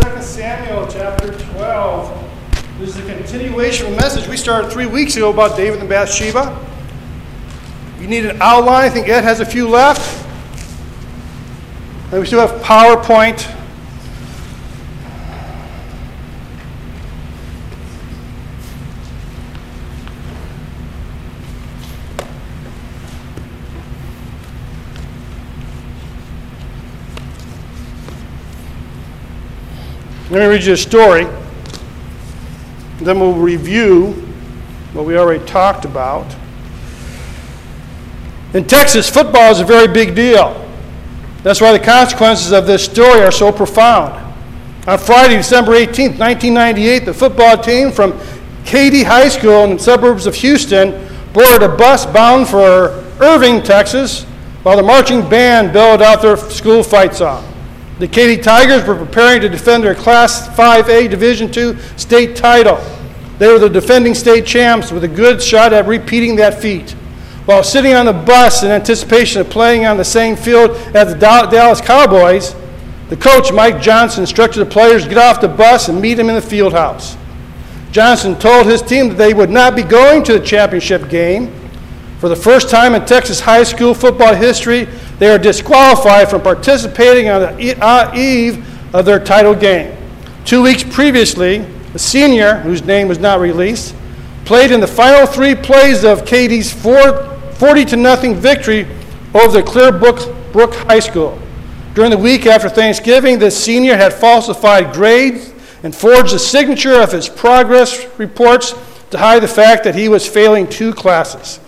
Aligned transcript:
2 0.00 0.22
Samuel 0.22 0.86
chapter 0.86 1.32
12. 1.54 2.78
This 2.78 2.90
is 2.90 2.98
a 2.98 3.12
continuation 3.12 3.86
of 3.86 3.94
a 3.94 3.96
message 3.96 4.28
we 4.28 4.36
started 4.36 4.70
three 4.70 4.86
weeks 4.86 5.16
ago 5.16 5.30
about 5.30 5.56
David 5.56 5.80
and 5.80 5.88
Bathsheba. 5.88 6.64
You 7.98 8.06
need 8.06 8.24
an 8.24 8.40
outline. 8.40 8.84
I 8.84 8.90
think 8.90 9.08
Ed 9.08 9.24
has 9.24 9.40
a 9.40 9.44
few 9.44 9.68
left. 9.68 10.24
And 12.12 12.20
we 12.20 12.26
still 12.26 12.46
have 12.46 12.62
PowerPoint. 12.62 13.57
Let 30.38 30.46
me 30.46 30.54
read 30.54 30.66
you 30.66 30.74
a 30.74 30.76
story. 30.76 31.26
Then 33.00 33.18
we'll 33.18 33.32
review 33.32 34.12
what 34.92 35.04
we 35.04 35.18
already 35.18 35.44
talked 35.46 35.84
about. 35.84 36.32
In 38.54 38.64
Texas, 38.64 39.10
football 39.10 39.50
is 39.50 39.58
a 39.58 39.64
very 39.64 39.88
big 39.88 40.14
deal. 40.14 40.64
That's 41.42 41.60
why 41.60 41.72
the 41.72 41.84
consequences 41.84 42.52
of 42.52 42.68
this 42.68 42.84
story 42.84 43.22
are 43.22 43.32
so 43.32 43.50
profound. 43.50 44.14
On 44.86 44.96
Friday, 44.96 45.38
December 45.38 45.74
18, 45.74 46.10
1998, 46.16 47.00
the 47.00 47.12
football 47.12 47.58
team 47.58 47.90
from 47.90 48.16
Katy 48.64 49.02
High 49.02 49.30
School 49.30 49.64
in 49.64 49.70
the 49.70 49.82
suburbs 49.82 50.24
of 50.24 50.36
Houston 50.36 50.92
boarded 51.32 51.64
a 51.64 51.76
bus 51.76 52.06
bound 52.06 52.46
for 52.46 53.04
Irving, 53.18 53.60
Texas, 53.60 54.22
while 54.62 54.76
the 54.76 54.84
marching 54.84 55.28
band 55.28 55.72
bellowed 55.72 56.00
out 56.00 56.22
their 56.22 56.36
school 56.36 56.84
fight 56.84 57.16
song. 57.16 57.44
The 57.98 58.06
Katy 58.06 58.40
Tigers 58.40 58.86
were 58.86 58.94
preparing 58.94 59.40
to 59.40 59.48
defend 59.48 59.82
their 59.82 59.94
Class 59.94 60.46
5A 60.48 61.10
Division 61.10 61.50
II 61.52 61.76
state 61.96 62.36
title. 62.36 62.80
They 63.38 63.48
were 63.48 63.58
the 63.58 63.68
defending 63.68 64.14
state 64.14 64.46
champs 64.46 64.92
with 64.92 65.02
a 65.02 65.08
good 65.08 65.42
shot 65.42 65.72
at 65.72 65.86
repeating 65.86 66.36
that 66.36 66.60
feat. 66.60 66.92
While 67.44 67.64
sitting 67.64 67.94
on 67.94 68.06
the 68.06 68.12
bus 68.12 68.62
in 68.62 68.70
anticipation 68.70 69.40
of 69.40 69.50
playing 69.50 69.84
on 69.84 69.96
the 69.96 70.04
same 70.04 70.36
field 70.36 70.72
as 70.94 71.12
the 71.12 71.18
Dallas 71.18 71.80
Cowboys, 71.80 72.54
the 73.08 73.16
coach, 73.16 73.52
Mike 73.52 73.80
Johnson, 73.80 74.22
instructed 74.22 74.60
the 74.60 74.66
players 74.66 75.04
to 75.04 75.08
get 75.08 75.18
off 75.18 75.40
the 75.40 75.48
bus 75.48 75.88
and 75.88 76.00
meet 76.00 76.18
him 76.18 76.28
in 76.28 76.36
the 76.36 76.42
field 76.42 76.74
house. 76.74 77.16
Johnson 77.90 78.38
told 78.38 78.66
his 78.66 78.82
team 78.82 79.08
that 79.08 79.16
they 79.16 79.34
would 79.34 79.50
not 79.50 79.74
be 79.74 79.82
going 79.82 80.22
to 80.24 80.38
the 80.38 80.44
championship 80.44 81.08
game. 81.08 81.52
For 82.18 82.28
the 82.28 82.36
first 82.36 82.68
time 82.68 82.96
in 82.96 83.06
Texas 83.06 83.38
high 83.38 83.62
school 83.62 83.94
football 83.94 84.34
history, 84.34 84.88
they 85.20 85.28
are 85.28 85.38
disqualified 85.38 86.28
from 86.28 86.42
participating 86.42 87.28
on 87.28 87.56
the 87.56 87.78
uh, 87.80 88.12
eve 88.14 88.66
of 88.92 89.04
their 89.04 89.20
title 89.20 89.54
game. 89.54 89.96
Two 90.44 90.62
weeks 90.62 90.82
previously, 90.82 91.64
a 91.94 91.98
senior, 91.98 92.56
whose 92.56 92.82
name 92.82 93.06
was 93.06 93.20
not 93.20 93.38
released, 93.38 93.94
played 94.44 94.72
in 94.72 94.80
the 94.80 94.86
final 94.86 95.26
three 95.26 95.54
plays 95.54 96.04
of 96.04 96.24
Katy's 96.24 96.72
40 96.72 97.84
to 97.84 97.96
nothing 97.96 98.34
victory 98.34 98.84
over 99.34 99.52
the 99.52 99.62
Clearbrook 99.62 100.52
Brook 100.52 100.74
High 100.74 101.00
School. 101.00 101.38
During 101.94 102.10
the 102.10 102.18
week 102.18 102.46
after 102.46 102.68
Thanksgiving, 102.68 103.38
the 103.38 103.50
senior 103.50 103.96
had 103.96 104.12
falsified 104.12 104.92
grades 104.92 105.52
and 105.84 105.94
forged 105.94 106.34
the 106.34 106.38
signature 106.38 107.00
of 107.00 107.12
his 107.12 107.28
progress 107.28 108.06
reports 108.18 108.74
to 109.10 109.18
hide 109.18 109.42
the 109.42 109.48
fact 109.48 109.84
that 109.84 109.94
he 109.94 110.08
was 110.08 110.26
failing 110.26 110.66
two 110.66 110.92
classes. 110.92 111.60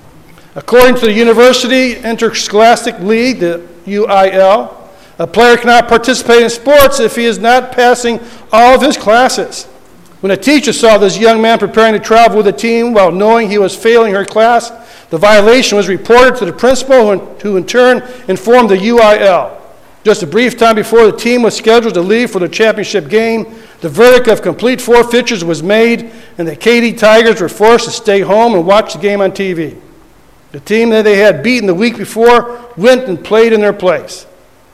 According 0.60 0.96
to 0.96 1.06
the 1.06 1.12
University 1.12 1.96
Interscholastic 1.96 2.98
League, 2.98 3.40
the 3.40 3.66
UIL, 3.86 4.76
a 5.18 5.26
player 5.26 5.56
cannot 5.56 5.88
participate 5.88 6.42
in 6.42 6.50
sports 6.50 7.00
if 7.00 7.16
he 7.16 7.24
is 7.24 7.38
not 7.38 7.72
passing 7.72 8.20
all 8.52 8.74
of 8.74 8.82
his 8.82 8.98
classes. 8.98 9.64
When 10.20 10.30
a 10.30 10.36
teacher 10.36 10.74
saw 10.74 10.98
this 10.98 11.16
young 11.16 11.40
man 11.40 11.58
preparing 11.58 11.94
to 11.94 11.98
travel 11.98 12.36
with 12.36 12.46
a 12.46 12.52
team 12.52 12.92
while 12.92 13.10
knowing 13.10 13.48
he 13.48 13.56
was 13.56 13.74
failing 13.74 14.12
her 14.12 14.26
class, 14.26 14.70
the 15.08 15.16
violation 15.16 15.78
was 15.78 15.88
reported 15.88 16.36
to 16.36 16.44
the 16.44 16.52
principal, 16.52 17.16
who 17.16 17.56
in 17.56 17.64
turn 17.64 18.06
informed 18.28 18.68
the 18.68 18.76
UIL. 18.76 19.58
Just 20.04 20.22
a 20.22 20.26
brief 20.26 20.58
time 20.58 20.76
before 20.76 21.06
the 21.06 21.16
team 21.16 21.40
was 21.40 21.56
scheduled 21.56 21.94
to 21.94 22.02
leave 22.02 22.30
for 22.30 22.38
the 22.38 22.48
championship 22.50 23.08
game, 23.08 23.46
the 23.80 23.88
verdict 23.88 24.28
of 24.28 24.42
complete 24.42 24.82
forfeitures 24.82 25.42
was 25.42 25.62
made, 25.62 26.12
and 26.36 26.46
the 26.46 26.54
Katy 26.54 26.92
Tigers 26.92 27.40
were 27.40 27.48
forced 27.48 27.86
to 27.86 27.90
stay 27.90 28.20
home 28.20 28.54
and 28.54 28.66
watch 28.66 28.92
the 28.92 28.98
game 28.98 29.22
on 29.22 29.32
TV. 29.32 29.80
The 30.52 30.60
team 30.60 30.90
that 30.90 31.02
they 31.02 31.18
had 31.18 31.42
beaten 31.42 31.66
the 31.66 31.74
week 31.74 31.96
before 31.96 32.60
went 32.76 33.04
and 33.04 33.22
played 33.22 33.52
in 33.52 33.60
their 33.60 33.72
place. 33.72 34.26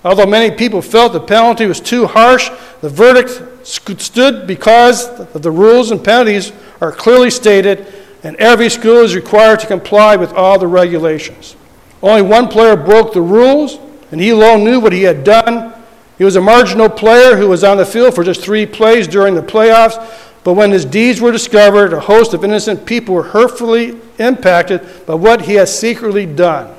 Although 0.05 0.27
many 0.27 0.55
people 0.55 0.81
felt 0.81 1.13
the 1.13 1.21
penalty 1.21 1.67
was 1.67 1.81
too 1.81 2.07
harsh, 2.07 2.49
the 2.81 2.89
verdict 2.89 3.67
stood 3.67 4.47
because 4.47 5.27
the 5.33 5.51
rules 5.51 5.91
and 5.91 6.03
penalties 6.03 6.53
are 6.81 6.93
clearly 6.93 7.31
stated, 7.31 7.87
and 8.23 8.37
every 8.37 8.71
school 8.71 8.99
is 8.99 9.15
required 9.15 9.61
to 9.61 9.67
comply 9.67 10.17
with 10.17 10.33
all 10.33 10.59
the 10.59 10.67
regulations. 10.67 11.57
Only 12.03 12.23
one 12.23 12.49
player 12.49 12.77
broke 12.77 13.13
the 13.13 13.21
rules, 13.21 13.79
and 14.13 14.21
he 14.21 14.31
alone 14.31 14.65
knew 14.65 14.79
what 14.79 14.93
he 14.93 15.03
had 15.03 15.25
done. 15.25 15.75
He 16.19 16.25
was 16.25 16.37
a 16.37 16.41
marginal 16.41 16.89
player 16.89 17.37
who 17.37 17.49
was 17.49 17.65
on 17.65 17.77
the 17.77 17.85
field 17.85 18.15
for 18.15 18.25
just 18.25 18.41
three 18.41 18.65
plays 18.65 19.07
during 19.07 19.35
the 19.35 19.43
playoffs, 19.43 19.97
but 20.47 20.53
when 20.53 20.71
his 20.71 20.85
deeds 20.85 21.21
were 21.21 21.33
discovered, 21.33 21.93
a 21.93 21.99
host 21.99 22.33
of 22.33 22.45
innocent 22.45 22.87
people 22.87 23.17
were 23.17 23.25
hurtfully 23.25 24.01
impacted 24.21 25.05
by 25.05 25.13
what 25.13 25.43
he 25.43 25.55
has 25.55 25.77
secretly 25.77 26.25
done. 26.25 26.73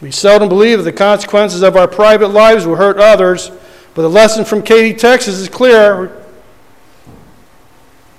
We 0.00 0.10
seldom 0.10 0.48
believe 0.48 0.78
that 0.78 0.84
the 0.84 0.92
consequences 0.92 1.60
of 1.60 1.76
our 1.76 1.86
private 1.86 2.28
lives 2.28 2.64
will 2.64 2.76
hurt 2.76 2.96
others, 2.96 3.50
but 3.94 4.00
the 4.00 4.08
lesson 4.08 4.46
from 4.46 4.62
Katy, 4.62 4.94
Texas 4.94 5.34
is 5.34 5.50
clear 5.50 6.16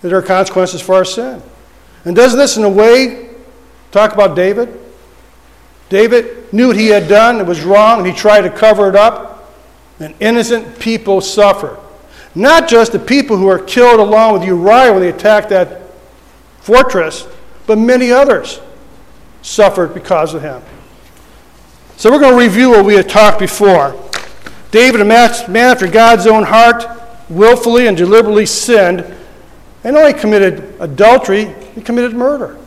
that 0.03 0.09
there 0.09 0.19
are 0.19 0.22
consequences 0.22 0.81
for 0.81 0.94
our 0.94 1.06
sin. 1.06 1.41
And 2.03 2.16
doesn't 2.16 2.38
this, 2.38 2.56
in 2.56 2.63
a 2.63 2.69
way, 2.69 3.31
talk 3.90 4.13
about 4.13 4.35
David? 4.35 4.79
David 5.90 6.53
knew 6.53 6.67
what 6.67 6.78
he 6.78 6.90
had 6.90 7.07
done, 7.07 7.40
it 7.40 7.47
was 7.47 7.63
wrong, 7.63 7.97
and 7.97 8.07
he 8.07 8.13
tried 8.13 8.41
to 8.41 8.52
cover 8.52 8.88
it 8.88 8.96
up, 8.96 9.52
and 10.00 10.13
innocent 10.19 10.78
people 10.78 11.22
suffered. 11.22 11.79
Not 12.35 12.68
just 12.68 12.91
the 12.91 13.00
people 13.00 13.38
who 13.38 13.46
were 13.46 13.59
killed 13.59 14.00
along 14.00 14.34
with 14.34 14.44
Uriah 14.44 14.91
when 14.91 15.01
they 15.01 15.09
attacked 15.09 15.50
that 15.50 15.81
fortress, 16.59 17.25
but 17.66 17.78
many 17.78 18.12
others 18.12 18.59
suffered 19.41 19.94
because 19.94 20.34
of 20.34 20.41
him. 20.41 20.62
So 21.97 22.12
we're 22.12 22.19
going 22.19 22.34
to 22.34 22.40
review 22.40 22.72
what 22.72 22.84
we 22.84 22.96
had 22.96 23.07
talked 23.07 23.40
before. 23.40 23.96
David, 24.72 25.00
a 25.00 25.06
man 25.06 25.31
after 25.56 25.88
God's 25.88 26.28
own 26.28 26.44
heart, 26.44 26.85
willfully 27.29 27.88
and 27.88 27.96
deliberately 27.96 28.46
sinned, 28.46 29.06
and 29.85 29.96
only 29.96 30.13
committed 30.13 30.75
adultery, 30.79 31.53
he 31.73 31.81
committed 31.81 32.13
murder. 32.13 32.57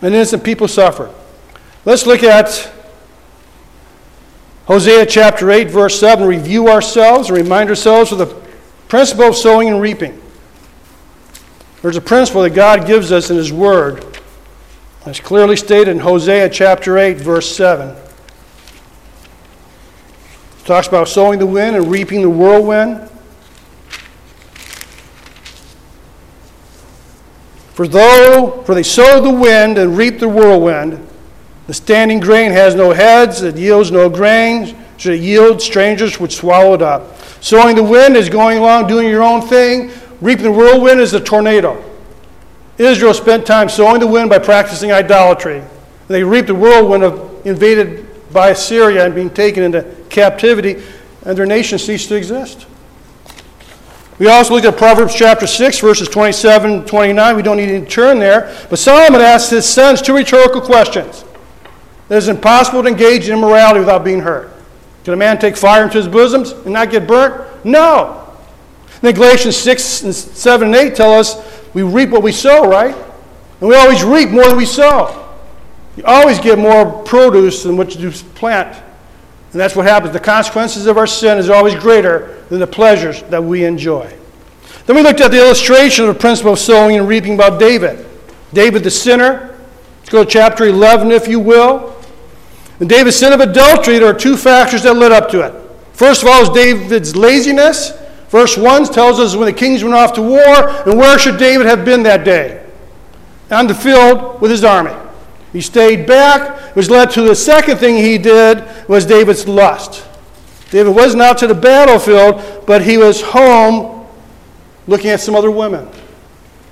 And 0.00 0.14
innocent 0.14 0.42
people 0.42 0.68
suffered. 0.68 1.10
Let's 1.84 2.06
look 2.06 2.22
at 2.22 2.72
Hosea 4.70 5.04
chapter 5.04 5.50
8, 5.50 5.68
verse 5.68 5.98
7, 5.98 6.24
review 6.24 6.68
ourselves 6.68 7.28
and 7.28 7.36
remind 7.36 7.68
ourselves 7.70 8.12
of 8.12 8.18
the 8.18 8.26
principle 8.86 9.24
of 9.24 9.34
sowing 9.34 9.66
and 9.66 9.80
reaping. 9.80 10.22
There's 11.82 11.96
a 11.96 12.00
principle 12.00 12.42
that 12.42 12.50
God 12.50 12.86
gives 12.86 13.10
us 13.10 13.30
in 13.30 13.36
His 13.36 13.52
Word. 13.52 14.16
It's 15.06 15.18
clearly 15.18 15.56
stated 15.56 15.88
in 15.88 15.98
Hosea 15.98 16.50
chapter 16.50 16.98
8, 16.98 17.16
verse 17.16 17.50
7. 17.52 17.88
It 17.88 17.96
talks 20.64 20.86
about 20.86 21.08
sowing 21.08 21.40
the 21.40 21.46
wind 21.46 21.74
and 21.74 21.90
reaping 21.90 22.22
the 22.22 22.30
whirlwind. 22.30 23.10
For 27.74 27.88
though, 27.88 28.62
for 28.64 28.76
they 28.76 28.84
sow 28.84 29.20
the 29.20 29.34
wind 29.34 29.78
and 29.78 29.96
reap 29.96 30.20
the 30.20 30.28
whirlwind, 30.28 31.08
the 31.70 31.74
standing 31.74 32.18
grain 32.18 32.50
has 32.50 32.74
no 32.74 32.90
heads, 32.90 33.42
it 33.42 33.56
yields 33.56 33.92
no 33.92 34.10
grain. 34.10 34.76
Should 34.96 35.14
it 35.14 35.20
yield, 35.20 35.62
strangers 35.62 36.18
would 36.18 36.32
swallow 36.32 36.74
it 36.74 36.82
up. 36.82 37.16
Sowing 37.40 37.76
the 37.76 37.84
wind 37.84 38.16
is 38.16 38.28
going 38.28 38.58
along, 38.58 38.88
doing 38.88 39.06
your 39.06 39.22
own 39.22 39.40
thing. 39.40 39.92
Reaping 40.20 40.46
the 40.46 40.50
whirlwind 40.50 40.98
is 40.98 41.14
a 41.14 41.20
tornado. 41.20 41.80
Israel 42.76 43.14
spent 43.14 43.46
time 43.46 43.68
sowing 43.68 44.00
the 44.00 44.06
wind 44.08 44.30
by 44.30 44.40
practicing 44.40 44.90
idolatry. 44.90 45.62
They 46.08 46.24
reaped 46.24 46.48
the 46.48 46.56
whirlwind 46.56 47.04
of 47.04 47.46
invaded 47.46 48.04
by 48.32 48.48
Assyria 48.48 49.04
and 49.04 49.14
being 49.14 49.30
taken 49.30 49.62
into 49.62 49.82
captivity, 50.08 50.82
and 51.24 51.38
their 51.38 51.46
nation 51.46 51.78
ceased 51.78 52.08
to 52.08 52.16
exist. 52.16 52.66
We 54.18 54.26
also 54.26 54.54
looked 54.54 54.66
at 54.66 54.76
Proverbs 54.76 55.14
chapter 55.14 55.46
6, 55.46 55.78
verses 55.78 56.08
27 56.08 56.70
and 56.72 56.86
29. 56.88 57.36
We 57.36 57.42
don't 57.42 57.58
need 57.58 57.68
to 57.68 57.86
turn 57.86 58.18
there. 58.18 58.52
But 58.68 58.80
Solomon 58.80 59.20
asked 59.20 59.52
his 59.52 59.68
sons 59.68 60.02
two 60.02 60.16
rhetorical 60.16 60.60
questions 60.60 61.26
that 62.10 62.16
it's 62.16 62.26
impossible 62.26 62.82
to 62.82 62.88
engage 62.88 63.28
in 63.28 63.38
immorality 63.38 63.78
without 63.78 64.02
being 64.02 64.18
hurt. 64.18 64.52
Can 65.04 65.14
a 65.14 65.16
man 65.16 65.38
take 65.38 65.56
fire 65.56 65.84
into 65.84 65.96
his 65.96 66.08
bosoms 66.08 66.50
and 66.50 66.72
not 66.72 66.90
get 66.90 67.06
burnt? 67.06 67.64
No. 67.64 68.34
then 69.00 69.14
Galatians 69.14 69.56
6 69.56 70.02
and 70.02 70.12
7 70.12 70.66
and 70.66 70.76
8 70.76 70.96
tell 70.96 71.14
us 71.14 71.36
we 71.72 71.82
reap 71.82 72.10
what 72.10 72.24
we 72.24 72.32
sow, 72.32 72.68
right? 72.68 72.96
And 73.60 73.68
we 73.68 73.76
always 73.76 74.02
reap 74.02 74.30
more 74.30 74.42
than 74.42 74.56
we 74.56 74.66
sow. 74.66 75.28
You 75.96 76.02
always 76.04 76.40
get 76.40 76.58
more 76.58 77.00
produce 77.04 77.62
than 77.62 77.76
what 77.76 77.94
you 77.94 78.10
plant 78.10 78.74
And 79.52 79.60
that's 79.60 79.76
what 79.76 79.86
happens. 79.86 80.12
The 80.12 80.18
consequences 80.18 80.86
of 80.86 80.98
our 80.98 81.06
sin 81.06 81.38
is 81.38 81.48
always 81.48 81.76
greater 81.76 82.42
than 82.48 82.58
the 82.58 82.66
pleasures 82.66 83.22
that 83.24 83.42
we 83.42 83.64
enjoy. 83.64 84.12
Then 84.86 84.96
we 84.96 85.02
looked 85.02 85.20
at 85.20 85.30
the 85.30 85.38
illustration 85.38 86.06
of 86.06 86.14
the 86.14 86.20
principle 86.20 86.54
of 86.54 86.58
sowing 86.58 86.96
and 86.96 87.06
reaping 87.06 87.34
about 87.34 87.60
David. 87.60 88.04
David 88.52 88.82
the 88.82 88.90
sinner. 88.90 89.56
Let's 89.98 90.10
go 90.10 90.24
to 90.24 90.28
chapter 90.28 90.64
11, 90.64 91.12
if 91.12 91.28
you 91.28 91.38
will. 91.38 91.99
In 92.80 92.88
David's 92.88 93.16
sin 93.16 93.32
of 93.32 93.40
adultery, 93.40 93.98
there 93.98 94.08
are 94.08 94.18
two 94.18 94.36
factors 94.36 94.82
that 94.82 94.94
led 94.94 95.12
up 95.12 95.30
to 95.30 95.42
it. 95.42 95.54
First 95.92 96.22
of 96.22 96.28
all 96.28 96.42
is 96.42 96.48
David's 96.48 97.14
laziness. 97.14 97.92
Verse 98.30 98.56
1 98.56 98.86
tells 98.86 99.20
us 99.20 99.36
when 99.36 99.46
the 99.46 99.52
kings 99.52 99.82
went 99.84 99.94
off 99.94 100.14
to 100.14 100.22
war, 100.22 100.70
and 100.88 100.98
where 100.98 101.18
should 101.18 101.36
David 101.36 101.66
have 101.66 101.84
been 101.84 102.02
that 102.04 102.24
day? 102.24 102.64
On 103.50 103.66
the 103.66 103.74
field 103.74 104.40
with 104.40 104.50
his 104.50 104.64
army. 104.64 104.94
He 105.52 105.60
stayed 105.60 106.06
back, 106.06 106.74
which 106.76 106.88
led 106.88 107.10
to 107.10 107.22
the 107.22 107.34
second 107.34 107.78
thing 107.78 107.96
he 107.96 108.16
did 108.16 108.64
was 108.88 109.04
David's 109.04 109.46
lust. 109.46 110.06
David 110.70 110.94
wasn't 110.94 111.22
out 111.22 111.38
to 111.38 111.48
the 111.48 111.54
battlefield, 111.54 112.64
but 112.66 112.82
he 112.82 112.96
was 112.96 113.20
home 113.20 114.06
looking 114.86 115.10
at 115.10 115.20
some 115.20 115.34
other 115.34 115.50
women. 115.50 115.88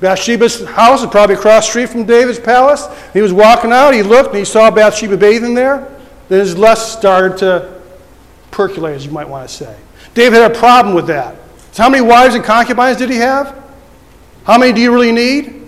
Bathsheba's 0.01 0.65
house 0.65 1.03
is 1.03 1.11
probably 1.11 1.35
across 1.35 1.69
street 1.69 1.89
from 1.89 2.05
David's 2.05 2.39
palace. 2.39 2.87
He 3.13 3.21
was 3.21 3.33
walking 3.33 3.73
out, 3.73 3.93
he 3.93 4.03
looked, 4.03 4.29
and 4.29 4.39
he 4.39 4.45
saw 4.45 4.71
Bathsheba 4.71 5.17
bathing 5.17 5.55
there. 5.55 5.98
Then 6.29 6.41
his 6.41 6.57
lust 6.57 6.99
started 6.99 7.39
to 7.39 7.81
percolate, 8.51 8.97
as 8.97 9.07
you 9.07 9.13
might 9.13 9.29
want 9.29 9.49
to 9.49 9.55
say. 9.55 9.77
David 10.15 10.41
had 10.41 10.53
a 10.53 10.59
problem 10.59 10.95
with 10.95 11.07
that. 11.07 11.37
So 11.73 11.83
how 11.83 11.91
many 11.91 12.03
wives 12.03 12.35
and 12.35 12.45
concubines 12.45 12.99
did 12.99 13.11
he 13.11 13.17
have? 13.17 13.57
How 14.45 14.59
many 14.59 14.73
do 14.73 14.81
you 14.81 14.93
really 14.93 15.13
need? 15.13 15.59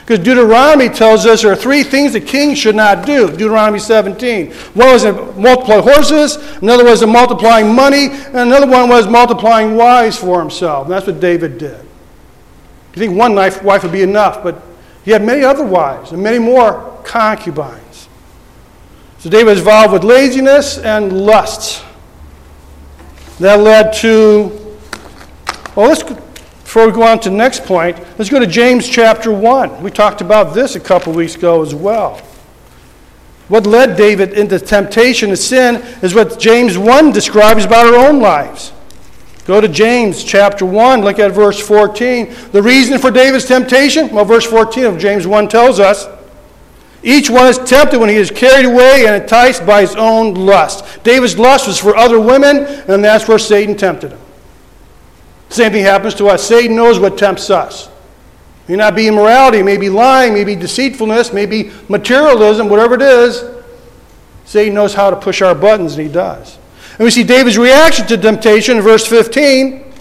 Because 0.00 0.22
Deuteronomy 0.22 0.90
tells 0.90 1.24
us 1.24 1.40
there 1.40 1.52
are 1.52 1.56
three 1.56 1.82
things 1.82 2.12
the 2.12 2.20
king 2.20 2.54
should 2.54 2.76
not 2.76 3.06
do. 3.06 3.30
Deuteronomy 3.30 3.78
17. 3.78 4.52
One 4.52 4.88
was 4.88 5.02
to 5.04 5.12
multiply 5.32 5.80
horses, 5.80 6.36
another 6.60 6.84
was 6.84 7.00
to 7.00 7.06
multiplying 7.06 7.74
money, 7.74 8.08
and 8.08 8.36
another 8.36 8.66
one 8.66 8.90
was 8.90 9.08
multiplying 9.08 9.76
wives 9.76 10.18
for 10.18 10.40
himself. 10.40 10.84
And 10.84 10.92
that's 10.92 11.06
what 11.06 11.20
David 11.20 11.56
did. 11.56 11.80
You 12.94 13.00
think 13.00 13.16
one 13.16 13.34
wife 13.34 13.82
would 13.82 13.92
be 13.92 14.02
enough, 14.02 14.42
but 14.42 14.60
he 15.04 15.10
had 15.10 15.24
many 15.24 15.42
other 15.42 15.64
wives 15.64 16.12
and 16.12 16.22
many 16.22 16.38
more 16.38 17.00
concubines. 17.04 17.83
So 19.24 19.30
David 19.30 19.52
was 19.52 19.60
involved 19.60 19.94
with 19.94 20.04
laziness 20.04 20.76
and 20.76 21.24
lusts. 21.24 21.82
That 23.38 23.58
led 23.58 23.94
to, 23.94 24.76
well, 25.74 25.88
let's 25.88 26.02
before 26.02 26.88
we 26.88 26.92
go 26.92 27.04
on 27.04 27.20
to 27.20 27.30
the 27.30 27.34
next 27.34 27.64
point, 27.64 27.98
let's 28.18 28.28
go 28.28 28.38
to 28.38 28.46
James 28.46 28.86
chapter 28.86 29.32
1. 29.32 29.82
We 29.82 29.90
talked 29.90 30.20
about 30.20 30.52
this 30.52 30.76
a 30.76 30.80
couple 30.80 31.14
weeks 31.14 31.36
ago 31.36 31.62
as 31.62 31.74
well. 31.74 32.18
What 33.48 33.66
led 33.66 33.96
David 33.96 34.34
into 34.34 34.60
temptation 34.60 35.30
to 35.30 35.38
sin 35.38 35.76
is 36.02 36.14
what 36.14 36.38
James 36.38 36.76
1 36.76 37.10
describes 37.12 37.64
about 37.64 37.86
our 37.86 38.06
own 38.06 38.20
lives. 38.20 38.74
Go 39.46 39.58
to 39.58 39.68
James 39.68 40.22
chapter 40.22 40.66
1, 40.66 41.00
look 41.00 41.18
at 41.18 41.32
verse 41.32 41.58
14. 41.66 42.34
The 42.52 42.62
reason 42.62 42.98
for 42.98 43.10
David's 43.10 43.46
temptation? 43.46 44.10
Well, 44.10 44.26
verse 44.26 44.44
14 44.44 44.84
of 44.84 44.98
James 44.98 45.26
1 45.26 45.48
tells 45.48 45.80
us 45.80 46.08
each 47.04 47.28
one 47.28 47.46
is 47.48 47.58
tempted 47.58 47.98
when 47.98 48.08
he 48.08 48.16
is 48.16 48.30
carried 48.30 48.64
away 48.64 49.04
and 49.06 49.22
enticed 49.22 49.66
by 49.66 49.82
his 49.82 49.94
own 49.94 50.32
lust. 50.32 51.04
David's 51.04 51.38
lust 51.38 51.66
was 51.66 51.78
for 51.78 51.94
other 51.94 52.18
women, 52.18 52.64
and 52.88 53.04
that's 53.04 53.28
where 53.28 53.38
Satan 53.38 53.76
tempted 53.76 54.12
him. 54.12 54.20
Same 55.50 55.70
thing 55.70 55.84
happens 55.84 56.14
to 56.14 56.28
us. 56.28 56.42
Satan 56.42 56.74
knows 56.74 56.98
what 56.98 57.18
tempts 57.18 57.50
us. 57.50 57.88
It 58.66 58.70
may 58.70 58.76
not 58.76 58.96
be 58.96 59.06
immorality, 59.06 59.58
it 59.58 59.64
may 59.64 59.76
be 59.76 59.90
lying, 59.90 60.32
maybe 60.32 60.56
deceitfulness, 60.56 61.30
maybe 61.30 61.70
materialism, 61.90 62.70
whatever 62.70 62.94
it 62.94 63.02
is. 63.02 63.44
Satan 64.46 64.72
knows 64.72 64.94
how 64.94 65.10
to 65.10 65.16
push 65.16 65.42
our 65.42 65.54
buttons, 65.54 65.98
and 65.98 66.06
he 66.06 66.12
does. 66.12 66.56
And 66.92 67.04
we 67.04 67.10
see 67.10 67.22
David's 67.22 67.58
reaction 67.58 68.06
to 68.06 68.16
temptation 68.16 68.78
in 68.78 68.82
verse 68.82 69.06
15. 69.06 69.92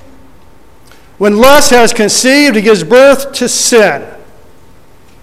When 1.17 1.37
lust 1.37 1.71
has 1.71 1.91
conceived, 1.91 2.55
it 2.55 2.61
gives 2.61 2.81
birth 2.85 3.33
to 3.33 3.49
sin. 3.49 4.07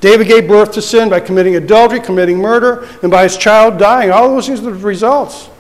David 0.01 0.29
gave 0.29 0.49
birth 0.49 0.73
to 0.73 0.83
sin 0.83 1.11
by 1.11 1.21
committing 1.21 1.57
adultery, 1.57 2.01
committing 2.01 2.39
murder, 2.39 2.89
and 3.03 3.11
by 3.11 3.25
his 3.25 3.37
child 3.37 3.79
dying. 3.79 4.11
All 4.11 4.31
those 4.31 4.47
things 4.47 4.61
are 4.61 4.65
the 4.65 4.73
results. 4.73 5.51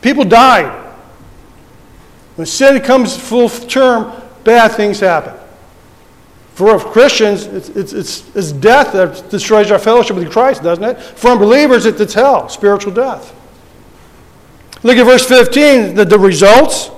People 0.00 0.24
died. 0.24 0.84
When 2.36 2.46
sin 2.46 2.80
comes 2.82 3.16
full 3.16 3.48
term, 3.48 4.12
bad 4.44 4.72
things 4.72 5.00
happen. 5.00 5.34
For 6.54 6.78
Christians, 6.78 7.46
it's, 7.46 7.68
it's, 7.70 7.92
it's, 7.92 8.36
it's 8.36 8.52
death 8.52 8.92
that 8.92 9.28
destroys 9.28 9.70
our 9.70 9.78
fellowship 9.78 10.16
with 10.16 10.30
Christ, 10.30 10.62
doesn't 10.62 10.84
it? 10.84 10.94
For 11.00 11.32
unbelievers, 11.32 11.84
it's 11.84 12.14
hell, 12.14 12.48
spiritual 12.48 12.94
death. 12.94 13.34
Look 14.82 14.96
at 14.96 15.04
verse 15.04 15.26
15, 15.26 15.96
the, 15.96 16.04
the 16.04 16.18
results. 16.18 16.88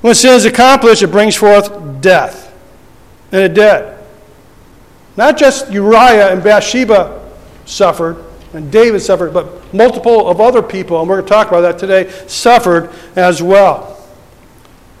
When 0.00 0.14
sin 0.14 0.34
is 0.34 0.44
accomplished, 0.44 1.02
it 1.02 1.06
brings 1.06 1.36
forth 1.36 2.02
death. 2.02 2.52
And 3.32 3.40
it 3.40 3.54
did. 3.54 3.94
Not 5.16 5.38
just 5.38 5.70
Uriah 5.70 6.32
and 6.32 6.42
Bathsheba 6.42 7.30
suffered, 7.66 8.24
and 8.52 8.70
David 8.70 9.00
suffered, 9.00 9.32
but 9.32 9.72
multiple 9.74 10.28
of 10.28 10.40
other 10.40 10.62
people, 10.62 11.00
and 11.00 11.08
we're 11.08 11.16
going 11.16 11.26
to 11.26 11.32
talk 11.32 11.48
about 11.48 11.60
that 11.62 11.78
today, 11.78 12.10
suffered 12.26 12.90
as 13.16 13.42
well. 13.42 13.90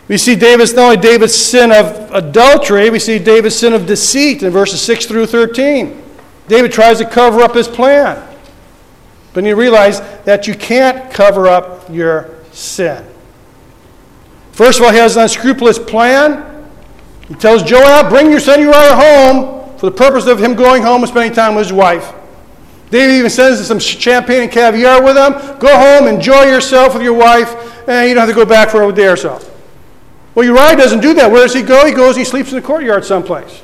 We 0.06 0.18
see 0.18 0.36
David's 0.36 0.74
not 0.74 0.82
only 0.82 0.96
David's 0.98 1.34
sin 1.34 1.72
of 1.72 2.12
adultery, 2.12 2.90
we 2.90 2.98
see 2.98 3.18
David's 3.18 3.56
sin 3.56 3.72
of 3.72 3.86
deceit 3.86 4.42
in 4.42 4.52
verses 4.52 4.82
6 4.82 5.06
through 5.06 5.26
13. 5.26 6.02
David 6.46 6.72
tries 6.72 6.98
to 6.98 7.08
cover 7.08 7.40
up 7.40 7.54
his 7.54 7.66
plan. 7.66 8.22
But 9.32 9.44
you 9.44 9.56
realize 9.56 10.00
that 10.24 10.46
you 10.46 10.54
can't 10.54 11.12
cover 11.12 11.48
up 11.48 11.88
your 11.90 12.34
sin. 12.52 13.04
First 14.52 14.78
of 14.78 14.84
all, 14.84 14.92
he 14.92 14.98
has 14.98 15.16
an 15.16 15.22
unscrupulous 15.22 15.78
plan. 15.78 16.70
He 17.26 17.34
tells 17.34 17.62
Joab, 17.62 18.10
Bring 18.10 18.30
your 18.30 18.40
son 18.40 18.60
Uriah 18.60 18.94
home 18.94 19.53
for 19.78 19.86
the 19.86 19.96
purpose 19.96 20.26
of 20.26 20.38
him 20.38 20.54
going 20.54 20.82
home 20.82 21.02
and 21.02 21.08
spending 21.08 21.32
time 21.32 21.54
with 21.54 21.66
his 21.66 21.72
wife. 21.72 22.12
David 22.90 23.14
even 23.14 23.30
sends 23.30 23.66
some 23.66 23.78
champagne 23.78 24.42
and 24.42 24.52
caviar 24.52 25.02
with 25.02 25.16
him. 25.16 25.58
Go 25.58 25.76
home, 25.76 26.06
enjoy 26.06 26.44
yourself 26.44 26.94
with 26.94 27.02
your 27.02 27.14
wife, 27.14 27.52
and 27.88 28.08
you 28.08 28.14
don't 28.14 28.26
have 28.26 28.28
to 28.28 28.34
go 28.34 28.44
back 28.44 28.70
for 28.70 28.82
a 28.82 28.92
day 28.92 29.08
or 29.08 29.16
so. 29.16 29.40
Well, 30.34 30.46
Uriah 30.46 30.76
doesn't 30.76 31.00
do 31.00 31.14
that. 31.14 31.30
Where 31.30 31.42
does 31.42 31.54
he 31.54 31.62
go? 31.62 31.86
He 31.86 31.92
goes 31.92 32.16
he 32.16 32.24
sleeps 32.24 32.50
in 32.50 32.56
the 32.56 32.62
courtyard 32.62 33.04
someplace. 33.04 33.62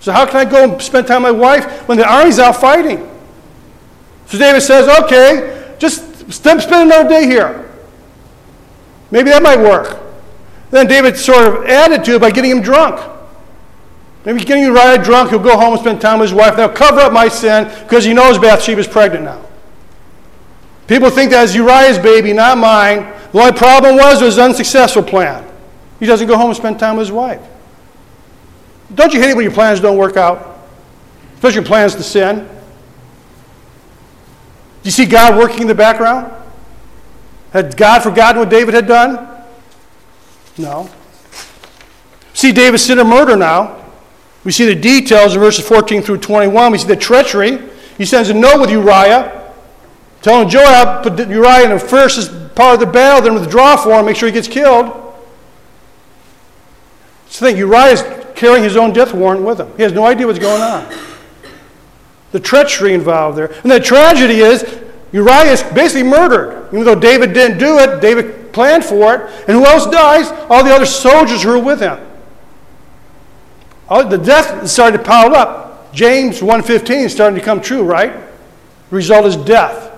So 0.00 0.12
how 0.12 0.26
can 0.26 0.36
I 0.36 0.50
go 0.50 0.64
and 0.64 0.82
spend 0.82 1.06
time 1.06 1.24
with 1.24 1.34
my 1.34 1.38
wife 1.38 1.88
when 1.88 1.98
the 1.98 2.10
army's 2.10 2.38
out 2.38 2.56
fighting? 2.56 3.06
So 4.26 4.38
David 4.38 4.60
says, 4.62 4.88
okay, 5.04 5.74
just 5.78 6.32
spend 6.32 6.62
another 6.62 7.08
day 7.08 7.26
here. 7.26 7.70
Maybe 9.10 9.30
that 9.30 9.42
might 9.42 9.58
work. 9.58 9.98
Then 10.70 10.86
David 10.86 11.16
sort 11.18 11.46
of 11.46 11.66
added 11.66 12.04
to 12.04 12.14
it 12.14 12.20
by 12.20 12.30
getting 12.30 12.50
him 12.50 12.62
drunk. 12.62 13.00
Maybe 14.24 14.40
getting 14.40 14.64
you 14.64 14.74
Uriah 14.74 15.02
drunk, 15.02 15.30
he'll 15.30 15.38
go 15.38 15.56
home 15.56 15.72
and 15.72 15.80
spend 15.80 16.00
time 16.00 16.18
with 16.18 16.30
his 16.30 16.36
wife. 16.36 16.56
Now 16.56 16.68
cover 16.68 17.00
up 17.00 17.12
my 17.12 17.28
sin 17.28 17.64
because 17.84 18.04
he 18.04 18.12
knows 18.12 18.38
Bathsheba's 18.38 18.86
pregnant 18.86 19.24
now. 19.24 19.40
People 20.86 21.08
think 21.08 21.30
that's 21.30 21.54
Uriah's 21.54 21.98
baby, 21.98 22.32
not 22.32 22.58
mine. 22.58 23.12
The 23.32 23.38
only 23.38 23.52
problem 23.52 23.96
was 23.96 24.20
it 24.20 24.24
was 24.24 24.38
an 24.38 24.46
unsuccessful 24.46 25.02
plan. 25.02 25.46
He 26.00 26.06
doesn't 26.06 26.26
go 26.26 26.36
home 26.36 26.48
and 26.48 26.56
spend 26.56 26.78
time 26.78 26.96
with 26.96 27.06
his 27.06 27.12
wife. 27.12 27.40
Don't 28.94 29.14
you 29.14 29.20
hate 29.20 29.30
it 29.30 29.36
when 29.36 29.44
your 29.44 29.54
plans 29.54 29.80
don't 29.80 29.96
work 29.96 30.16
out? 30.16 30.58
Especially 31.34 31.60
your 31.60 31.64
plans 31.64 31.94
to 31.94 32.02
sin. 32.02 32.48
Do 34.82 34.86
you 34.86 34.90
see 34.90 35.06
God 35.06 35.38
working 35.38 35.62
in 35.62 35.66
the 35.68 35.74
background? 35.74 36.32
Had 37.52 37.76
God 37.76 38.02
forgotten 38.02 38.40
what 38.40 38.50
David 38.50 38.74
had 38.74 38.86
done? 38.86 39.28
No. 40.58 40.90
See 42.34 42.52
David's 42.52 42.84
sin 42.84 42.98
of 42.98 43.06
murder 43.06 43.36
now. 43.36 43.79
We 44.44 44.52
see 44.52 44.64
the 44.64 44.74
details 44.74 45.34
in 45.34 45.40
verses 45.40 45.66
14 45.66 46.02
through 46.02 46.18
21. 46.18 46.72
We 46.72 46.78
see 46.78 46.88
the 46.88 46.96
treachery. 46.96 47.58
He 47.98 48.06
sends 48.06 48.30
a 48.30 48.34
note 48.34 48.60
with 48.60 48.70
Uriah, 48.70 49.52
telling 50.22 50.48
Joab, 50.48 51.02
put 51.02 51.18
Uriah 51.28 51.64
in 51.64 51.70
the 51.70 51.78
first 51.78 52.54
part 52.54 52.74
of 52.74 52.80
the 52.80 52.86
battle, 52.86 53.22
then 53.22 53.34
withdraw 53.34 53.76
for 53.76 53.98
him, 53.98 54.06
make 54.06 54.16
sure 54.16 54.28
he 54.28 54.32
gets 54.32 54.48
killed. 54.48 54.86
So 57.28 57.44
think, 57.44 57.58
Uriah 57.58 57.92
is 57.92 58.04
carrying 58.34 58.64
his 58.64 58.76
own 58.76 58.92
death 58.92 59.12
warrant 59.12 59.42
with 59.42 59.60
him. 59.60 59.70
He 59.76 59.82
has 59.82 59.92
no 59.92 60.06
idea 60.06 60.26
what's 60.26 60.38
going 60.38 60.62
on. 60.62 60.90
The 62.32 62.40
treachery 62.40 62.94
involved 62.94 63.36
there. 63.36 63.52
And 63.62 63.70
the 63.70 63.80
tragedy 63.80 64.40
is, 64.40 64.64
Uriah 65.12 65.52
is 65.52 65.62
basically 65.62 66.04
murdered. 66.04 66.68
Even 66.68 66.84
though 66.84 66.94
David 66.94 67.34
didn't 67.34 67.58
do 67.58 67.78
it, 67.78 68.00
David 68.00 68.52
planned 68.52 68.84
for 68.84 69.14
it. 69.14 69.20
And 69.46 69.56
who 69.56 69.66
else 69.66 69.86
dies? 69.86 70.30
All 70.48 70.64
the 70.64 70.74
other 70.74 70.86
soldiers 70.86 71.42
who 71.42 71.50
are 71.50 71.58
with 71.58 71.80
him. 71.80 71.98
Oh, 73.90 74.08
the 74.08 74.18
death 74.18 74.68
started 74.68 74.98
to 74.98 75.04
pile 75.04 75.34
up. 75.34 75.92
James 75.92 76.40
1.15 76.40 77.06
is 77.06 77.12
starting 77.12 77.38
to 77.38 77.44
come 77.44 77.60
true, 77.60 77.82
right? 77.82 78.12
The 78.12 78.96
result 78.96 79.26
is 79.26 79.36
death. 79.36 79.88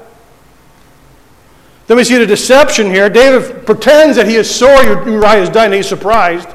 Then 1.86 1.98
we 1.98 2.04
see 2.04 2.16
the 2.16 2.26
deception 2.26 2.86
here. 2.86 3.10
David 3.10 3.66
pretends 3.66 4.16
that 4.16 4.26
he 4.26 4.36
is 4.36 4.48
sorry 4.52 4.86
Uriah 5.10 5.42
is 5.42 5.50
died 5.50 5.66
and 5.66 5.74
he's 5.74 5.88
surprised. 5.88 6.48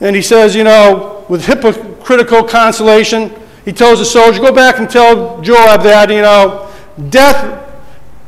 And 0.00 0.14
he 0.14 0.22
says, 0.22 0.54
you 0.54 0.62
know, 0.62 1.26
with 1.28 1.46
hypocritical 1.46 2.44
consolation, 2.44 3.34
he 3.64 3.72
tells 3.72 3.98
the 3.98 4.04
soldier, 4.04 4.40
go 4.40 4.52
back 4.52 4.78
and 4.78 4.88
tell 4.88 5.40
Joab 5.40 5.82
that, 5.82 6.08
you 6.10 6.22
know, 6.22 6.70
death 7.10 7.67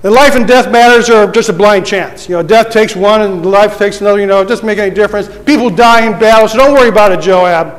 And 0.02 0.14
life 0.14 0.34
and 0.34 0.48
death 0.48 0.70
matters 0.70 1.10
are 1.10 1.30
just 1.30 1.50
a 1.50 1.52
blind 1.52 1.84
chance. 1.84 2.28
You 2.28 2.36
know, 2.36 2.42
death 2.42 2.70
takes 2.70 2.96
one 2.96 3.20
and 3.20 3.44
life 3.44 3.76
takes 3.76 4.00
another. 4.00 4.18
You 4.18 4.26
know, 4.26 4.40
it 4.40 4.48
doesn't 4.48 4.64
make 4.64 4.78
any 4.78 4.94
difference. 4.94 5.28
People 5.44 5.68
die 5.68 6.06
in 6.06 6.18
battle, 6.18 6.48
so 6.48 6.56
don't 6.56 6.72
worry 6.72 6.88
about 6.88 7.12
it, 7.12 7.20
Joab. 7.20 7.78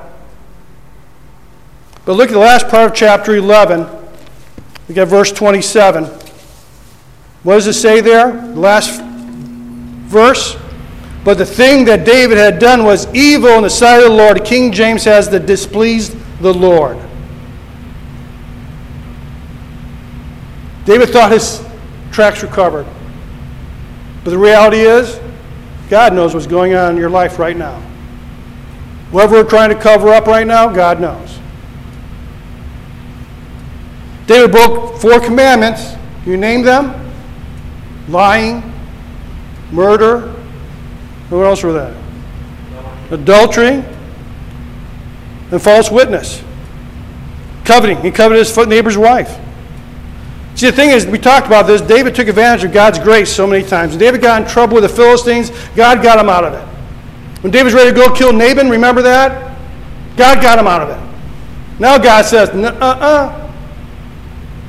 But 2.06 2.14
look 2.14 2.30
at 2.30 2.34
the 2.34 2.40
last 2.40 2.68
part 2.68 2.92
of 2.92 2.96
chapter 2.96 3.36
11. 3.36 3.80
Look 4.88 4.98
at 4.98 5.08
verse 5.08 5.32
27. 5.32 6.06
What 7.44 7.56
does 7.56 7.68
it 7.68 7.74
say 7.74 8.02
there? 8.02 8.32
The 8.32 8.60
last 8.60 9.02
verse. 9.02 10.58
But 11.24 11.38
the 11.38 11.46
thing 11.46 11.86
that 11.86 12.06
David 12.06 12.38
had 12.38 12.60
done 12.60 12.84
was 12.84 13.12
evil 13.16 13.50
in 13.52 13.64
the 13.64 13.70
sight 13.70 13.98
of 13.98 14.04
the 14.04 14.16
Lord. 14.16 14.44
King 14.46 14.72
James 14.72 15.04
has 15.06 15.30
that 15.30 15.48
displeased 15.48 16.16
the 16.40 16.54
Lord. 16.54 16.98
David 20.86 21.10
thought 21.10 21.32
his 21.32 21.64
tracks 22.12 22.42
were 22.42 22.48
covered. 22.48 22.86
But 24.24 24.32
the 24.32 24.38
reality 24.38 24.80
is, 24.80 25.20
God 25.90 26.14
knows 26.14 26.34
what's 26.34 26.48
going 26.48 26.76
on 26.76 26.92
in 26.92 26.98
your 26.98 27.10
life 27.10 27.40
right 27.40 27.58
now. 27.58 27.82
Whatever 29.12 29.44
we're 29.44 29.50
trying 29.50 29.70
to 29.70 29.76
cover 29.76 30.10
up 30.10 30.26
right 30.26 30.48
now, 30.48 30.70
God 30.70 31.02
knows. 31.02 31.40
David 34.28 34.52
broke 34.52 35.02
four 35.02 35.20
commandments. 35.20 35.92
Can 36.24 36.32
you 36.32 36.38
name 36.38 36.62
them? 36.62 37.12
Lying, 38.08 38.64
murder, 39.72 40.30
what 41.30 41.44
else 41.44 41.64
were 41.64 41.74
that? 41.74 41.96
Adultery 43.12 43.84
and 45.52 45.62
false 45.62 45.92
witness. 45.92 46.44
Coveting. 47.66 48.02
He 48.02 48.12
coveted 48.12 48.46
his 48.46 48.58
neighbor's 48.68 48.98
wife. 48.98 49.38
See, 50.62 50.70
the 50.70 50.76
thing 50.76 50.92
is, 50.92 51.08
we 51.08 51.18
talked 51.18 51.48
about 51.48 51.66
this. 51.66 51.82
David 51.82 52.14
took 52.14 52.28
advantage 52.28 52.64
of 52.64 52.72
God's 52.72 53.00
grace 53.00 53.34
so 53.34 53.48
many 53.48 53.68
times. 53.68 53.94
When 53.94 54.00
David 54.00 54.22
got 54.22 54.44
in 54.44 54.48
trouble 54.48 54.76
with 54.76 54.84
the 54.84 54.90
Philistines, 54.90 55.50
God 55.76 56.04
got 56.04 56.20
him 56.20 56.30
out 56.30 56.44
of 56.44 56.54
it. 56.54 56.64
When 57.42 57.50
David's 57.50 57.74
ready 57.74 57.90
to 57.90 57.96
go 57.96 58.14
kill 58.14 58.32
Nabal, 58.32 58.70
remember 58.70 59.02
that? 59.02 59.58
God 60.18 60.40
got 60.40 60.60
him 60.60 60.68
out 60.68 60.84
of 60.84 60.90
it. 60.90 61.80
Now 61.80 61.98
God 61.98 62.26
says, 62.26 62.50
uh 62.50 62.78
uh. 62.78 63.52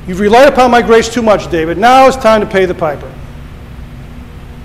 You've 0.07 0.19
relied 0.19 0.51
upon 0.51 0.71
my 0.71 0.81
grace 0.81 1.13
too 1.13 1.21
much, 1.21 1.51
David. 1.51 1.77
Now 1.77 2.07
it's 2.07 2.17
time 2.17 2.41
to 2.41 2.47
pay 2.47 2.65
the 2.65 2.73
piper. 2.73 3.13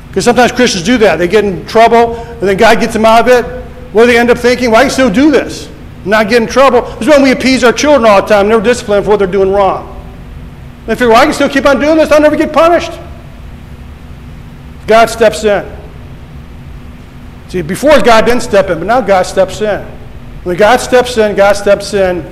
Because 0.07 0.25
sometimes 0.25 0.51
Christians 0.51 0.83
do 0.83 0.97
that. 0.97 1.17
They 1.17 1.29
get 1.29 1.45
in 1.45 1.67
trouble, 1.67 2.17
and 2.17 2.41
then 2.41 2.57
God 2.57 2.81
gets 2.81 2.95
them 2.95 3.05
out 3.05 3.29
of 3.29 3.29
it. 3.29 3.45
What 3.93 4.07
do 4.07 4.13
they 4.13 4.19
end 4.19 4.31
up 4.31 4.39
thinking? 4.39 4.71
Why 4.71 4.79
do 4.79 4.85
you 4.85 4.93
still 4.93 5.13
do 5.13 5.31
this? 5.31 5.71
Not 6.07 6.31
get 6.31 6.41
in 6.41 6.49
trouble. 6.49 6.81
This 6.93 7.03
is 7.03 7.09
when 7.09 7.23
we 7.23 7.33
appease 7.33 7.65
our 7.65 7.73
children 7.75 8.11
all 8.11 8.23
the 8.23 8.29
time, 8.29 8.49
never 8.49 8.63
discipline 8.63 9.05
for 9.05 9.11
what 9.11 9.19
they're 9.19 9.29
doing 9.29 9.53
wrong. 9.53 9.98
They 10.89 10.95
figure, 10.95 11.11
well, 11.11 11.19
I 11.19 11.25
can 11.27 11.35
still 11.35 11.51
keep 11.51 11.67
on 11.67 11.81
doing 11.81 11.99
this, 11.99 12.11
I'll 12.11 12.23
never 12.23 12.35
get 12.35 12.51
punished. 12.51 12.93
God 14.87 15.11
steps 15.11 15.45
in. 15.45 15.71
See, 17.49 17.61
before 17.61 18.01
God 18.01 18.25
didn't 18.25 18.41
step 18.41 18.71
in, 18.71 18.79
but 18.79 18.87
now 18.87 19.03
God 19.03 19.25
steps 19.25 19.61
in. 19.61 19.85
When 20.45 20.57
God 20.57 20.79
steps 20.81 21.19
in, 21.19 21.37
God 21.37 21.53
steps 21.53 21.93
in 21.93 22.25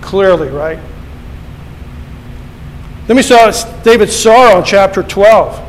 clearly, 0.00 0.50
right? 0.50 0.78
Then 3.08 3.16
we 3.16 3.22
saw 3.22 3.50
David's 3.82 4.14
sorrow 4.14 4.58
in 4.58 4.64
chapter 4.64 5.02
12. 5.02 5.60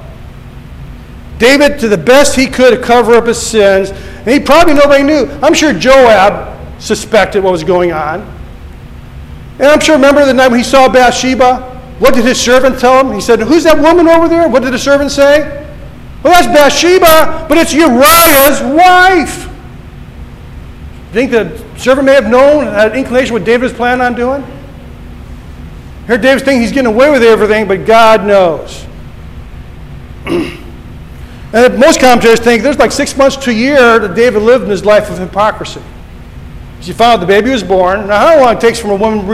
David, 1.39 1.79
to 1.79 1.87
the 1.87 1.97
best 1.97 2.35
he 2.35 2.45
could, 2.45 2.69
to 2.69 2.79
cover 2.79 3.15
up 3.15 3.25
his 3.25 3.41
sins, 3.41 3.89
and 3.89 4.27
he 4.27 4.39
probably 4.39 4.75
nobody 4.75 5.01
knew. 5.01 5.25
I'm 5.41 5.55
sure 5.55 5.73
Joab 5.73 6.55
suspected 6.79 7.43
what 7.43 7.51
was 7.51 7.63
going 7.63 7.93
on. 7.93 8.21
And 9.53 9.63
I'm 9.63 9.79
sure, 9.79 9.95
remember 9.95 10.23
the 10.23 10.35
night 10.35 10.49
when 10.49 10.59
he 10.59 10.63
saw 10.63 10.87
Bathsheba? 10.87 11.68
What 11.99 12.15
did 12.15 12.25
his 12.25 12.39
servant 12.39 12.79
tell 12.79 13.05
him? 13.05 13.13
He 13.13 13.21
said, 13.21 13.39
Who's 13.39 13.63
that 13.65 13.77
woman 13.77 14.07
over 14.07 14.27
there? 14.27 14.47
What 14.47 14.63
did 14.63 14.73
the 14.73 14.79
servant 14.79 15.11
say? 15.11 15.41
Well, 16.23 16.33
that's 16.33 16.47
Bathsheba, 16.47 17.45
but 17.47 17.57
it's 17.57 17.73
Uriah's 17.73 18.61
wife. 18.61 19.45
You 21.07 21.13
think 21.13 21.31
the 21.31 21.77
servant 21.77 22.05
may 22.05 22.13
have 22.13 22.27
known, 22.27 22.65
had 22.65 22.95
inclination 22.95 23.33
what 23.33 23.43
David 23.43 23.63
was 23.63 23.73
planning 23.73 24.01
on 24.01 24.15
doing? 24.15 24.43
Here 26.07 26.17
David's 26.17 26.43
thinking 26.43 26.61
he's 26.61 26.71
getting 26.71 26.91
away 26.91 27.09
with 27.11 27.23
everything, 27.23 27.67
but 27.67 27.85
God 27.85 28.25
knows. 28.25 28.85
And 31.51 31.79
most 31.79 31.99
commentators 31.99 32.39
think 32.39 32.61
there's 32.61 32.77
like 32.77 32.91
six 32.91 33.17
months 33.17 33.35
to 33.37 33.49
a 33.49 33.53
year 33.53 33.97
that 33.97 34.13
David 34.13 34.43
lived 34.43 34.65
in 34.65 34.69
his 34.69 34.85
life 34.85 35.09
of 35.09 35.17
hypocrisy. 35.17 35.81
She 36.81 36.93
found 36.93 37.23
the 37.23 37.25
baby 37.25 37.49
was 37.49 37.63
born. 37.63 38.07
Now, 38.07 38.19
how 38.19 38.39
long 38.39 38.55
it 38.55 38.61
takes 38.61 38.77
from 38.77 38.91
a 38.91 38.95
woman 38.95 39.25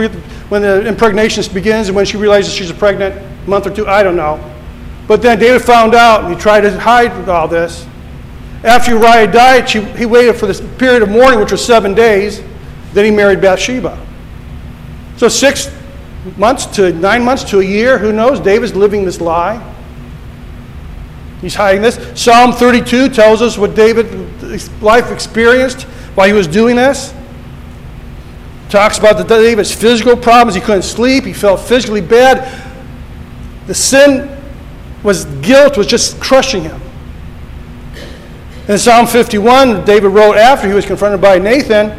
when 0.48 0.62
the 0.62 0.86
impregnation 0.86 1.42
begins 1.52 1.88
and 1.88 1.96
when 1.96 2.06
she 2.06 2.16
realizes 2.16 2.54
she's 2.54 2.72
pregnant, 2.72 3.16
a 3.16 3.50
month 3.50 3.66
or 3.66 3.70
two, 3.70 3.86
I 3.86 4.02
don't 4.02 4.16
know. 4.16 4.42
But 5.08 5.22
then 5.22 5.38
David 5.38 5.62
found 5.62 5.94
out 5.94 6.24
and 6.24 6.34
he 6.34 6.40
tried 6.40 6.62
to 6.62 6.78
hide 6.78 7.28
all 7.28 7.48
this. 7.48 7.86
After 8.64 8.92
Uriah 8.92 9.30
died, 9.30 9.68
she, 9.68 9.82
he 9.82 10.06
waited 10.06 10.34
for 10.34 10.46
this 10.46 10.60
period 10.78 11.02
of 11.02 11.08
mourning, 11.10 11.38
which 11.38 11.52
was 11.52 11.64
seven 11.64 11.94
days. 11.94 12.42
Then 12.92 13.04
he 13.04 13.10
married 13.10 13.40
Bathsheba. 13.40 13.98
So, 15.16 15.28
six 15.28 15.70
months 16.36 16.66
to 16.76 16.92
nine 16.92 17.24
months 17.24 17.44
to 17.44 17.60
a 17.60 17.64
year, 17.64 17.98
who 17.98 18.12
knows? 18.12 18.40
David's 18.40 18.74
living 18.74 19.04
this 19.04 19.20
lie. 19.20 19.62
He's 21.40 21.54
hiding 21.54 21.82
this. 21.82 22.20
Psalm 22.20 22.52
32 22.52 23.10
tells 23.10 23.42
us 23.42 23.58
what 23.58 23.74
David's 23.74 24.70
life 24.82 25.12
experienced 25.12 25.82
while 26.14 26.26
he 26.26 26.32
was 26.32 26.46
doing 26.46 26.76
this. 26.76 27.14
Talks 28.68 28.98
about 28.98 29.16
the 29.16 29.24
David's 29.24 29.72
physical 29.72 30.16
problems. 30.16 30.54
He 30.54 30.60
couldn't 30.60 30.82
sleep. 30.82 31.24
He 31.24 31.32
felt 31.32 31.60
physically 31.60 32.00
bad. 32.00 32.64
The 33.66 33.74
sin 33.74 34.36
was 35.02 35.24
guilt 35.24 35.76
was 35.76 35.86
just 35.86 36.20
crushing 36.20 36.62
him. 36.62 36.80
In 38.68 38.78
Psalm 38.78 39.06
51, 39.06 39.84
David 39.84 40.08
wrote 40.08 40.36
after 40.36 40.66
he 40.66 40.74
was 40.74 40.84
confronted 40.84 41.20
by 41.20 41.38
Nathan, 41.38 41.96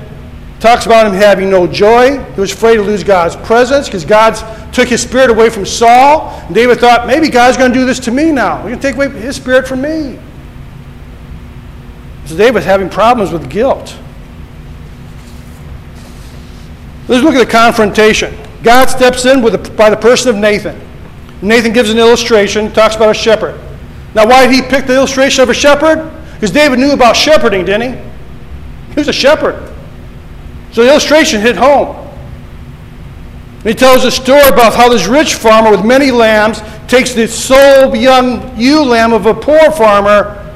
talks 0.59 0.86
about 0.86 1.07
him 1.07 1.13
having 1.13 1.50
no 1.50 1.65
joy. 1.65 2.21
He 2.33 2.41
was 2.41 2.51
afraid 2.51 2.75
to 2.75 2.81
lose 2.81 3.03
God's 3.03 3.38
presence 3.38 3.88
because 3.88 4.03
God 4.03 4.36
took 4.74 4.89
his 4.89 5.01
spirit 5.01 5.29
away 5.29 5.50
from 5.50 5.65
Saul. 5.65 6.29
And 6.45 6.53
David 6.53 6.79
thought, 6.79 7.07
maybe 7.07 7.29
God's 7.29 7.55
going 7.55 7.71
to 7.71 7.79
do 7.79 7.86
this 7.86 8.00
to 8.01 8.12
me 8.12 8.33
now. 8.33 8.57
He's 8.57 8.77
going 8.77 8.79
to 8.79 8.81
take 8.81 8.95
away 8.95 9.09
his 9.09 9.38
spirit 9.38 9.67
from 9.67 9.81
me. 9.81 10.19
So 12.25 12.36
David 12.36 12.55
was 12.55 12.65
having 12.65 12.89
problems 12.89 13.31
with 13.31 13.50
guilt. 13.50 13.97
Let's 17.07 17.23
look 17.23 17.35
at 17.35 17.45
the 17.45 17.51
confrontation. 17.51 18.37
God 18.63 18.87
steps 18.87 19.25
in 19.25 19.41
with 19.41 19.53
the, 19.53 19.71
by 19.71 19.89
the 19.89 19.97
person 19.97 20.29
of 20.29 20.35
Nathan. 20.35 20.79
Nathan 21.41 21.71
gives 21.71 21.89
an 21.89 21.97
illustration, 21.97 22.71
talks 22.73 22.95
about 22.95 23.11
a 23.11 23.13
shepherd. 23.13 23.59
Now, 24.13 24.27
why 24.27 24.45
did 24.45 24.55
he 24.55 24.61
pick 24.61 24.87
the 24.87 24.95
illustration 24.95 25.43
of 25.43 25.49
a 25.49 25.53
shepherd? 25.53 26.11
Because 26.33 26.51
David 26.51 26.79
knew 26.79 26.91
about 26.91 27.15
shepherding, 27.15 27.65
didn't 27.65 27.93
he? 27.93 28.11
He 28.89 28.95
was 28.95 29.07
a 29.07 29.13
shepherd. 29.13 29.55
So 30.71 30.83
the 30.83 30.89
illustration 30.89 31.41
hit 31.41 31.55
home. 31.55 31.95
And 33.57 33.65
he 33.65 33.73
tells 33.73 34.05
a 34.05 34.11
story 34.11 34.47
about 34.47 34.73
how 34.73 34.89
this 34.89 35.07
rich 35.07 35.35
farmer 35.35 35.71
with 35.71 35.85
many 35.85 36.11
lambs 36.11 36.61
takes 36.87 37.13
the 37.13 37.27
sole 37.27 37.95
young 37.95 38.57
ewe 38.57 38.83
lamb 38.83 39.13
of 39.13 39.25
a 39.25 39.33
poor 39.33 39.71
farmer 39.71 40.55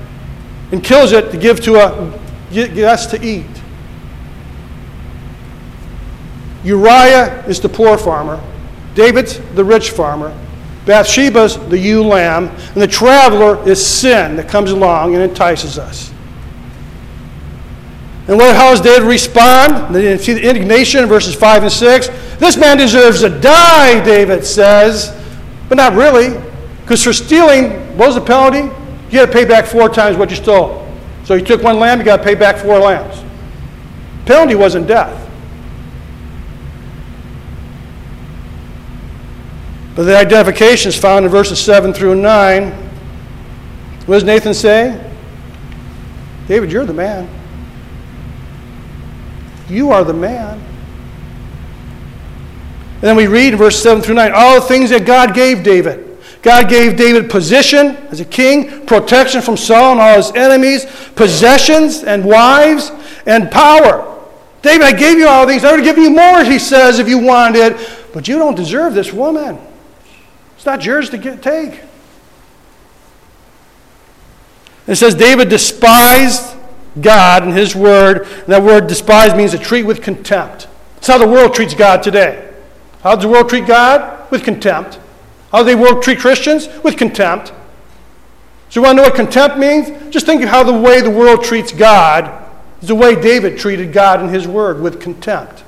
and 0.71 0.83
kills 0.83 1.11
it 1.11 1.31
to 1.31 1.37
give 1.37 1.61
to 1.61 1.75
a 1.75 2.19
guest 2.51 3.09
to 3.11 3.25
eat. 3.25 3.60
Uriah 6.63 7.45
is 7.47 7.59
the 7.59 7.69
poor 7.69 7.97
farmer. 7.97 8.41
David's 8.95 9.39
the 9.55 9.63
rich 9.63 9.91
farmer. 9.91 10.35
Bathsheba's 10.85 11.57
the 11.69 11.77
ewe 11.77 12.03
lamb. 12.03 12.47
And 12.47 12.81
the 12.81 12.87
traveler 12.87 13.67
is 13.67 13.85
sin 13.85 14.35
that 14.35 14.49
comes 14.49 14.71
along 14.71 15.15
and 15.15 15.23
entices 15.23 15.77
us. 15.77 16.11
And 18.27 18.37
what, 18.37 18.55
how 18.55 18.69
does 18.69 18.81
David 18.81 19.07
respond? 19.07 19.95
See 20.21 20.33
the 20.33 20.47
indignation 20.47 21.03
in 21.03 21.09
verses 21.09 21.35
5 21.35 21.63
and 21.63 21.71
6. 21.71 22.07
This 22.37 22.55
man 22.55 22.77
deserves 22.77 23.21
to 23.21 23.29
die, 23.29 24.03
David 24.03 24.45
says. 24.45 25.17
But 25.67 25.75
not 25.75 25.93
really. 25.93 26.39
Because 26.81 27.03
for 27.03 27.13
stealing, 27.13 27.71
what 27.97 28.07
was 28.07 28.15
the 28.15 28.21
penalty? 28.21 28.73
You 29.09 29.19
had 29.19 29.25
to 29.27 29.31
pay 29.31 29.45
back 29.45 29.65
four 29.65 29.89
times 29.89 30.17
what 30.17 30.29
you 30.29 30.35
stole. 30.35 30.87
So 31.23 31.33
you 31.33 31.43
took 31.43 31.61
one 31.61 31.79
lamb, 31.79 31.99
you 31.99 32.05
got 32.05 32.17
to 32.17 32.23
pay 32.23 32.35
back 32.35 32.57
four 32.57 32.79
lambs. 32.79 33.23
Penalty 34.25 34.55
wasn't 34.55 34.87
death. 34.87 35.20
But 39.95 40.03
the 40.03 40.17
identification 40.17 40.89
is 40.89 40.97
found 40.97 41.25
in 41.25 41.31
verses 41.31 41.59
7 41.59 41.93
through 41.93 42.15
9. 42.15 42.71
What 44.05 44.15
does 44.15 44.23
Nathan 44.23 44.53
say? 44.53 45.11
David, 46.47 46.71
you're 46.71 46.85
the 46.85 46.93
man. 46.93 47.29
You 49.69 49.91
are 49.91 50.03
the 50.03 50.13
man. 50.13 50.59
And 52.95 53.01
then 53.01 53.15
we 53.15 53.27
read 53.27 53.53
in 53.53 53.59
verse 53.59 53.81
7 53.81 54.01
through 54.01 54.15
9 54.15 54.31
all 54.33 54.61
the 54.61 54.67
things 54.67 54.89
that 54.91 55.05
God 55.05 55.33
gave 55.33 55.63
David. 55.63 56.07
God 56.41 56.69
gave 56.69 56.97
David 56.97 57.29
position 57.29 57.97
as 58.09 58.19
a 58.19 58.25
king, 58.25 58.85
protection 58.85 59.41
from 59.41 59.57
Saul 59.57 59.93
and 59.93 60.01
all 60.01 60.17
his 60.17 60.31
enemies, 60.31 60.85
possessions 61.15 62.03
and 62.03 62.25
wives, 62.25 62.91
and 63.25 63.51
power. 63.51 64.07
David, 64.61 64.83
I 64.83 64.91
gave 64.91 65.17
you 65.17 65.27
all 65.27 65.45
these. 65.45 65.63
I 65.63 65.71
would 65.71 65.79
have 65.79 65.85
given 65.85 66.03
you 66.03 66.09
more, 66.09 66.43
he 66.43 66.59
says, 66.59 66.99
if 66.99 67.07
you 67.07 67.19
wanted. 67.19 67.77
But 68.13 68.27
you 68.27 68.37
don't 68.37 68.55
deserve 68.55 68.93
this 68.93 69.13
woman. 69.13 69.59
It's 70.61 70.65
not 70.67 70.85
yours 70.85 71.09
to 71.09 71.17
get, 71.17 71.41
take. 71.41 71.81
It 74.85 74.93
says 74.93 75.15
David 75.15 75.49
despised 75.49 76.55
God 77.01 77.41
and 77.41 77.51
his 77.51 77.75
word. 77.75 78.27
And 78.27 78.45
that 78.45 78.61
word 78.61 78.85
despise 78.85 79.33
means 79.33 79.53
to 79.53 79.57
treat 79.57 79.87
with 79.87 80.03
contempt. 80.03 80.67
It's 80.97 81.07
how 81.07 81.17
the 81.17 81.27
world 81.27 81.55
treats 81.55 81.73
God 81.73 82.03
today. 82.03 82.53
How 83.01 83.15
does 83.15 83.23
the 83.23 83.29
world 83.29 83.49
treat 83.49 83.65
God? 83.65 84.29
With 84.29 84.43
contempt. 84.43 84.99
How 85.51 85.63
does 85.63 85.73
the 85.73 85.81
world 85.81 86.03
treat 86.03 86.19
Christians? 86.19 86.67
With 86.83 86.95
contempt. 86.95 87.47
So 88.69 88.79
you 88.79 88.83
want 88.83 88.99
to 88.99 89.01
know 89.01 89.09
what 89.09 89.15
contempt 89.15 89.57
means? 89.57 90.13
Just 90.13 90.27
think 90.27 90.43
of 90.43 90.49
how 90.49 90.61
the 90.61 90.79
way 90.79 91.01
the 91.01 91.09
world 91.09 91.43
treats 91.43 91.71
God 91.71 92.47
is 92.83 92.87
the 92.87 92.93
way 92.93 93.19
David 93.19 93.57
treated 93.57 93.91
God 93.93 94.19
and 94.19 94.29
his 94.29 94.47
word 94.47 94.79
with 94.79 95.01
contempt. 95.01 95.63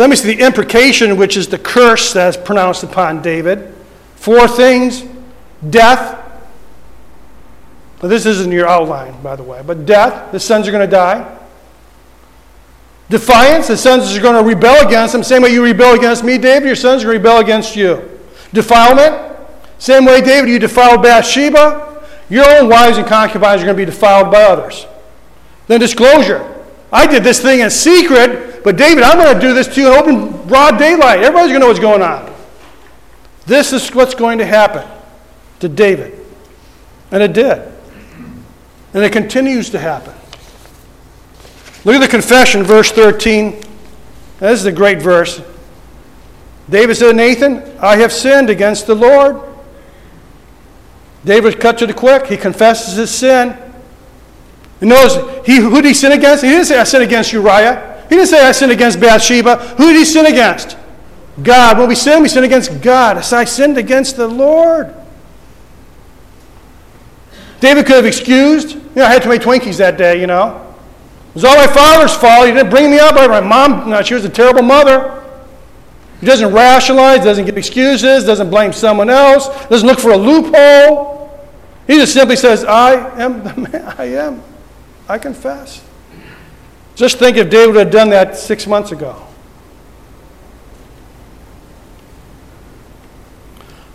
Let 0.00 0.08
me 0.08 0.16
see 0.16 0.34
the 0.34 0.42
imprecation, 0.46 1.18
which 1.18 1.36
is 1.36 1.48
the 1.48 1.58
curse 1.58 2.14
that 2.14 2.30
is 2.30 2.36
pronounced 2.38 2.82
upon 2.82 3.20
David. 3.20 3.74
Four 4.16 4.48
things 4.48 5.04
death. 5.68 6.16
Now, 8.02 8.08
this 8.08 8.24
isn't 8.24 8.50
your 8.50 8.66
outline, 8.66 9.20
by 9.20 9.36
the 9.36 9.42
way, 9.42 9.62
but 9.62 9.84
death, 9.84 10.32
the 10.32 10.40
sons 10.40 10.66
are 10.66 10.70
going 10.70 10.88
to 10.88 10.90
die. 10.90 11.38
Defiance, 13.10 13.68
the 13.68 13.76
sons 13.76 14.16
are 14.16 14.22
going 14.22 14.42
to 14.42 14.48
rebel 14.48 14.86
against 14.86 15.12
them. 15.12 15.22
Same 15.22 15.42
way 15.42 15.52
you 15.52 15.62
rebel 15.62 15.92
against 15.92 16.24
me, 16.24 16.38
David, 16.38 16.64
your 16.64 16.76
sons 16.76 17.02
are 17.02 17.08
going 17.08 17.18
to 17.18 17.28
rebel 17.28 17.42
against 17.42 17.76
you. 17.76 18.18
Defilement, 18.54 19.36
same 19.78 20.06
way, 20.06 20.22
David, 20.22 20.48
you 20.48 20.58
defiled 20.58 21.02
Bathsheba, 21.02 22.06
your 22.30 22.48
own 22.48 22.70
wives 22.70 22.96
and 22.96 23.06
concubines 23.06 23.60
are 23.60 23.66
going 23.66 23.76
to 23.76 23.82
be 23.82 23.84
defiled 23.84 24.32
by 24.32 24.44
others. 24.44 24.86
Then 25.66 25.78
disclosure. 25.78 26.64
I 26.90 27.06
did 27.06 27.22
this 27.22 27.42
thing 27.42 27.60
in 27.60 27.68
secret, 27.68 28.49
but 28.62 28.76
David, 28.76 29.02
I'm 29.02 29.18
going 29.18 29.34
to 29.34 29.40
do 29.40 29.54
this 29.54 29.68
to 29.74 29.80
you 29.80 29.86
in 29.88 29.98
open, 29.98 30.46
broad 30.46 30.78
daylight. 30.78 31.20
Everybody's 31.20 31.48
going 31.48 31.54
to 31.54 31.58
know 31.60 31.68
what's 31.68 31.80
going 31.80 32.02
on. 32.02 32.34
This 33.46 33.72
is 33.72 33.88
what's 33.94 34.14
going 34.14 34.38
to 34.38 34.46
happen 34.46 34.86
to 35.60 35.68
David. 35.68 36.18
And 37.10 37.22
it 37.22 37.32
did. 37.32 37.72
And 38.92 39.04
it 39.04 39.12
continues 39.12 39.70
to 39.70 39.78
happen. 39.78 40.14
Look 41.84 41.94
at 41.94 42.00
the 42.00 42.08
confession, 42.08 42.62
verse 42.62 42.92
13. 42.92 43.62
This 44.40 44.60
is 44.60 44.66
a 44.66 44.72
great 44.72 45.00
verse. 45.00 45.40
David 46.68 46.96
said, 46.96 47.16
Nathan, 47.16 47.76
I 47.80 47.96
have 47.96 48.12
sinned 48.12 48.50
against 48.50 48.86
the 48.86 48.94
Lord. 48.94 49.40
David 51.24 51.60
cut 51.60 51.78
to 51.78 51.86
the 51.86 51.94
quick. 51.94 52.26
He 52.26 52.36
confesses 52.36 52.94
his 52.94 53.10
sin. 53.10 53.56
He 54.78 54.86
knows 54.86 55.46
he, 55.46 55.56
who 55.56 55.74
did 55.76 55.86
he 55.86 55.94
sin 55.94 56.12
against? 56.12 56.42
He 56.42 56.50
didn't 56.50 56.66
say, 56.66 56.78
I 56.78 56.84
sinned 56.84 57.04
against 57.04 57.32
Uriah. 57.32 57.89
He 58.10 58.16
didn't 58.16 58.28
say, 58.28 58.44
I 58.44 58.52
sinned 58.52 58.72
against 58.72 59.00
Bathsheba. 59.00 59.56
Who 59.56 59.86
did 59.86 59.96
he 59.96 60.04
sin 60.04 60.26
against? 60.26 60.76
God. 61.42 61.78
When 61.78 61.88
we 61.88 61.94
sin, 61.94 62.22
we 62.22 62.28
sin 62.28 62.44
against 62.44 62.82
God. 62.82 63.16
I, 63.16 63.38
I 63.38 63.44
sinned 63.44 63.78
against 63.78 64.16
the 64.16 64.26
Lord. 64.26 64.92
David 67.60 67.86
could 67.86 67.96
have 67.96 68.06
excused. 68.06 68.74
You 68.74 68.80
know, 68.96 69.04
I 69.04 69.12
had 69.12 69.22
too 69.22 69.28
many 69.28 69.42
Twinkies 69.42 69.78
that 69.78 69.96
day, 69.96 70.20
you 70.20 70.26
know. 70.26 70.74
It 71.28 71.34
was 71.34 71.44
all 71.44 71.56
my 71.56 71.68
father's 71.68 72.12
fault. 72.12 72.46
He 72.46 72.52
didn't 72.52 72.70
bring 72.70 72.90
me 72.90 72.98
up. 72.98 73.14
My 73.14 73.40
mom, 73.40 73.88
no, 73.88 74.02
she 74.02 74.14
was 74.14 74.24
a 74.24 74.28
terrible 74.28 74.62
mother. 74.62 75.24
He 76.18 76.26
doesn't 76.26 76.52
rationalize, 76.52 77.22
doesn't 77.22 77.46
give 77.46 77.56
excuses, 77.56 78.24
doesn't 78.24 78.50
blame 78.50 78.72
someone 78.72 79.08
else, 79.08 79.48
doesn't 79.68 79.86
look 79.86 80.00
for 80.00 80.10
a 80.10 80.16
loophole. 80.16 81.48
He 81.86 81.94
just 81.94 82.12
simply 82.12 82.36
says, 82.36 82.64
I 82.64 82.94
am 83.22 83.44
the 83.44 83.54
man 83.54 83.94
I 83.96 84.04
am. 84.04 84.42
I 85.08 85.18
confess. 85.18 85.86
Just 87.00 87.18
think 87.18 87.38
if 87.38 87.48
David 87.48 87.76
had 87.76 87.90
done 87.90 88.10
that 88.10 88.36
six 88.36 88.66
months 88.66 88.92
ago. 88.92 89.26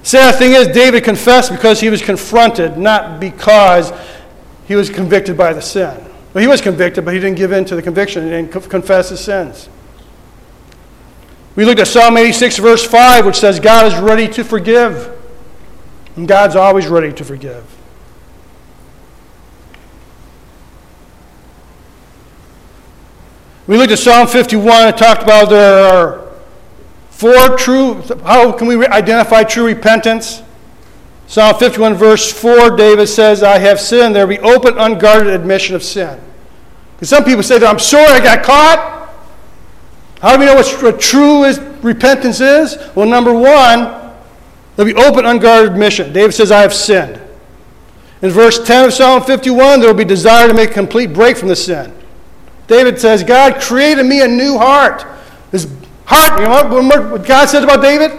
Sad 0.02 0.34
thing 0.40 0.54
is, 0.54 0.70
David 0.70 1.04
confessed 1.04 1.52
because 1.52 1.80
he 1.80 1.92
was 1.92 2.02
confronted, 2.02 2.80
not 2.80 3.20
because 3.20 3.94
he 4.68 4.74
was 4.74 4.90
convicted 4.90 5.38
by 5.38 5.54
the 5.54 5.62
sin. 5.62 6.04
Well, 6.34 6.42
he 6.42 6.48
was 6.48 6.62
convicted, 6.62 7.06
but 7.06 7.14
he 7.14 7.20
didn't 7.20 7.38
give 7.38 7.52
in 7.52 7.64
to 7.66 7.76
the 7.76 7.84
conviction 7.84 8.34
and 8.34 8.52
confess 8.52 9.10
his 9.10 9.20
sins. 9.20 9.70
We 11.56 11.64
looked 11.64 11.82
at 11.82 11.88
Psalm 11.88 12.18
86, 12.18 12.58
verse 12.58 12.84
5, 12.84 13.24
which 13.28 13.36
says, 13.36 13.60
God 13.60 13.86
is 13.86 14.00
ready 14.00 14.28
to 14.30 14.44
forgive. 14.44 15.16
And 16.16 16.28
God's 16.28 16.56
always 16.56 16.88
ready 16.88 17.14
to 17.14 17.24
forgive. 17.24 17.64
We 23.68 23.78
looked 23.78 23.92
at 23.92 24.00
Psalm 24.00 24.28
51 24.28 24.88
and 24.88 24.98
talked 24.98 25.24
about 25.24 25.50
there 25.50 25.84
are 25.84 26.32
four 27.10 27.58
true, 27.58 28.04
how 28.24 28.52
can 28.52 28.68
we 28.68 28.86
identify 28.86 29.44
true 29.44 29.66
repentance? 29.66 30.44
Psalm 31.28 31.58
51, 31.58 31.96
verse 31.96 32.32
4, 32.32 32.76
David 32.76 33.08
says, 33.08 33.42
I 33.42 33.58
have 33.58 33.80
sinned. 33.80 34.16
There 34.16 34.28
will 34.28 34.36
be 34.36 34.42
open, 34.42 34.78
unguarded 34.78 35.34
admission 35.34 35.76
of 35.76 35.82
sin. 35.82 36.20
Because 36.94 37.10
some 37.10 37.24
people 37.24 37.42
say 37.42 37.58
that 37.58 37.68
I'm 37.68 37.80
sorry 37.80 38.06
I 38.06 38.24
got 38.24 38.44
caught. 38.44 39.16
How 40.22 40.34
do 40.34 40.40
we 40.40 40.46
know 40.46 40.56
what, 40.56 41.02
true 41.02 41.44
is, 41.44 41.60
repentance 41.82 42.42
is? 42.42 42.78
Well, 42.94 43.08
number 43.08 43.34
one, 43.34 44.14
there'll 44.76 44.94
be 44.94 44.96
open, 44.96 45.26
unguarded 45.26 45.72
admission. 45.72 46.14
David 46.14 46.34
says, 46.34 46.52
I 46.52 46.62
have 46.62 46.74
sinned. 46.74 47.20
In 48.22 48.30
verse 48.30 48.64
10 48.64 48.86
of 48.86 48.94
Psalm 48.94 49.24
51, 49.24 49.80
there 49.80 49.90
will 49.90 49.98
be 49.98 50.06
desire 50.06 50.48
to 50.48 50.54
make 50.54 50.70
a 50.72 50.74
complete 50.74 51.14
break 51.14 51.38
from 51.38 51.48
the 51.48 51.56
sin. 51.56 51.95
David 52.68 53.00
says, 53.00 53.24
God 53.24 53.62
created 53.62 54.06
me 54.06 54.22
a 54.22 54.28
new 54.28 54.58
heart. 54.58 55.06
This 55.52 55.68
heart, 56.06 56.40
you 56.40 56.48
know 56.48 57.12
what 57.12 57.26
God 57.26 57.48
said 57.48 57.64
about 57.64 57.82
David? 57.82 58.12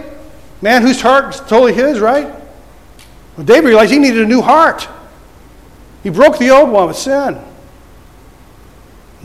Man 0.62 0.82
whose 0.82 1.00
heart 1.00 1.34
is 1.34 1.40
totally 1.40 1.72
his, 1.72 2.00
right? 2.00 2.26
Well, 3.36 3.44
David 3.44 3.68
realized 3.68 3.92
he 3.92 3.98
needed 3.98 4.22
a 4.22 4.26
new 4.26 4.40
heart. 4.40 4.88
He 6.02 6.10
broke 6.10 6.38
the 6.38 6.50
old 6.50 6.70
one 6.70 6.86
with 6.86 6.96
sin. 6.96 7.38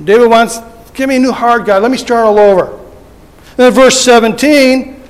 David 0.04 0.30
wants, 0.30 0.60
give 0.94 1.10
me 1.10 1.18
a 1.18 1.20
new 1.20 1.32
heart, 1.32 1.66
God. 1.66 1.82
Let 1.84 1.92
me 1.92 1.98
start 1.98 2.26
all 2.26 2.40
over. 2.40 2.80
Then 3.56 3.68
in 3.68 3.74
verse 3.74 4.00
17, 4.02 5.02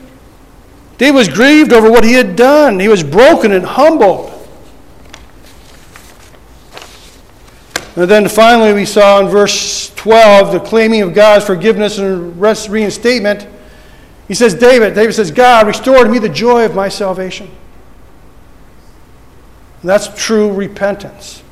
David 0.98 1.16
was 1.16 1.30
grieved 1.30 1.74
over 1.74 1.90
what 1.90 2.04
he 2.04 2.14
had 2.14 2.36
done. 2.36 2.80
He 2.80 2.88
was 2.88 3.04
broken 3.04 3.54
and 3.54 3.66
humbled. 3.66 4.31
And 7.96 8.10
then 8.10 8.30
finally, 8.30 8.74
we 8.74 8.86
saw 8.86 9.20
in 9.20 9.28
verse 9.28 9.94
12 9.96 10.54
the 10.54 10.60
claiming 10.60 11.02
of 11.02 11.14
God's 11.14 11.46
forgiveness 11.46 11.98
and 11.98 12.40
reinstatement. 12.40 13.48
He 14.28 14.34
says, 14.34 14.54
David, 14.54 14.96
David 14.96 15.14
says, 15.14 15.30
God, 15.30 15.68
restore 15.68 16.06
to 16.06 16.10
me 16.10 16.18
the 16.18 16.30
joy 16.30 16.64
of 16.64 16.74
my 16.74 16.88
salvation. 16.88 17.50
And 19.82 19.90
that's 19.90 20.08
true 20.24 20.54
repentance. 20.54 21.44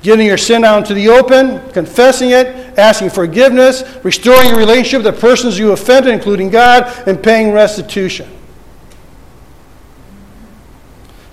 Getting 0.00 0.26
your 0.26 0.38
sin 0.38 0.64
out 0.64 0.78
into 0.78 0.94
the 0.94 1.08
open, 1.08 1.70
confessing 1.72 2.30
it, 2.30 2.46
asking 2.78 3.10
forgiveness, 3.10 3.84
restoring 4.02 4.50
your 4.50 4.58
relationship 4.58 5.04
with 5.04 5.14
the 5.14 5.20
persons 5.20 5.58
you 5.58 5.72
offended, 5.72 6.14
including 6.14 6.48
God, 6.48 6.90
and 7.06 7.22
paying 7.22 7.52
restitution. 7.52 8.28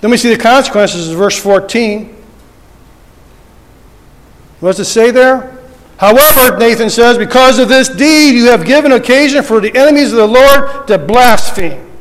Then 0.02 0.12
we 0.12 0.18
see 0.18 0.30
the 0.34 0.42
consequences 0.42 1.10
in 1.10 1.18
verse 1.18 1.38
14. 1.38 2.21
What 4.62 4.78
does 4.78 4.88
it 4.88 4.92
say 4.92 5.12
there? 5.12 5.58
However, 5.98 6.58
Nathan 6.58 6.90
says, 6.90 7.18
because 7.18 7.60
of 7.60 7.68
this 7.68 7.90
deed, 7.90 8.36
you 8.36 8.46
have 8.50 8.66
given 8.66 8.92
occasion 8.92 9.44
for 9.44 9.60
the 9.60 9.76
enemies 9.76 10.12
of 10.14 10.18
the 10.18 10.28
Lord 10.28 10.88
to 10.88 10.98
blaspheme. 10.98 11.92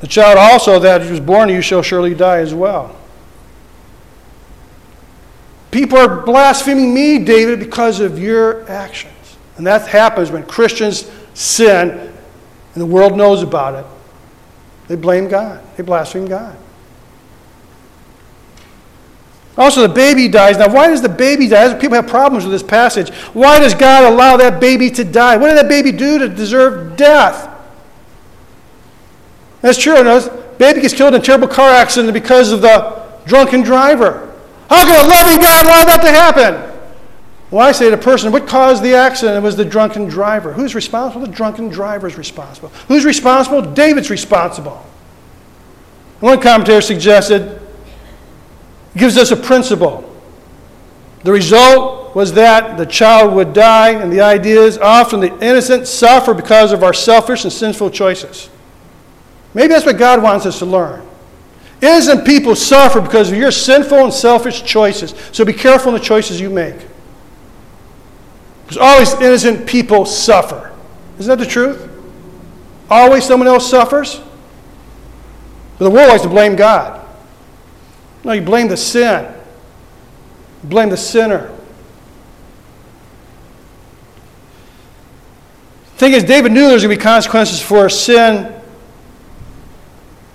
The 0.00 0.06
child 0.08 0.36
also 0.36 0.78
that 0.80 1.08
was 1.08 1.20
born 1.20 1.48
to 1.48 1.54
you 1.54 1.62
shall 1.62 1.82
surely 1.82 2.14
die 2.14 2.38
as 2.38 2.52
well. 2.52 2.96
People 5.70 5.96
are 5.96 6.20
blaspheming 6.22 6.92
me, 6.92 7.18
David, 7.18 7.60
because 7.60 8.00
of 8.00 8.18
your 8.18 8.68
actions. 8.68 9.36
And 9.56 9.66
that 9.66 9.88
happens 9.88 10.30
when 10.30 10.44
Christians 10.44 11.10
sin 11.34 11.90
and 11.90 12.80
the 12.80 12.86
world 12.86 13.16
knows 13.16 13.42
about 13.42 13.74
it. 13.74 13.86
They 14.88 14.96
blame 14.96 15.28
God, 15.28 15.62
they 15.76 15.82
blaspheme 15.82 16.26
God. 16.26 16.56
Also, 19.58 19.82
the 19.82 19.92
baby 19.92 20.28
dies. 20.28 20.56
Now, 20.56 20.72
why 20.72 20.88
does 20.88 21.02
the 21.02 21.08
baby 21.10 21.46
die? 21.46 21.74
People 21.78 21.96
have 21.96 22.06
problems 22.06 22.44
with 22.44 22.52
this 22.52 22.62
passage. 22.62 23.10
Why 23.34 23.58
does 23.58 23.74
God 23.74 24.10
allow 24.10 24.36
that 24.38 24.60
baby 24.60 24.90
to 24.92 25.04
die? 25.04 25.36
What 25.36 25.48
did 25.48 25.58
that 25.58 25.68
baby 25.68 25.92
do 25.92 26.18
to 26.18 26.28
deserve 26.28 26.96
death? 26.96 27.50
That's 29.60 29.78
true. 29.78 30.02
No, 30.02 30.54
baby 30.58 30.80
gets 30.80 30.94
killed 30.94 31.14
in 31.14 31.20
a 31.20 31.24
terrible 31.24 31.48
car 31.48 31.70
accident 31.70 32.14
because 32.14 32.50
of 32.50 32.62
the 32.62 33.02
drunken 33.26 33.62
driver. 33.62 34.34
How 34.70 34.84
can 34.86 35.04
a 35.04 35.08
loving 35.08 35.38
God 35.38 35.66
allow 35.66 35.84
that 35.84 36.00
to 36.02 36.10
happen? 36.10 36.72
Well, 37.50 37.66
I 37.68 37.72
say 37.72 37.90
to 37.90 37.96
the 37.96 38.02
person, 38.02 38.32
what 38.32 38.46
caused 38.46 38.82
the 38.82 38.94
accident? 38.94 39.36
It 39.36 39.42
was 39.42 39.56
the 39.56 39.64
drunken 39.66 40.06
driver. 40.06 40.54
Who's 40.54 40.74
responsible? 40.74 41.26
The 41.26 41.32
drunken 41.32 41.68
driver 41.68 42.06
is 42.06 42.16
responsible. 42.16 42.70
Who's 42.88 43.04
responsible? 43.04 43.60
David's 43.60 44.08
responsible. 44.08 44.82
One 46.20 46.40
commentator 46.40 46.80
suggested, 46.80 47.60
gives 48.96 49.16
us 49.16 49.30
a 49.30 49.36
principle. 49.36 50.08
The 51.24 51.32
result 51.32 52.14
was 52.14 52.32
that 52.34 52.76
the 52.76 52.86
child 52.86 53.34
would 53.34 53.52
die, 53.52 53.90
and 53.90 54.12
the 54.12 54.20
idea 54.20 54.60
is 54.60 54.76
often 54.78 55.20
the 55.20 55.38
innocent 55.44 55.86
suffer 55.86 56.34
because 56.34 56.72
of 56.72 56.82
our 56.82 56.92
selfish 56.92 57.44
and 57.44 57.52
sinful 57.52 57.90
choices. 57.90 58.50
Maybe 59.54 59.68
that's 59.68 59.86
what 59.86 59.98
God 59.98 60.22
wants 60.22 60.46
us 60.46 60.58
to 60.58 60.66
learn. 60.66 61.06
Innocent 61.80 62.24
people 62.24 62.54
suffer 62.54 63.00
because 63.00 63.30
of 63.30 63.38
your 63.38 63.50
sinful 63.50 63.98
and 63.98 64.12
selfish 64.12 64.62
choices. 64.62 65.14
So 65.32 65.44
be 65.44 65.52
careful 65.52 65.94
in 65.94 65.98
the 65.98 66.04
choices 66.04 66.40
you 66.40 66.48
make. 66.48 66.76
Because 68.62 68.78
always 68.78 69.14
innocent 69.14 69.66
people 69.66 70.06
suffer. 70.06 70.72
Isn't 71.18 71.28
that 71.28 71.44
the 71.44 71.50
truth? 71.50 71.90
Always 72.88 73.24
someone 73.24 73.48
else 73.48 73.68
suffers? 73.68 74.20
But 75.78 75.84
the 75.86 75.90
world 75.90 76.08
likes 76.08 76.22
to 76.22 76.28
blame 76.28 76.56
God. 76.56 77.01
No, 78.24 78.32
you 78.32 78.42
blame 78.42 78.68
the 78.68 78.76
sin. 78.76 79.32
You 80.62 80.68
blame 80.68 80.90
the 80.90 80.96
sinner. 80.96 81.50
The 85.84 85.98
thing 85.98 86.12
is, 86.12 86.24
David 86.24 86.52
knew 86.52 86.62
there 86.62 86.74
was 86.74 86.82
going 86.82 86.94
to 86.94 86.98
be 86.98 87.02
consequences 87.02 87.60
for 87.60 87.88
sin, 87.88 88.60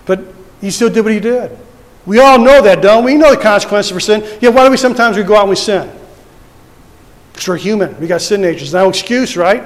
but 0.06 0.22
he 0.62 0.72
still 0.72 0.90
did 0.90 1.04
what 1.04 1.14
he 1.14 1.20
did. 1.20 1.58
We 2.06 2.20
all 2.20 2.40
know 2.40 2.62
that, 2.62 2.82
don't 2.82 3.04
we? 3.04 3.14
We 3.14 3.20
know 3.20 3.36
the 3.36 3.42
consequences 3.42 3.92
for 3.92 4.00
sin. 4.00 4.38
Yeah, 4.42 4.50
why 4.50 4.64
do 4.64 4.72
we 4.72 4.78
sometimes 4.78 5.18
we 5.18 5.24
go 5.24 5.36
out 5.36 5.42
and 5.42 5.50
we 5.50 5.56
sin? 5.58 5.92
Because 7.34 7.50
we're 7.50 7.58
human. 7.58 8.00
We 8.00 8.08
got 8.08 8.22
sin 8.22 8.42
natures. 8.42 8.74
No 8.74 8.88
excuse, 8.90 9.36
right? 9.36 9.64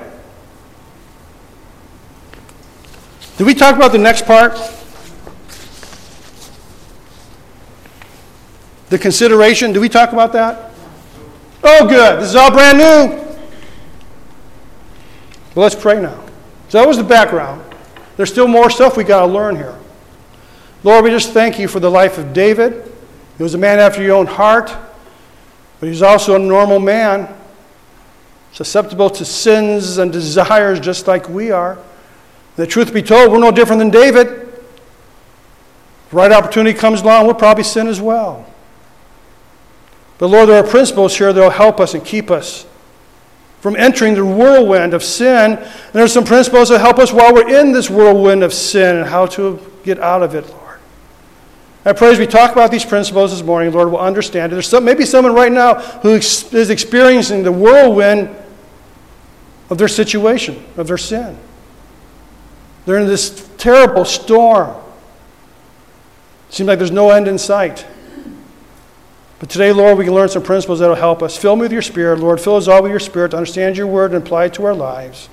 Did 3.37 3.45
we 3.45 3.53
talk 3.53 3.75
about 3.75 3.91
the 3.91 3.97
next 3.97 4.25
part? 4.25 4.59
The 8.91 8.99
consideration, 8.99 9.71
do 9.71 9.79
we 9.79 9.87
talk 9.87 10.11
about 10.11 10.33
that? 10.33 10.69
Oh, 11.63 11.87
good. 11.87 12.19
This 12.19 12.27
is 12.27 12.35
all 12.35 12.51
brand 12.51 12.77
new. 12.77 13.17
Well, 15.55 15.63
let's 15.63 15.75
pray 15.75 16.01
now. 16.01 16.21
So 16.67 16.77
that 16.77 16.85
was 16.85 16.97
the 16.97 17.03
background. 17.05 17.63
There's 18.17 18.29
still 18.29 18.49
more 18.49 18.69
stuff 18.69 18.97
we 18.97 19.05
got 19.05 19.25
to 19.25 19.31
learn 19.31 19.55
here. 19.55 19.79
Lord, 20.83 21.05
we 21.05 21.09
just 21.09 21.31
thank 21.31 21.57
you 21.57 21.69
for 21.69 21.79
the 21.79 21.89
life 21.89 22.17
of 22.17 22.33
David. 22.33 22.93
He 23.37 23.43
was 23.43 23.53
a 23.53 23.57
man 23.57 23.79
after 23.79 24.03
your 24.03 24.17
own 24.17 24.25
heart, 24.25 24.75
but 25.79 25.87
he's 25.87 26.01
also 26.01 26.35
a 26.35 26.39
normal 26.39 26.79
man, 26.79 27.33
susceptible 28.51 29.09
to 29.11 29.23
sins 29.23 29.99
and 29.99 30.11
desires 30.11 30.81
just 30.81 31.07
like 31.07 31.29
we 31.29 31.49
are. 31.49 31.79
The 32.57 32.67
truth 32.67 32.93
be 32.93 33.01
told, 33.01 33.31
we're 33.31 33.39
no 33.39 33.51
different 33.51 33.79
than 33.79 33.89
David. 33.89 34.27
The 36.09 36.15
right 36.17 36.33
opportunity 36.33 36.77
comes 36.77 36.99
along, 36.99 37.25
we'll 37.25 37.35
probably 37.35 37.63
sin 37.63 37.87
as 37.87 38.01
well. 38.01 38.50
But 40.21 40.27
Lord, 40.27 40.49
there 40.49 40.63
are 40.63 40.69
principles 40.69 41.17
here 41.17 41.33
that 41.33 41.41
will 41.41 41.49
help 41.49 41.79
us 41.79 41.95
and 41.95 42.05
keep 42.05 42.29
us 42.29 42.67
from 43.59 43.75
entering 43.75 44.13
the 44.13 44.23
whirlwind 44.23 44.93
of 44.93 45.03
sin. 45.03 45.53
And 45.53 45.93
there 45.93 46.03
are 46.03 46.07
some 46.07 46.25
principles 46.25 46.69
that 46.69 46.77
help 46.77 46.99
us 46.99 47.11
while 47.11 47.33
we're 47.33 47.59
in 47.59 47.71
this 47.71 47.89
whirlwind 47.89 48.43
of 48.43 48.53
sin 48.53 48.97
and 48.97 49.07
how 49.07 49.25
to 49.25 49.59
get 49.83 49.97
out 49.97 50.21
of 50.21 50.35
it, 50.35 50.47
Lord. 50.47 50.79
I 51.85 51.93
pray 51.93 52.11
as 52.11 52.19
we 52.19 52.27
talk 52.27 52.51
about 52.51 52.69
these 52.69 52.85
principles 52.85 53.31
this 53.31 53.41
morning, 53.41 53.73
Lord, 53.73 53.89
we'll 53.89 53.99
understand 53.99 54.51
it. 54.51 54.53
There's 54.53 54.67
some, 54.67 54.85
maybe 54.85 55.05
someone 55.05 55.33
right 55.33 55.51
now 55.51 55.79
who 56.01 56.09
is 56.09 56.69
experiencing 56.69 57.41
the 57.41 57.51
whirlwind 57.51 58.29
of 59.71 59.79
their 59.79 59.87
situation, 59.87 60.63
of 60.77 60.85
their 60.85 60.99
sin. 60.99 61.35
They're 62.85 62.99
in 62.99 63.07
this 63.07 63.49
terrible 63.57 64.05
storm. 64.05 64.75
Seems 66.51 66.67
like 66.67 66.77
there's 66.77 66.91
no 66.91 67.09
end 67.09 67.27
in 67.27 67.39
sight. 67.39 67.87
But 69.41 69.49
today, 69.49 69.71
Lord, 69.71 69.97
we 69.97 70.05
can 70.05 70.13
learn 70.13 70.29
some 70.29 70.43
principles 70.43 70.81
that 70.81 70.87
will 70.87 70.93
help 70.93 71.23
us. 71.23 71.35
Fill 71.35 71.55
me 71.55 71.63
with 71.63 71.71
your 71.71 71.81
Spirit, 71.81 72.19
Lord. 72.19 72.39
Fill 72.39 72.57
us 72.57 72.67
all 72.67 72.83
with 72.83 72.91
your 72.91 72.99
Spirit 72.99 73.31
to 73.31 73.37
understand 73.37 73.75
your 73.75 73.87
word 73.87 74.13
and 74.13 74.23
apply 74.23 74.45
it 74.45 74.53
to 74.53 74.65
our 74.65 74.75
lives. 74.75 75.29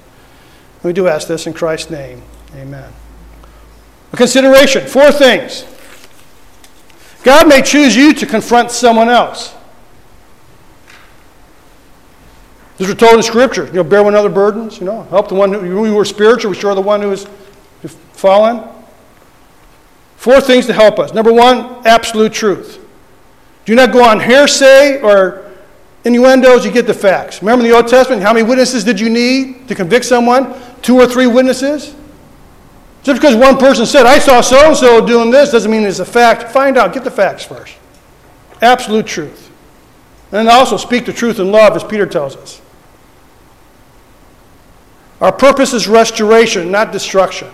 We 0.83 0.94
do 0.94 1.09
ask 1.09 1.29
this 1.29 1.47
in 1.47 1.53
Christ's 1.53 1.90
name. 1.90 2.23
Amen. 2.55 2.90
A 4.14 4.16
consideration 4.16 4.87
four 4.87 5.12
things. 5.12 5.66
God 7.23 7.49
may 7.49 7.61
choose 7.61 7.94
you 7.94 8.14
to 8.14 8.25
confront 8.25 8.71
someone 8.71 9.11
else. 9.11 9.55
These 12.79 12.88
are 12.88 12.94
told 12.94 13.16
in 13.16 13.23
Scripture. 13.23 13.66
You 13.66 13.75
know, 13.75 13.85
bear 13.85 14.03
one 14.03 14.14
another 14.14 14.31
burdens. 14.31 14.79
You 14.79 14.87
know, 14.87 15.03
help 15.03 15.29
the 15.29 15.35
one 15.35 15.53
who, 15.53 15.85
who 15.85 15.94
were 15.94 16.07
spiritual, 16.07 16.53
restore 16.53 16.75
the 16.75 16.81
one 16.81 17.03
who 17.03 17.12
is 17.12 17.27
fallen. 18.14 18.66
Four 20.16 20.40
things 20.40 20.64
to 20.64 20.73
help 20.73 20.99
us. 20.99 21.12
Number 21.12 21.31
one, 21.31 21.87
absolute 21.87 22.33
truth. 22.33 22.87
Do 23.68 23.74
not 23.74 23.92
go 23.92 24.02
on 24.02 24.18
hearsay 24.18 24.98
or 25.02 25.44
innuendos. 26.02 26.64
You 26.64 26.70
get 26.70 26.87
the 26.87 26.94
facts. 26.94 27.42
Remember 27.42 27.62
in 27.66 27.70
the 27.70 27.76
Old 27.76 27.87
Testament, 27.87 28.22
how 28.22 28.33
many 28.33 28.42
witnesses 28.42 28.83
did 28.83 28.98
you 28.98 29.11
need 29.11 29.68
to 29.68 29.74
convict 29.74 30.07
someone? 30.07 30.59
Two 30.81 30.96
or 30.96 31.07
three 31.07 31.26
witnesses. 31.26 31.94
Just 33.02 33.20
because 33.20 33.37
one 33.37 33.59
person 33.59 33.85
said, 33.85 34.07
I 34.07 34.20
saw 34.20 34.40
so 34.40 34.68
and 34.68 34.74
so 34.74 35.07
doing 35.07 35.31
this, 35.31 35.50
doesn't 35.50 35.70
mean 35.70 35.83
it's 35.83 35.98
a 35.98 36.07
fact. 36.07 36.50
Find 36.50 36.78
out, 36.78 36.94
get 36.94 37.04
the 37.04 37.11
facts 37.11 37.44
first. 37.44 37.76
Absolute 38.62 39.07
truth. 39.07 39.50
And 40.33 40.48
also 40.48 40.78
speak 40.78 41.04
the 41.04 41.12
truth 41.12 41.38
in 41.38 41.52
love, 41.52 41.76
as 41.76 41.85
Peter 41.85 42.07
tells 42.07 42.37
us. 42.37 42.62
Our 45.20 45.31
purpose 45.31 45.74
is 45.74 45.87
restoration, 45.87 46.70
not 46.70 46.90
destruction. 46.90 47.50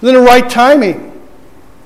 Then 0.00 0.14
the 0.14 0.20
right 0.20 0.48
timing. 0.48 1.09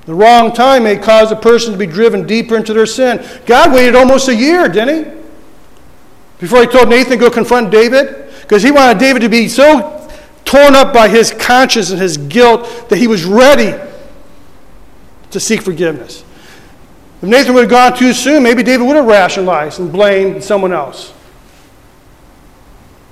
The 0.05 0.13
wrong 0.13 0.53
time 0.53 0.83
may 0.83 0.97
cause 0.97 1.31
a 1.31 1.35
person 1.35 1.71
to 1.71 1.77
be 1.77 1.87
driven 1.87 2.27
deeper 2.27 2.55
into 2.55 2.73
their 2.73 2.85
sin. 2.85 3.25
God 3.45 3.73
waited 3.73 3.95
almost 3.95 4.27
a 4.27 4.35
year, 4.35 4.69
didn't 4.69 5.05
he? 5.05 5.21
Before 6.39 6.61
he 6.61 6.67
told 6.67 6.89
Nathan 6.89 7.13
to 7.13 7.17
go 7.17 7.29
confront 7.29 7.71
David? 7.71 8.31
Because 8.41 8.61
he 8.61 8.71
wanted 8.71 8.99
David 8.99 9.21
to 9.21 9.29
be 9.29 9.47
so 9.47 10.07
torn 10.43 10.75
up 10.75 10.93
by 10.93 11.09
his 11.09 11.31
conscience 11.31 11.89
and 11.89 11.99
his 11.99 12.17
guilt 12.17 12.89
that 12.89 12.97
he 12.97 13.07
was 13.07 13.25
ready 13.25 13.73
to 15.31 15.39
seek 15.39 15.61
forgiveness. 15.61 16.23
If 17.21 17.29
Nathan 17.29 17.55
would 17.55 17.61
have 17.61 17.69
gone 17.69 17.97
too 17.97 18.13
soon, 18.13 18.43
maybe 18.43 18.61
David 18.61 18.85
would 18.85 18.95
have 18.95 19.05
rationalized 19.05 19.79
and 19.79 19.91
blamed 19.91 20.43
someone 20.43 20.71
else. 20.71 21.13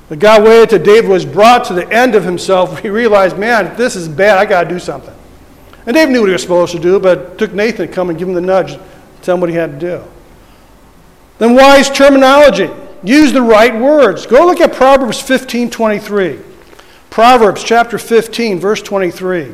But 0.10 0.20
God 0.20 0.44
waited 0.44 0.70
till 0.70 0.84
David 0.84 1.10
was 1.10 1.26
brought 1.26 1.66
to 1.66 1.74
the 1.74 1.92
end 1.92 2.14
of 2.14 2.24
himself. 2.24 2.80
He 2.84 2.90
realized, 2.90 3.40
man, 3.40 3.76
this 3.78 3.96
is 3.96 4.08
bad. 4.08 4.38
I 4.38 4.46
got 4.46 4.66
to 4.66 4.70
do 4.70 4.78
something. 4.78 5.13
And 5.86 5.96
Dave 5.96 6.10
knew 6.10 6.22
what 6.22 6.28
he 6.28 6.34
was 6.34 6.42
supposed 6.42 6.72
to 6.74 6.80
do, 6.80 7.00
but 7.00 7.20
it 7.20 7.38
took 7.38 7.54
Nathan 7.54 7.88
to 7.88 7.94
come 7.94 8.10
and 8.10 8.18
give 8.18 8.28
him 8.28 8.34
the 8.34 8.42
nudge, 8.42 8.80
tell 9.22 9.36
him 9.36 9.42
what 9.42 9.50
he 9.50 9.56
had 9.56 9.80
to 9.80 9.80
do. 9.80 10.04
Then 11.40 11.56
wise 11.56 11.90
terminology. 11.90 12.70
Use 13.04 13.34
the 13.34 13.42
right 13.42 13.78
words. 13.78 14.26
Go 14.26 14.46
look 14.46 14.62
at 14.62 14.74
Proverbs 14.74 15.20
15 15.22 15.70
23. 15.70 16.40
Proverbs 17.10 17.64
chapter 17.64 17.98
15, 17.98 18.60
verse 18.60 18.82
23. 18.82 19.54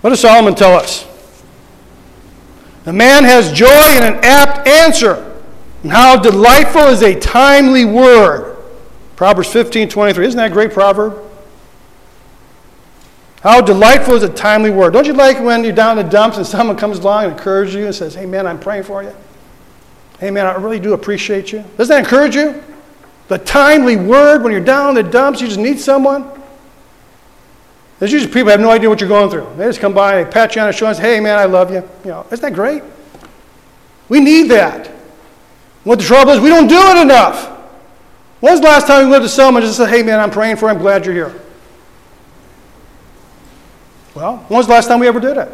What 0.00 0.10
does 0.10 0.20
Solomon 0.20 0.54
tell 0.54 0.74
us? 0.74 1.06
A 2.86 2.92
man 2.92 3.24
has 3.24 3.52
joy 3.52 3.66
in 3.66 4.02
an 4.02 4.20
apt 4.22 4.66
answer, 4.66 5.36
and 5.82 5.92
how 5.92 6.16
delightful 6.16 6.82
is 6.82 7.02
a 7.02 7.18
timely 7.18 7.84
word. 7.84 8.56
Proverbs 9.16 9.52
15, 9.52 9.88
23. 9.88 10.26
Isn't 10.26 10.38
that 10.38 10.50
a 10.50 10.54
great 10.54 10.72
proverb? 10.72 11.27
How 13.42 13.60
delightful 13.60 14.14
is 14.14 14.24
a 14.24 14.28
timely 14.28 14.70
word. 14.70 14.92
Don't 14.92 15.06
you 15.06 15.12
like 15.12 15.40
when 15.40 15.62
you're 15.62 15.72
down 15.72 15.98
in 15.98 16.04
the 16.04 16.10
dumps 16.10 16.38
and 16.38 16.46
someone 16.46 16.76
comes 16.76 16.98
along 16.98 17.24
and 17.24 17.32
encourages 17.32 17.74
you 17.74 17.86
and 17.86 17.94
says, 17.94 18.14
Hey, 18.14 18.26
man, 18.26 18.46
I'm 18.46 18.58
praying 18.58 18.82
for 18.82 19.02
you? 19.02 19.14
Hey, 20.18 20.30
man, 20.30 20.46
I 20.46 20.54
really 20.54 20.80
do 20.80 20.94
appreciate 20.94 21.52
you. 21.52 21.64
Doesn't 21.76 21.94
that 21.94 22.00
encourage 22.00 22.34
you? 22.34 22.62
The 23.28 23.38
timely 23.38 23.96
word 23.96 24.42
when 24.42 24.52
you're 24.52 24.60
down 24.60 24.96
in 24.96 25.04
the 25.04 25.08
dumps, 25.08 25.40
you 25.40 25.46
just 25.46 25.60
need 25.60 25.78
someone. 25.78 26.28
There's 27.98 28.12
usually 28.12 28.32
people 28.32 28.50
have 28.50 28.60
no 28.60 28.70
idea 28.70 28.88
what 28.88 29.00
you're 29.00 29.08
going 29.08 29.30
through. 29.30 29.46
They 29.56 29.66
just 29.66 29.80
come 29.80 29.92
by, 29.92 30.22
they 30.22 30.30
pat 30.30 30.56
you 30.56 30.62
on 30.62 30.68
the 30.68 30.72
shoulder 30.72 30.90
and 30.90 30.96
say, 30.96 31.14
Hey, 31.14 31.20
man, 31.20 31.38
I 31.38 31.44
love 31.44 31.70
you. 31.70 31.88
You 32.04 32.10
know, 32.10 32.26
isn't 32.32 32.40
that 32.40 32.54
great? 32.54 32.82
We 34.08 34.18
need 34.18 34.50
that. 34.50 34.88
What 35.84 36.00
the 36.00 36.04
trouble 36.04 36.32
is, 36.32 36.40
we 36.40 36.48
don't 36.48 36.66
do 36.66 36.78
it 36.78 37.02
enough. 37.02 37.46
When's 38.40 38.60
the 38.60 38.66
last 38.66 38.86
time 38.86 39.04
you 39.04 39.10
went 39.10 39.22
to 39.22 39.28
someone 39.28 39.62
and 39.62 39.68
just 39.68 39.78
said, 39.78 39.88
Hey, 39.90 40.02
man, 40.02 40.18
I'm 40.18 40.30
praying 40.30 40.56
for 40.56 40.66
you. 40.66 40.74
I'm 40.74 40.78
glad 40.78 41.06
you're 41.06 41.14
here? 41.14 41.40
Well, 44.18 44.38
when 44.48 44.58
was 44.58 44.66
the 44.66 44.72
last 44.72 44.88
time 44.88 44.98
we 44.98 45.06
ever 45.06 45.20
did 45.20 45.36
it? 45.36 45.48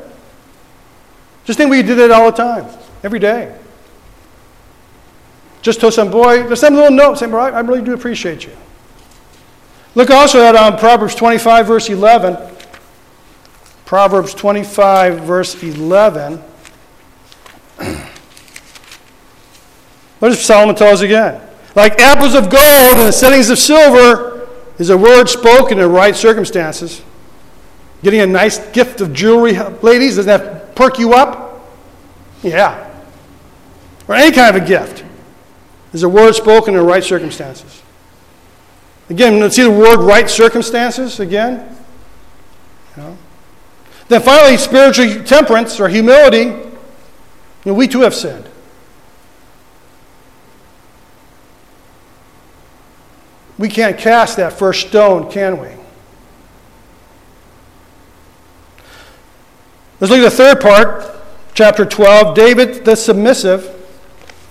Just 1.44 1.58
think 1.58 1.70
we 1.70 1.82
did 1.82 1.98
it 1.98 2.10
all 2.10 2.30
the 2.30 2.36
time, 2.36 2.66
every 3.02 3.18
day. 3.18 3.54
Just 5.60 5.82
told 5.82 5.92
some 5.92 6.10
boy, 6.10 6.48
just 6.48 6.62
a 6.62 6.70
little 6.70 6.90
note 6.90 7.18
saying, 7.18 7.30
bro, 7.30 7.42
I 7.42 7.60
really 7.60 7.82
do 7.82 7.92
appreciate 7.92 8.46
you. 8.46 8.52
Look 9.94 10.08
also 10.08 10.40
at 10.42 10.56
um, 10.56 10.78
Proverbs 10.78 11.14
25, 11.14 11.66
verse 11.66 11.90
11. 11.90 12.38
Proverbs 13.84 14.32
25, 14.32 15.20
verse 15.20 15.62
11. 15.62 16.38
what 20.20 20.30
does 20.30 20.42
Solomon 20.42 20.74
tell 20.74 20.94
us 20.94 21.02
again? 21.02 21.38
Like 21.74 22.00
apples 22.00 22.34
of 22.34 22.48
gold 22.48 22.98
in 22.98 23.04
the 23.04 23.12
settings 23.12 23.50
of 23.50 23.58
silver 23.58 24.48
is 24.78 24.88
a 24.88 24.96
word 24.96 25.28
spoken 25.28 25.76
in 25.76 25.84
the 25.84 25.88
right 25.88 26.16
circumstances. 26.16 27.02
Getting 28.04 28.20
a 28.20 28.26
nice 28.26 28.58
gift 28.72 29.00
of 29.00 29.14
jewelry, 29.14 29.58
ladies, 29.80 30.16
doesn't 30.16 30.26
that 30.26 30.76
perk 30.76 30.98
you 30.98 31.14
up? 31.14 31.66
Yeah. 32.42 32.90
Or 34.06 34.14
any 34.14 34.30
kind 34.30 34.54
of 34.54 34.62
a 34.62 34.66
gift. 34.66 35.02
Is 35.94 36.02
a 36.02 36.08
word 36.08 36.34
spoken 36.34 36.74
in 36.74 36.80
the 36.80 36.86
right 36.86 37.02
circumstances. 37.02 37.82
Again, 39.08 39.40
let's 39.40 39.56
see 39.56 39.62
the 39.62 39.70
word 39.70 40.00
right 40.00 40.28
circumstances 40.28 41.18
again. 41.18 41.74
You 42.94 43.02
know? 43.02 43.18
Then 44.08 44.20
finally, 44.20 44.58
spiritual 44.58 45.24
temperance 45.24 45.80
or 45.80 45.88
humility. 45.88 46.44
You 46.44 46.72
know, 47.64 47.74
we 47.74 47.88
too 47.88 48.00
have 48.00 48.14
sinned. 48.14 48.46
We 53.56 53.70
can't 53.70 53.96
cast 53.96 54.36
that 54.36 54.52
first 54.52 54.88
stone, 54.88 55.30
can 55.30 55.58
we? 55.58 55.68
Let's 60.00 60.10
look 60.10 60.20
at 60.20 60.30
the 60.30 60.30
third 60.30 60.60
part, 60.60 61.16
chapter 61.54 61.84
12. 61.84 62.34
David 62.34 62.84
the 62.84 62.96
submissive. 62.96 63.70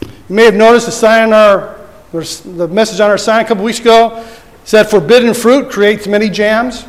You 0.01 0.35
may 0.35 0.45
have 0.45 0.55
noticed 0.55 0.85
the 0.85 0.91
sign 0.91 1.23
on 1.23 1.33
our, 1.33 1.79
the 2.11 2.67
message 2.69 2.99
on 2.99 3.09
our 3.09 3.17
sign 3.17 3.43
a 3.43 3.47
couple 3.47 3.63
weeks 3.63 3.79
ago 3.79 4.25
said, 4.63 4.89
Forbidden 4.89 5.33
fruit 5.33 5.69
creates 5.69 6.07
many 6.07 6.29
jams. 6.29 6.85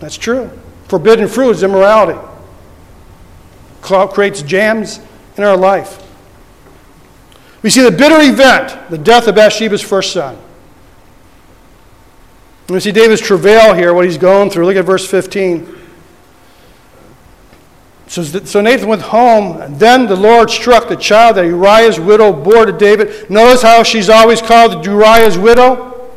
That's 0.00 0.16
true. 0.16 0.50
Forbidden 0.88 1.28
fruit 1.28 1.50
is 1.50 1.62
immorality, 1.62 2.18
creates 3.80 4.42
jams 4.42 5.00
in 5.36 5.44
our 5.44 5.56
life. 5.56 6.00
We 7.62 7.70
see 7.70 7.82
the 7.82 7.90
bitter 7.90 8.20
event, 8.20 8.90
the 8.90 8.98
death 8.98 9.26
of 9.26 9.36
Bathsheba's 9.36 9.80
first 9.80 10.12
son. 10.12 10.36
We 12.68 12.80
see 12.80 12.92
David's 12.92 13.22
travail 13.22 13.74
here, 13.74 13.94
what 13.94 14.04
he's 14.04 14.18
going 14.18 14.50
through. 14.50 14.66
Look 14.66 14.76
at 14.76 14.84
verse 14.84 15.08
15. 15.08 15.83
So, 18.14 18.22
so 18.22 18.60
Nathan 18.60 18.86
went 18.86 19.02
home, 19.02 19.60
and 19.60 19.76
then 19.76 20.06
the 20.06 20.14
Lord 20.14 20.48
struck 20.48 20.88
the 20.88 20.94
child 20.94 21.36
that 21.36 21.46
Uriah's 21.46 21.98
widow 21.98 22.32
bore 22.32 22.64
to 22.64 22.70
David. 22.70 23.28
Notice 23.28 23.60
how 23.60 23.82
she's 23.82 24.08
always 24.08 24.40
called 24.40 24.86
Uriah's 24.86 25.36
widow? 25.36 26.08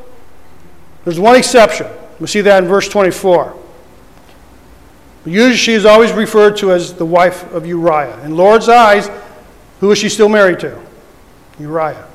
There's 1.06 1.20
one 1.20 1.36
exception. 1.36 1.88
We 2.20 2.28
see 2.28 2.42
that 2.42 2.62
in 2.62 2.70
verse 2.70 2.88
24. 2.88 3.58
Usually 5.26 5.58
she 5.58 5.74
is 5.74 5.88
always 5.88 6.12
referred 6.12 6.58
to 6.58 6.72
as 6.72 6.94
the 6.94 7.04
wife 7.04 7.52
of 7.52 7.66
Uriah. 7.66 8.24
In 8.24 8.38
Lord's 8.38 8.70
eyes, 8.70 9.10
who 9.80 9.90
is 9.90 9.98
she 9.98 10.10
still 10.10 10.30
married 10.30 10.60
to? 10.60 10.80
Uriah. 11.60 12.07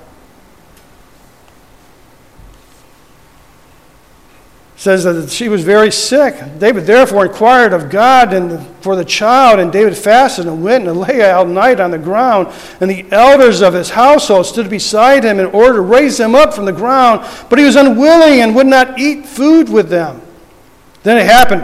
Says 4.83 5.05
that 5.05 5.31
she 5.31 5.49
was 5.49 5.63
very 5.63 5.93
sick. 5.93 6.35
David 6.59 6.87
therefore 6.87 7.27
inquired 7.27 7.73
of 7.73 7.89
God 7.89 8.33
and 8.33 8.67
for 8.81 8.97
the 8.97 9.05
child, 9.05 9.61
and 9.61 9.73
David 9.73 9.97
fasted 9.97 10.47
and 10.47 10.61
went 10.61 10.89
and 10.89 10.99
lay 10.99 11.31
all 11.31 11.47
night 11.47 11.79
on 11.79 11.93
the 11.93 11.99
ground. 11.99 12.53
And 12.81 12.91
the 12.91 13.07
elders 13.13 13.63
of 13.63 13.75
his 13.75 13.91
household 13.91 14.45
stood 14.45 14.69
beside 14.69 15.23
him 15.23 15.39
in 15.39 15.47
order 15.47 15.75
to 15.75 15.81
raise 15.83 16.19
him 16.19 16.35
up 16.35 16.53
from 16.53 16.65
the 16.65 16.73
ground, 16.73 17.25
but 17.49 17.61
he 17.61 17.65
was 17.65 17.77
unwilling 17.77 18.41
and 18.41 18.57
would 18.57 18.67
not 18.67 18.99
eat 18.99 19.25
food 19.25 19.69
with 19.69 19.89
them. 19.89 20.21
Then 21.05 21.17
it 21.17 21.27
happened 21.27 21.63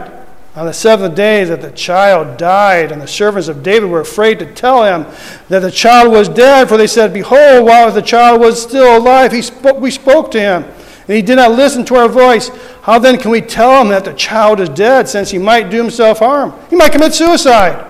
on 0.55 0.67
the 0.67 0.73
seventh 0.73 1.17
day 1.17 1.43
that 1.43 1.61
the 1.61 1.73
child 1.73 2.37
died, 2.37 2.93
and 2.93 3.03
the 3.03 3.09
servants 3.09 3.49
of 3.49 3.65
David 3.65 3.91
were 3.91 4.01
afraid 4.01 4.39
to 4.39 4.55
tell 4.55 4.85
him 4.85 5.13
that 5.49 5.59
the 5.59 5.73
child 5.73 6.13
was 6.13 6.29
dead, 6.29 6.69
for 6.69 6.77
they 6.77 6.87
said, 6.87 7.13
Behold, 7.13 7.67
while 7.67 7.91
the 7.91 8.01
child 8.01 8.41
was 8.41 8.63
still 8.63 8.97
alive, 8.97 9.33
he 9.33 9.43
spoke, 9.43 9.81
we 9.81 9.91
spoke 9.91 10.31
to 10.31 10.41
him 10.41 10.65
and 11.09 11.17
he 11.17 11.23
did 11.23 11.37
not 11.37 11.53
listen 11.53 11.87
to 11.87 11.97
our 11.97 12.09
voice, 12.09 12.51
how 12.83 12.99
then 12.99 13.19
can 13.19 13.31
we 13.31 13.41
tell 13.41 13.81
him 13.81 13.89
that 13.89 14.05
the 14.05 14.13
child 14.13 14.61
is 14.61 14.69
dead, 14.69 15.09
since 15.09 15.31
he 15.31 15.39
might 15.39 15.71
do 15.71 15.79
himself 15.79 16.19
harm? 16.19 16.53
He 16.69 16.77
might 16.77 16.93
commit 16.93 17.15
suicide. 17.15 17.87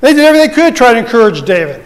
They 0.00 0.14
did 0.14 0.24
everything 0.24 0.48
they 0.48 0.54
could 0.54 0.74
to 0.74 0.78
try 0.78 0.92
to 0.92 1.00
encourage 1.00 1.42
David. 1.42 1.84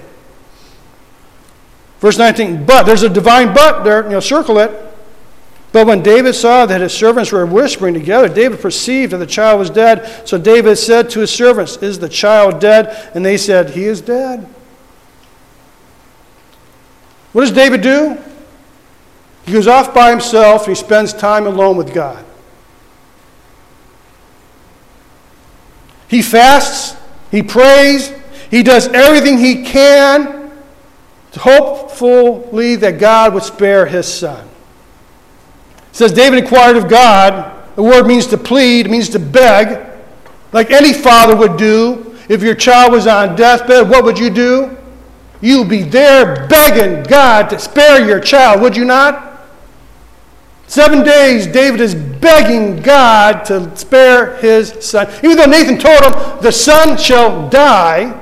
Verse 2.01 2.19
19, 2.19 2.67
but, 2.67 2.85
there's 2.85 3.03
a 3.03 3.09
divine 3.09 3.55
but 3.55 3.83
there, 3.83 4.05
you 4.05 4.11
know, 4.11 4.21
circle 4.21 4.59
it. 4.59 4.71
But 5.73 5.87
when 5.87 6.03
David 6.03 6.35
saw 6.35 6.67
that 6.67 6.83
his 6.83 6.93
servants 6.93 7.33
were 7.33 7.47
whispering 7.47 7.95
together, 7.95 8.29
David 8.29 8.61
perceived 8.61 9.13
that 9.13 9.19
the 9.19 9.27
child 9.27 9.59
was 9.59 9.71
dead. 9.71 10.29
So 10.29 10.37
David 10.37 10.77
said 10.77 11.09
to 11.11 11.21
his 11.21 11.31
servants, 11.31 11.77
Is 11.79 11.99
the 11.99 12.09
child 12.09 12.61
dead? 12.61 13.11
And 13.15 13.25
they 13.25 13.37
said, 13.37 13.71
He 13.71 13.85
is 13.85 14.01
dead. 14.01 14.47
What 17.33 17.43
does 17.43 17.53
David 17.53 17.83
do? 17.83 18.19
He 19.51 19.55
goes 19.55 19.67
off 19.67 19.93
by 19.93 20.11
himself 20.11 20.69
and 20.69 20.77
he 20.77 20.81
spends 20.81 21.13
time 21.13 21.45
alone 21.45 21.77
with 21.77 21.93
God. 21.93 22.25
He 26.07 26.23
fasts, 26.23 26.97
he 27.33 27.43
prays, 27.43 28.13
he 28.49 28.63
does 28.63 28.87
everything 28.87 29.39
he 29.39 29.65
can 29.65 30.53
hopefully 31.37 32.77
that 32.77 33.01
God 33.01 33.35
would 33.35 33.43
spare 33.43 33.87
his 33.87 34.07
son. 34.07 34.47
It 35.91 35.97
says 35.97 36.13
David 36.13 36.45
inquired 36.45 36.77
of 36.77 36.89
God. 36.89 37.75
The 37.75 37.83
word 37.83 38.07
means 38.07 38.29
to 38.29 38.39
plead, 38.39 38.87
it 38.87 38.91
means 38.91 39.09
to 39.09 39.19
beg, 39.19 39.85
like 40.53 40.71
any 40.71 40.93
father 40.93 41.35
would 41.35 41.57
do. 41.57 42.17
If 42.29 42.41
your 42.45 42.55
child 42.55 42.93
was 42.93 43.09
on 43.09 43.35
deathbed, 43.35 43.91
what 43.91 44.05
would 44.05 44.17
you 44.17 44.31
do? 44.31 44.77
You'd 45.41 45.69
be 45.69 45.83
there 45.83 46.47
begging 46.47 47.03
God 47.03 47.51
to 47.51 47.59
spare 47.59 48.07
your 48.07 48.21
child, 48.21 48.61
would 48.61 48.77
you 48.77 48.85
not? 48.85 49.27
Seven 50.71 51.03
days, 51.03 51.49
David 51.49 51.81
is 51.81 51.97
begging 51.97 52.81
God 52.81 53.45
to 53.47 53.77
spare 53.77 54.37
his 54.37 54.73
son. 54.79 55.09
Even 55.25 55.37
though 55.37 55.47
Nathan 55.47 55.77
told 55.77 56.05
him, 56.05 56.43
the 56.43 56.53
son 56.53 56.97
shall 56.97 57.49
die. 57.49 58.17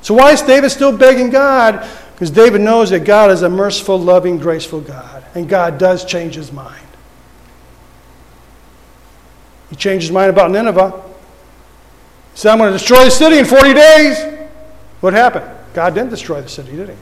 So, 0.00 0.14
why 0.14 0.30
is 0.30 0.42
David 0.42 0.70
still 0.70 0.96
begging 0.96 1.30
God? 1.30 1.84
Because 2.12 2.30
David 2.30 2.60
knows 2.60 2.90
that 2.90 3.00
God 3.00 3.32
is 3.32 3.42
a 3.42 3.48
merciful, 3.48 3.98
loving, 3.98 4.38
graceful 4.38 4.80
God. 4.80 5.24
And 5.34 5.48
God 5.48 5.76
does 5.76 6.04
change 6.04 6.36
his 6.36 6.52
mind. 6.52 6.86
He 9.70 9.74
changed 9.74 10.04
his 10.04 10.12
mind 10.12 10.30
about 10.30 10.52
Nineveh. 10.52 11.02
He 12.32 12.38
said, 12.38 12.52
I'm 12.52 12.58
going 12.58 12.72
to 12.72 12.78
destroy 12.78 13.06
the 13.06 13.10
city 13.10 13.38
in 13.38 13.44
40 13.44 13.74
days. 13.74 14.46
What 15.00 15.14
happened? 15.14 15.50
God 15.74 15.94
didn't 15.96 16.10
destroy 16.10 16.40
the 16.42 16.48
city, 16.48 16.76
did 16.76 16.90
he? 16.90 16.96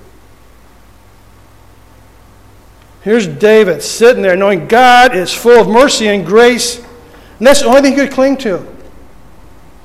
Here's 3.03 3.27
David 3.27 3.83
sitting 3.83 4.23
there 4.23 4.37
knowing 4.37 4.69
God 4.69 5.17
is 5.17 5.33
full 5.33 5.61
of 5.61 5.69
mercy 5.69 6.09
and 6.09 6.27
grace, 6.27 6.79
and 6.79 7.47
that's 7.47 7.61
the 7.61 7.67
only 7.67 7.83
thing 7.83 7.93
you 7.93 8.05
could 8.05 8.13
cling 8.13 8.37
to. 8.39 8.59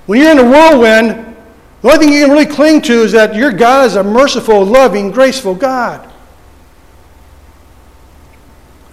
When 0.06 0.20
you're 0.20 0.32
in 0.32 0.40
a 0.40 0.44
whirlwind, 0.44 1.36
the 1.82 1.92
only 1.92 2.06
thing 2.06 2.14
you 2.14 2.26
can 2.26 2.32
really 2.32 2.46
cling 2.46 2.82
to 2.84 3.04
is 3.04 3.14
that 3.14 3.36
your 3.36 3.52
God 3.52 3.86
is 3.86 3.96
a 3.96 4.04
merciful, 4.04 4.66
loving, 4.66 5.12
graceful 5.12 5.56
God. 5.56 6.12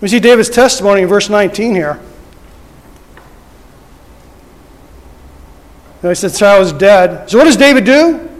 We 0.00 0.08
see 0.08 0.20
David's 0.20 0.50
testimony 0.50 1.02
in 1.02 1.08
verse 1.08 1.28
19 1.28 1.74
here. 1.74 2.00
And 6.02 6.11
he 6.11 6.14
said, 6.14 6.35
Child 6.35 6.66
is 6.66 6.72
dead. 6.72 7.30
So 7.30 7.38
what 7.38 7.44
does 7.44 7.56
David 7.56 7.85
do? 7.85 8.32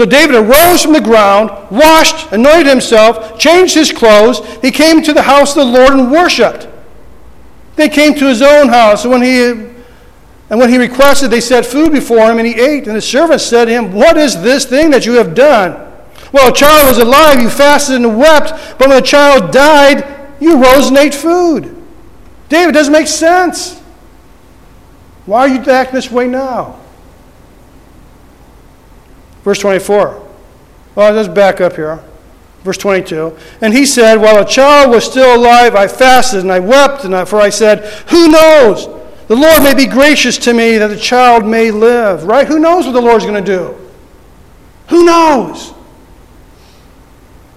So 0.00 0.06
David 0.06 0.34
arose 0.34 0.82
from 0.82 0.94
the 0.94 1.00
ground, 1.02 1.50
washed, 1.70 2.32
anointed 2.32 2.66
himself, 2.66 3.38
changed 3.38 3.74
his 3.74 3.92
clothes. 3.92 4.40
He 4.62 4.70
came 4.70 5.02
to 5.02 5.12
the 5.12 5.20
house 5.20 5.54
of 5.54 5.66
the 5.66 5.72
Lord 5.78 5.92
and 5.92 6.10
worshipped. 6.10 6.66
They 7.76 7.90
came 7.90 8.14
to 8.14 8.24
his 8.24 8.40
own 8.40 8.68
house, 8.68 9.04
and 9.04 9.12
when 9.12 9.20
he 9.20 9.50
and 9.50 10.58
when 10.58 10.70
he 10.70 10.78
requested, 10.78 11.30
they 11.30 11.42
set 11.42 11.66
food 11.66 11.92
before 11.92 12.30
him, 12.30 12.38
and 12.38 12.46
he 12.46 12.54
ate. 12.58 12.86
And 12.86 12.96
the 12.96 13.02
servants 13.02 13.44
said 13.44 13.66
to 13.66 13.72
him, 13.72 13.92
What 13.92 14.16
is 14.16 14.40
this 14.40 14.64
thing 14.64 14.90
that 14.92 15.04
you 15.04 15.18
have 15.18 15.34
done? 15.34 15.72
Well, 16.32 16.50
a 16.50 16.54
child 16.54 16.88
was 16.88 16.96
alive, 16.96 17.42
you 17.42 17.50
fasted 17.50 17.96
and 17.96 18.16
wept, 18.16 18.78
but 18.78 18.88
when 18.88 18.96
the 19.02 19.06
child 19.06 19.52
died, 19.52 20.30
you 20.40 20.62
rose 20.62 20.88
and 20.88 20.96
ate 20.96 21.14
food. 21.14 21.76
David, 22.48 22.72
doesn't 22.72 22.90
make 22.90 23.06
sense. 23.06 23.78
Why 25.26 25.40
are 25.40 25.48
you 25.48 25.60
acting 25.70 25.94
this 25.94 26.10
way 26.10 26.26
now? 26.26 26.79
Verse 29.50 29.58
24. 29.58 30.28
Well, 30.94 31.12
let's 31.12 31.26
back 31.26 31.60
up 31.60 31.74
here. 31.74 31.98
Verse 32.62 32.78
22. 32.78 33.36
And 33.60 33.74
he 33.74 33.84
said, 33.84 34.20
While 34.20 34.40
a 34.40 34.48
child 34.48 34.92
was 34.92 35.04
still 35.04 35.34
alive, 35.34 35.74
I 35.74 35.88
fasted 35.88 36.42
and 36.42 36.52
I 36.52 36.60
wept, 36.60 37.04
and 37.04 37.16
I, 37.16 37.24
for 37.24 37.40
I 37.40 37.48
said, 37.48 37.84
Who 38.10 38.28
knows? 38.28 38.86
The 39.26 39.34
Lord 39.34 39.64
may 39.64 39.74
be 39.74 39.86
gracious 39.86 40.38
to 40.38 40.54
me 40.54 40.78
that 40.78 40.86
the 40.86 40.96
child 40.96 41.44
may 41.44 41.72
live. 41.72 42.22
Right? 42.22 42.46
Who 42.46 42.60
knows 42.60 42.86
what 42.86 42.92
the 42.92 43.00
Lord's 43.00 43.24
going 43.24 43.44
to 43.44 43.58
do? 43.58 43.76
Who 44.90 45.04
knows? 45.04 45.74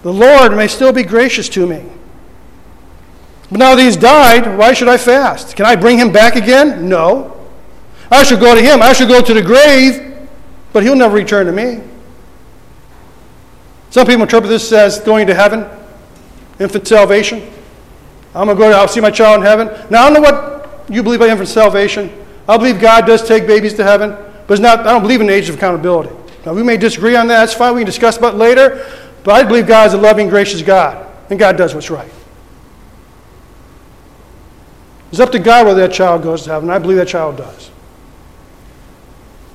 The 0.01 0.11
Lord 0.11 0.55
may 0.55 0.67
still 0.67 0.93
be 0.93 1.03
gracious 1.03 1.47
to 1.49 1.67
me. 1.67 1.85
But 3.51 3.59
now 3.59 3.75
that 3.75 3.83
he's 3.83 3.97
died, 3.97 4.57
why 4.57 4.73
should 4.73 4.87
I 4.87 4.97
fast? 4.97 5.55
Can 5.55 5.67
I 5.67 5.75
bring 5.75 5.99
him 5.99 6.11
back 6.11 6.35
again? 6.35 6.89
No. 6.89 7.39
I 8.09 8.23
should 8.23 8.39
go 8.39 8.55
to 8.55 8.61
him. 8.61 8.81
I 8.81 8.93
should 8.93 9.09
go 9.09 9.21
to 9.21 9.33
the 9.35 9.43
grave 9.43 10.12
but 10.73 10.83
he'll 10.83 10.95
never 10.95 11.15
return 11.15 11.45
to 11.45 11.51
me. 11.51 11.81
Some 13.91 14.07
people 14.07 14.23
interpret 14.23 14.49
this 14.49 14.71
as 14.71 14.99
going 14.99 15.27
to 15.27 15.35
heaven, 15.35 15.65
infant 16.59 16.87
salvation. 16.87 17.47
I'm 18.35 18.47
going 18.47 18.57
to 18.57 18.63
go, 18.63 18.71
I'll 18.71 18.87
see 18.87 18.99
my 18.99 19.11
child 19.11 19.41
in 19.41 19.45
heaven. 19.45 19.67
Now, 19.91 20.03
I 20.03 20.09
don't 20.09 20.21
know 20.21 20.31
what 20.31 20.89
you 20.89 21.03
believe 21.03 21.19
by 21.19 21.27
infant 21.27 21.49
salvation. 21.49 22.11
I 22.49 22.57
believe 22.57 22.81
God 22.81 23.05
does 23.05 23.25
take 23.25 23.45
babies 23.45 23.75
to 23.75 23.83
heaven, 23.83 24.17
but 24.47 24.59
not, 24.59 24.79
I 24.79 24.91
don't 24.91 25.03
believe 25.03 25.21
in 25.21 25.27
the 25.27 25.33
age 25.33 25.47
of 25.47 25.55
accountability. 25.55 26.09
Now, 26.45 26.53
we 26.53 26.63
may 26.63 26.75
disagree 26.75 27.15
on 27.15 27.27
that. 27.27 27.39
That's 27.39 27.53
fine. 27.53 27.75
We 27.75 27.81
can 27.81 27.85
discuss 27.85 28.17
about 28.17 28.35
later. 28.35 28.85
But 29.23 29.33
I 29.35 29.43
believe 29.47 29.67
God 29.67 29.87
is 29.87 29.93
a 29.93 29.97
loving, 29.97 30.27
gracious 30.27 30.61
God, 30.61 31.07
and 31.29 31.39
God 31.39 31.55
does 31.55 31.73
what's 31.73 31.89
right. 31.89 32.11
It's 35.11 35.19
up 35.19 35.31
to 35.31 35.39
God 35.39 35.67
whether 35.67 35.87
that 35.87 35.93
child 35.93 36.23
goes 36.23 36.43
to 36.43 36.49
heaven. 36.49 36.69
I 36.69 36.79
believe 36.79 36.97
that 36.97 37.07
child 37.07 37.37
does. 37.37 37.69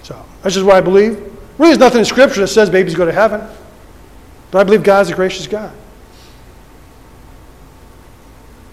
So 0.08 0.24
that's 0.42 0.54
just 0.54 0.64
what 0.64 0.74
I 0.74 0.80
believe. 0.80 1.16
Really, 1.58 1.72
there's 1.72 1.78
nothing 1.78 1.98
in 1.98 2.04
Scripture 2.06 2.40
that 2.40 2.48
says 2.48 2.70
babies 2.70 2.94
go 2.94 3.04
to 3.04 3.12
heaven. 3.12 3.46
But 4.50 4.60
I 4.60 4.64
believe 4.64 4.82
God's 4.82 5.10
a 5.10 5.14
gracious 5.14 5.46
God. 5.46 5.70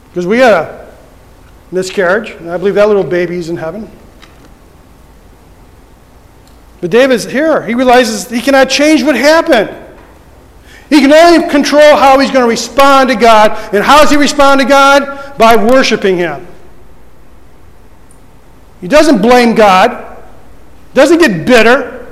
Because 0.08 0.26
we 0.26 0.38
had 0.38 0.54
a 0.54 0.96
miscarriage, 1.74 2.30
and 2.30 2.50
I 2.50 2.56
believe 2.56 2.76
that 2.76 2.88
little 2.88 3.04
baby's 3.04 3.50
in 3.50 3.58
heaven. 3.58 3.92
But 6.80 6.90
David's 6.90 7.26
here. 7.26 7.62
He 7.68 7.76
realizes 7.76 8.30
he 8.30 8.40
cannot 8.40 8.70
change 8.70 9.04
what 9.04 9.18
happened. 9.18 9.76
He 10.90 11.02
can 11.02 11.12
only 11.12 11.50
control 11.50 11.98
how 11.98 12.18
he's 12.18 12.32
going 12.32 12.46
to 12.46 12.50
respond 12.50 13.10
to 13.10 13.16
God. 13.16 13.52
And 13.76 13.84
how 13.84 14.00
does 14.00 14.10
he 14.10 14.16
respond 14.16 14.62
to 14.62 14.66
God? 14.66 15.38
By 15.38 15.58
worshiping 15.58 16.16
Him. 16.16 16.48
He 18.80 18.88
doesn't 18.88 19.22
blame 19.22 19.54
God, 19.54 20.05
doesn't 20.96 21.20
get 21.20 21.46
bitter. 21.46 22.08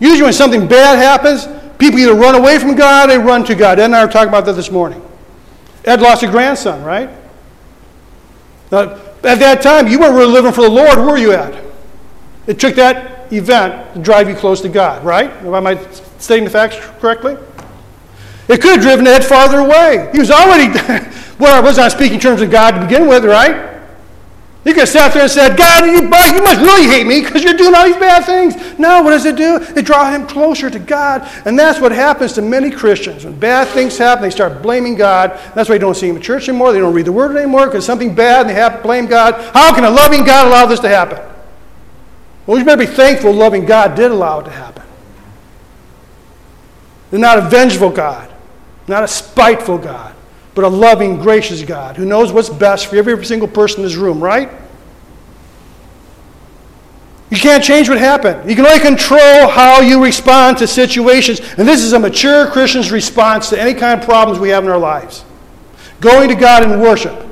Usually, 0.00 0.22
when 0.22 0.32
something 0.32 0.66
bad 0.66 0.96
happens, 0.96 1.46
people 1.78 2.00
either 2.00 2.14
run 2.14 2.34
away 2.34 2.58
from 2.58 2.74
God 2.74 3.08
or 3.08 3.12
they 3.12 3.18
run 3.18 3.44
to 3.44 3.54
God. 3.54 3.78
Ed 3.78 3.84
and 3.84 3.94
I 3.94 4.04
were 4.04 4.10
talking 4.10 4.30
about 4.30 4.46
that 4.46 4.54
this 4.54 4.70
morning. 4.70 5.00
Ed 5.84 6.00
lost 6.00 6.22
a 6.22 6.30
grandson, 6.30 6.82
right? 6.82 7.10
Now, 8.72 8.94
at 9.22 9.38
that 9.38 9.62
time, 9.62 9.86
you 9.86 10.00
weren't 10.00 10.14
really 10.14 10.32
living 10.32 10.52
for 10.52 10.62
the 10.62 10.70
Lord, 10.70 10.98
were 10.98 11.18
you, 11.18 11.32
Ed? 11.32 11.64
It 12.46 12.58
took 12.58 12.74
that 12.76 13.30
event 13.32 13.94
to 13.94 14.00
drive 14.00 14.28
you 14.28 14.34
close 14.34 14.62
to 14.62 14.68
God, 14.68 15.04
right? 15.04 15.30
Am 15.44 15.66
I 15.66 15.78
stating 16.18 16.44
the 16.44 16.50
facts 16.50 16.76
correctly? 17.00 17.36
It 18.48 18.62
could 18.62 18.76
have 18.76 18.80
driven 18.80 19.06
Ed 19.06 19.24
farther 19.24 19.58
away. 19.58 20.08
He 20.12 20.18
was 20.18 20.30
already, 20.30 20.72
well, 21.38 21.54
I 21.54 21.60
was 21.60 21.76
not 21.76 21.92
speaking 21.92 22.14
in 22.14 22.20
terms 22.20 22.40
of 22.40 22.50
God 22.50 22.70
to 22.72 22.80
begin 22.80 23.06
with, 23.06 23.26
right? 23.26 23.77
He 24.68 24.74
could 24.74 24.80
have 24.80 24.90
sat 24.90 25.14
there 25.14 25.22
and 25.22 25.30
said, 25.30 25.56
God, 25.56 25.86
you, 25.86 25.94
you 25.94 26.42
must 26.42 26.60
really 26.60 26.86
hate 26.86 27.06
me 27.06 27.22
because 27.22 27.42
you're 27.42 27.54
doing 27.54 27.74
all 27.74 27.86
these 27.86 27.96
bad 27.96 28.26
things. 28.26 28.78
No, 28.78 29.00
what 29.00 29.12
does 29.12 29.24
it 29.24 29.34
do? 29.34 29.56
It 29.74 29.86
draws 29.86 30.14
him 30.14 30.26
closer 30.26 30.68
to 30.68 30.78
God. 30.78 31.26
And 31.46 31.58
that's 31.58 31.80
what 31.80 31.90
happens 31.90 32.34
to 32.34 32.42
many 32.42 32.70
Christians. 32.70 33.24
When 33.24 33.38
bad 33.40 33.68
things 33.68 33.96
happen, 33.96 34.22
they 34.22 34.28
start 34.28 34.60
blaming 34.60 34.94
God. 34.94 35.40
That's 35.54 35.70
why 35.70 35.76
you 35.76 35.78
don't 35.78 35.94
see 35.94 36.10
him 36.10 36.16
in 36.16 36.20
church 36.20 36.50
anymore. 36.50 36.74
They 36.74 36.80
don't 36.80 36.92
read 36.92 37.06
the 37.06 37.12
Word 37.12 37.34
anymore 37.34 37.64
because 37.64 37.86
something 37.86 38.14
bad 38.14 38.42
and 38.42 38.50
they 38.50 38.60
have 38.60 38.76
to 38.76 38.82
blame 38.82 39.06
God. 39.06 39.36
How 39.54 39.74
can 39.74 39.84
a 39.84 39.90
loving 39.90 40.22
God 40.22 40.48
allow 40.48 40.66
this 40.66 40.80
to 40.80 40.88
happen? 40.90 41.18
Well, 42.44 42.58
you 42.58 42.66
better 42.66 42.86
be 42.86 42.92
thankful 42.92 43.32
loving 43.32 43.64
God 43.64 43.94
did 43.94 44.10
allow 44.10 44.40
it 44.40 44.44
to 44.44 44.50
happen. 44.50 44.84
They're 47.10 47.18
not 47.18 47.38
a 47.38 47.48
vengeful 47.48 47.88
God 47.88 48.28
not 48.88 49.04
a 49.04 49.08
spiteful 49.08 49.78
God, 49.78 50.14
but 50.58 50.64
a 50.64 50.68
loving, 50.68 51.18
gracious 51.18 51.62
God 51.62 51.96
who 51.96 52.04
knows 52.04 52.32
what's 52.32 52.48
best 52.48 52.86
for 52.86 52.96
every 52.96 53.24
single 53.24 53.46
person 53.46 53.78
in 53.78 53.86
this 53.86 53.94
room, 53.94 54.18
right? 54.18 54.50
You 57.30 57.36
can't 57.36 57.62
change 57.62 57.88
what 57.88 57.98
happened. 57.98 58.50
You 58.50 58.56
can 58.56 58.66
only 58.66 58.80
control 58.80 59.46
how 59.46 59.82
you 59.82 60.02
respond 60.02 60.58
to 60.58 60.66
situations. 60.66 61.38
And 61.58 61.68
this 61.68 61.84
is 61.84 61.92
a 61.92 61.98
mature 62.00 62.50
Christian's 62.50 62.90
response 62.90 63.50
to 63.50 63.60
any 63.60 63.72
kind 63.72 64.00
of 64.00 64.04
problems 64.04 64.40
we 64.40 64.48
have 64.48 64.64
in 64.64 64.68
our 64.68 64.80
lives 64.80 65.24
going 66.00 66.28
to 66.28 66.34
God 66.34 66.64
in 66.64 66.80
worship. 66.80 67.24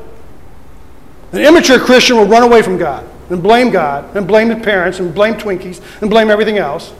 An 1.33 1.41
immature 1.41 1.81
Christian 1.81 2.19
will 2.19 2.27
run 2.27 2.45
away 2.45 2.62
from 2.62 2.79
God 2.79 3.05
and 3.29 3.43
blame 3.43 3.71
God 3.71 4.15
and 4.15 4.25
blame 4.25 4.51
the 4.51 4.55
parents 4.55 5.01
and 5.01 5.12
blame 5.12 5.35
Twinkies 5.35 5.83
and 6.01 6.09
blame 6.09 6.31
everything 6.31 6.59
else. 6.59 6.95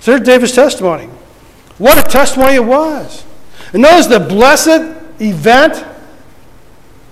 So 0.00 0.12
there's 0.12 0.26
David's 0.26 0.52
testimony. 0.52 1.10
What 1.80 1.96
a 1.96 2.06
testimony 2.06 2.56
it 2.56 2.64
was. 2.64 3.24
And 3.72 3.80
notice 3.80 4.06
the 4.06 4.20
blessed 4.20 4.94
event, 5.18 5.82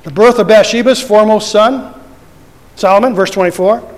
the 0.02 0.10
birth 0.10 0.38
of 0.38 0.46
Bathsheba's 0.46 1.00
foremost 1.00 1.50
son, 1.50 1.98
Solomon, 2.76 3.14
verse 3.14 3.30
24. 3.30 3.96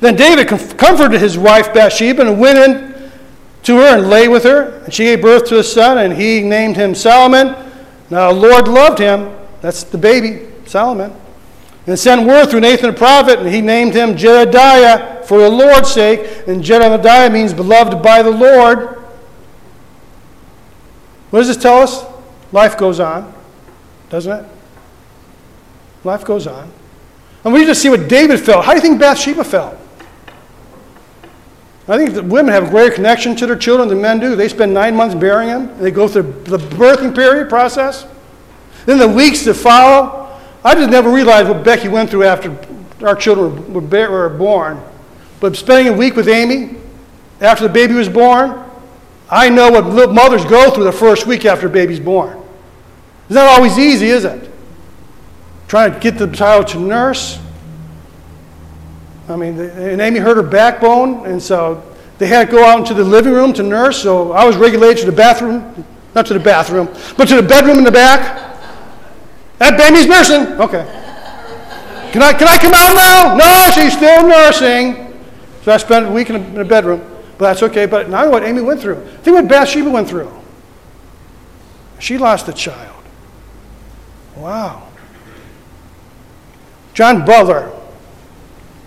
Then 0.00 0.14
David 0.14 0.46
comforted 0.46 1.18
his 1.18 1.38
wife 1.38 1.72
Bathsheba 1.72 2.28
and 2.28 2.38
went 2.38 2.58
in 2.58 3.10
to 3.62 3.76
her 3.78 3.96
and 3.96 4.10
lay 4.10 4.28
with 4.28 4.44
her. 4.44 4.82
And 4.84 4.92
she 4.92 5.04
gave 5.04 5.22
birth 5.22 5.46
to 5.46 5.58
a 5.58 5.64
son, 5.64 5.96
and 5.96 6.12
he 6.12 6.42
named 6.42 6.76
him 6.76 6.94
Solomon. 6.94 7.56
Now 8.10 8.34
the 8.34 8.38
Lord 8.38 8.68
loved 8.68 8.98
him. 8.98 9.34
That's 9.62 9.84
the 9.84 9.96
baby, 9.96 10.52
Solomon. 10.66 11.14
And 11.86 11.98
sent 11.98 12.26
word 12.26 12.50
through 12.50 12.60
Nathan 12.60 12.90
the 12.90 12.96
prophet, 12.98 13.38
and 13.38 13.48
he 13.48 13.62
named 13.62 13.94
him 13.94 14.18
Jedediah 14.18 15.22
for 15.24 15.38
the 15.38 15.48
Lord's 15.48 15.90
sake. 15.90 16.46
And 16.46 16.62
Jedediah 16.62 17.30
means 17.30 17.54
beloved 17.54 18.02
by 18.02 18.22
the 18.22 18.30
Lord. 18.30 18.95
What 21.36 21.42
does 21.42 21.48
this 21.48 21.62
tell 21.62 21.82
us? 21.82 22.02
Life 22.50 22.78
goes 22.78 22.98
on, 22.98 23.30
doesn't 24.08 24.32
it? 24.32 24.50
Life 26.02 26.24
goes 26.24 26.46
on. 26.46 26.72
And 27.44 27.52
we 27.52 27.66
just 27.66 27.82
see 27.82 27.90
what 27.90 28.08
David 28.08 28.40
felt. 28.40 28.64
How 28.64 28.70
do 28.72 28.78
you 28.78 28.80
think 28.80 28.98
Bathsheba 28.98 29.44
felt? 29.44 29.76
I 31.86 31.98
think 31.98 32.14
that 32.14 32.24
women 32.24 32.54
have 32.54 32.68
a 32.68 32.70
greater 32.70 32.94
connection 32.94 33.36
to 33.36 33.46
their 33.46 33.54
children 33.54 33.86
than 33.86 34.00
men 34.00 34.18
do. 34.18 34.34
They 34.34 34.48
spend 34.48 34.72
nine 34.72 34.96
months 34.96 35.14
bearing 35.14 35.48
them, 35.48 35.68
and 35.68 35.80
they 35.80 35.90
go 35.90 36.08
through 36.08 36.22
the 36.44 36.56
birthing 36.56 37.14
period 37.14 37.50
process. 37.50 38.06
Then 38.86 38.98
the 38.98 39.06
weeks 39.06 39.44
that 39.44 39.56
follow. 39.56 40.40
I 40.64 40.74
just 40.74 40.88
never 40.88 41.10
realized 41.10 41.50
what 41.50 41.62
Becky 41.62 41.88
went 41.88 42.08
through 42.08 42.22
after 42.22 42.56
our 43.04 43.14
children 43.14 43.74
were 43.74 44.30
born. 44.30 44.80
But 45.40 45.54
spending 45.54 45.92
a 45.92 45.96
week 45.98 46.16
with 46.16 46.28
Amy 46.28 46.76
after 47.42 47.68
the 47.68 47.74
baby 47.74 47.92
was 47.92 48.08
born, 48.08 48.65
I 49.28 49.48
know 49.48 49.70
what 49.70 50.12
mothers 50.12 50.44
go 50.44 50.70
through 50.70 50.84
the 50.84 50.92
first 50.92 51.26
week 51.26 51.44
after 51.44 51.66
a 51.66 51.70
baby's 51.70 52.00
born. 52.00 52.40
It's 53.24 53.34
not 53.34 53.46
always 53.46 53.78
easy, 53.78 54.08
is 54.08 54.24
it? 54.24 54.50
Trying 55.66 55.92
to 55.92 55.98
get 55.98 56.16
the 56.16 56.28
child 56.28 56.68
to 56.68 56.78
nurse. 56.78 57.40
I 59.28 59.34
mean, 59.34 59.58
and 59.58 60.00
Amy 60.00 60.20
hurt 60.20 60.36
her 60.36 60.42
backbone, 60.44 61.26
and 61.26 61.42
so 61.42 61.82
they 62.18 62.28
had 62.28 62.46
to 62.46 62.52
go 62.52 62.64
out 62.64 62.78
into 62.78 62.94
the 62.94 63.02
living 63.02 63.32
room 63.32 63.52
to 63.54 63.64
nurse. 63.64 64.00
So 64.00 64.30
I 64.30 64.44
was 64.44 64.56
regulated 64.56 64.98
to 64.98 65.06
the 65.10 65.16
bathroom, 65.16 65.84
not 66.14 66.26
to 66.26 66.34
the 66.34 66.40
bathroom, 66.40 66.88
but 67.16 67.26
to 67.28 67.34
the 67.34 67.42
bedroom 67.42 67.78
in 67.78 67.84
the 67.84 67.90
back. 67.90 68.44
That 69.58 69.76
baby's 69.76 70.06
nursing. 70.06 70.46
Okay. 70.60 70.84
Can 72.12 72.22
I, 72.22 72.32
can 72.32 72.46
I 72.46 72.58
come 72.58 72.72
out 72.74 72.94
now? 72.94 73.34
No, 73.34 73.70
she's 73.74 73.96
still 73.96 74.28
nursing. 74.28 75.18
So 75.62 75.72
I 75.72 75.78
spent 75.78 76.06
a 76.06 76.10
week 76.10 76.30
in 76.30 76.56
a 76.56 76.64
bedroom. 76.64 77.15
But 77.38 77.48
that's 77.48 77.62
okay. 77.64 77.86
But 77.86 78.08
now 78.08 78.30
what 78.30 78.42
Amy 78.42 78.62
went 78.62 78.80
through. 78.80 79.04
Think 79.22 79.36
what 79.36 79.48
Bathsheba 79.48 79.90
went 79.90 80.08
through. 80.08 80.32
She 81.98 82.18
lost 82.18 82.48
a 82.48 82.52
child. 82.52 83.04
Wow. 84.36 84.88
John 86.94 87.24
Butler 87.24 87.72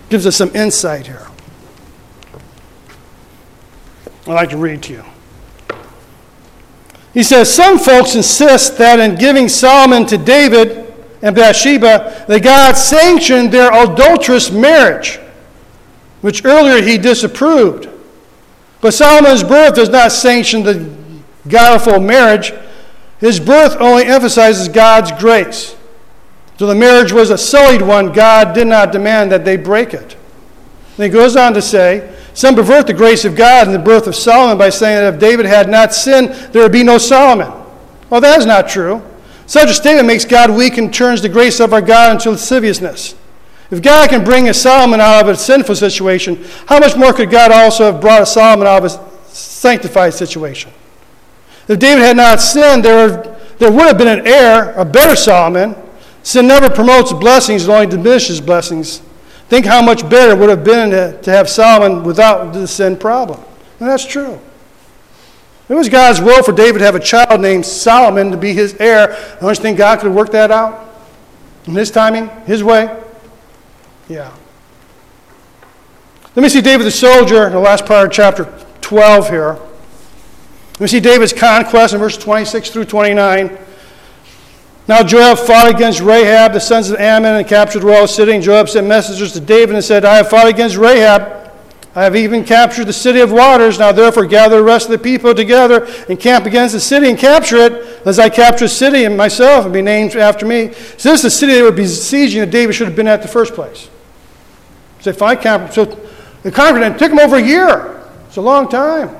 gives 0.08 0.26
us 0.26 0.36
some 0.36 0.54
insight 0.54 1.06
here. 1.06 1.26
I'd 4.26 4.34
like 4.34 4.50
to 4.50 4.56
read 4.56 4.82
to 4.84 4.92
you. 4.92 5.04
He 7.12 7.22
says, 7.22 7.52
Some 7.52 7.78
folks 7.78 8.14
insist 8.14 8.78
that 8.78 9.00
in 9.00 9.16
giving 9.16 9.48
Solomon 9.48 10.06
to 10.06 10.18
David 10.18 10.94
and 11.22 11.34
Bathsheba, 11.34 12.24
that 12.28 12.42
God 12.42 12.74
sanctioned 12.74 13.52
their 13.52 13.72
adulterous 13.72 14.50
marriage, 14.50 15.18
which 16.20 16.44
earlier 16.44 16.82
he 16.82 16.96
disapproved. 16.96 17.89
But 18.80 18.94
Solomon's 18.94 19.42
birth 19.42 19.74
does 19.74 19.88
not 19.88 20.12
sanction 20.12 20.62
the 20.62 20.90
godful 21.48 22.00
marriage. 22.00 22.52
His 23.18 23.38
birth 23.38 23.76
only 23.78 24.04
emphasizes 24.04 24.68
God's 24.68 25.12
grace. 25.12 25.76
So 26.58 26.66
the 26.66 26.74
marriage 26.74 27.12
was 27.12 27.30
a 27.30 27.38
sullied 27.38 27.82
one. 27.82 28.12
God 28.12 28.54
did 28.54 28.66
not 28.66 28.92
demand 28.92 29.32
that 29.32 29.44
they 29.44 29.56
break 29.56 29.94
it. 29.94 30.16
And 30.96 31.04
he 31.04 31.08
goes 31.08 31.36
on 31.36 31.54
to 31.54 31.62
say, 31.62 32.14
Some 32.34 32.54
pervert 32.54 32.86
the 32.86 32.94
grace 32.94 33.24
of 33.24 33.36
God 33.36 33.66
in 33.66 33.72
the 33.72 33.78
birth 33.78 34.06
of 34.06 34.14
Solomon 34.14 34.58
by 34.58 34.70
saying 34.70 34.96
that 34.96 35.14
if 35.14 35.20
David 35.20 35.46
had 35.46 35.68
not 35.68 35.94
sinned, 35.94 36.28
there 36.52 36.62
would 36.62 36.72
be 36.72 36.82
no 36.82 36.98
Solomon. 36.98 37.50
Well, 38.10 38.20
that 38.20 38.38
is 38.38 38.46
not 38.46 38.68
true. 38.68 39.02
Such 39.46 39.70
a 39.70 39.74
statement 39.74 40.06
makes 40.06 40.24
God 40.24 40.50
weak 40.50 40.78
and 40.78 40.92
turns 40.92 41.22
the 41.22 41.28
grace 41.28 41.60
of 41.60 41.72
our 41.72 41.80
God 41.80 42.12
into 42.12 42.30
lasciviousness. 42.30 43.14
If 43.70 43.82
God 43.82 44.10
can 44.10 44.24
bring 44.24 44.48
a 44.48 44.54
Solomon 44.54 45.00
out 45.00 45.22
of 45.22 45.28
a 45.28 45.36
sinful 45.36 45.76
situation, 45.76 46.44
how 46.66 46.80
much 46.80 46.96
more 46.96 47.12
could 47.12 47.30
God 47.30 47.52
also 47.52 47.92
have 47.92 48.00
brought 48.00 48.22
a 48.22 48.26
Solomon 48.26 48.66
out 48.66 48.84
of 48.84 48.92
a 48.92 49.32
sanctified 49.32 50.12
situation? 50.12 50.72
If 51.68 51.78
David 51.78 52.02
had 52.02 52.16
not 52.16 52.40
sinned, 52.40 52.84
there, 52.84 53.38
there 53.58 53.70
would 53.70 53.86
have 53.86 53.96
been 53.96 54.08
an 54.08 54.26
heir, 54.26 54.72
a 54.72 54.84
better 54.84 55.14
Solomon. 55.14 55.76
Sin 56.24 56.48
never 56.48 56.68
promotes 56.68 57.12
blessings, 57.12 57.68
it 57.68 57.70
only 57.70 57.86
diminishes 57.86 58.40
blessings. 58.40 59.02
Think 59.48 59.66
how 59.66 59.80
much 59.82 60.08
better 60.08 60.32
it 60.32 60.38
would 60.38 60.48
have 60.48 60.64
been 60.64 60.90
to, 61.22 61.30
have 61.30 61.48
Solomon 61.48 62.02
without 62.02 62.52
the 62.52 62.66
sin 62.66 62.96
problem. 62.96 63.40
And 63.78 63.88
that's 63.88 64.04
true. 64.04 64.40
It 65.68 65.74
was 65.74 65.88
God's 65.88 66.20
will 66.20 66.42
for 66.42 66.52
David 66.52 66.80
to 66.80 66.84
have 66.84 66.96
a 66.96 67.00
child 67.00 67.40
named 67.40 67.64
Solomon 67.64 68.32
to 68.32 68.36
be 68.36 68.52
his 68.52 68.74
heir. 68.80 69.16
Don't 69.40 69.56
you 69.56 69.62
think 69.62 69.78
God 69.78 70.00
could 70.00 70.06
have 70.06 70.16
worked 70.16 70.32
that 70.32 70.50
out? 70.50 70.88
In 71.66 71.74
his 71.74 71.92
timing, 71.92 72.28
his 72.46 72.64
way? 72.64 73.00
Yeah. 74.10 74.34
Let 76.34 76.42
me 76.42 76.48
see 76.48 76.60
David 76.60 76.84
the 76.84 76.90
soldier 76.90 77.46
in 77.46 77.52
the 77.52 77.60
last 77.60 77.86
part 77.86 78.08
of 78.08 78.12
chapter 78.12 78.44
12 78.80 79.28
here. 79.28 79.52
Let 79.52 80.80
me 80.80 80.86
see 80.88 80.98
David's 80.98 81.32
conquest 81.32 81.94
in 81.94 82.00
verse 82.00 82.18
26 82.18 82.70
through 82.70 82.86
29. 82.86 83.56
Now 84.88 85.04
Joab 85.04 85.38
fought 85.38 85.72
against 85.72 86.00
Rabbah, 86.00 86.52
the 86.52 86.58
sons 86.58 86.90
of 86.90 86.98
Ammon, 86.98 87.36
and 87.36 87.46
captured 87.46 87.82
the 87.82 87.86
royal 87.86 88.08
city. 88.08 88.32
And 88.32 88.42
Joab 88.42 88.68
sent 88.68 88.88
messengers 88.88 89.32
to 89.34 89.40
David 89.40 89.76
and 89.76 89.84
said, 89.84 90.04
I 90.04 90.16
have 90.16 90.28
fought 90.28 90.48
against 90.48 90.76
Rabbah. 90.76 91.40
I 91.94 92.02
have 92.02 92.16
even 92.16 92.44
captured 92.44 92.86
the 92.86 92.92
city 92.92 93.20
of 93.20 93.30
waters. 93.30 93.78
Now 93.78 93.92
therefore 93.92 94.26
gather 94.26 94.56
the 94.56 94.64
rest 94.64 94.86
of 94.86 94.92
the 94.92 94.98
people 94.98 95.34
together 95.34 95.86
and 96.08 96.18
camp 96.18 96.46
against 96.46 96.74
the 96.74 96.80
city 96.80 97.10
and 97.10 97.18
capture 97.18 97.58
it, 97.58 98.06
as 98.06 98.18
I 98.18 98.28
capture 98.28 98.64
the 98.64 98.70
city 98.70 99.04
and 99.04 99.16
myself 99.16 99.66
and 99.66 99.72
be 99.72 99.82
named 99.82 100.16
after 100.16 100.46
me. 100.46 100.72
So 100.98 101.10
this 101.10 101.20
is 101.20 101.22
the 101.22 101.30
city 101.30 101.52
they 101.52 101.62
were 101.62 101.70
besieging 101.70 102.40
that 102.40 102.50
David 102.50 102.74
should 102.74 102.88
have 102.88 102.96
been 102.96 103.06
at 103.06 103.22
the 103.22 103.28
first 103.28 103.54
place. 103.54 103.88
So 105.00 105.12
find 105.12 105.40
camp. 105.40 105.72
So 105.72 105.84
the 106.42 106.48
it. 106.48 106.98
took 106.98 107.10
them 107.10 107.18
over 107.18 107.36
a 107.36 107.42
year. 107.42 108.02
It's 108.26 108.36
a 108.36 108.40
long 108.40 108.68
time. 108.68 109.16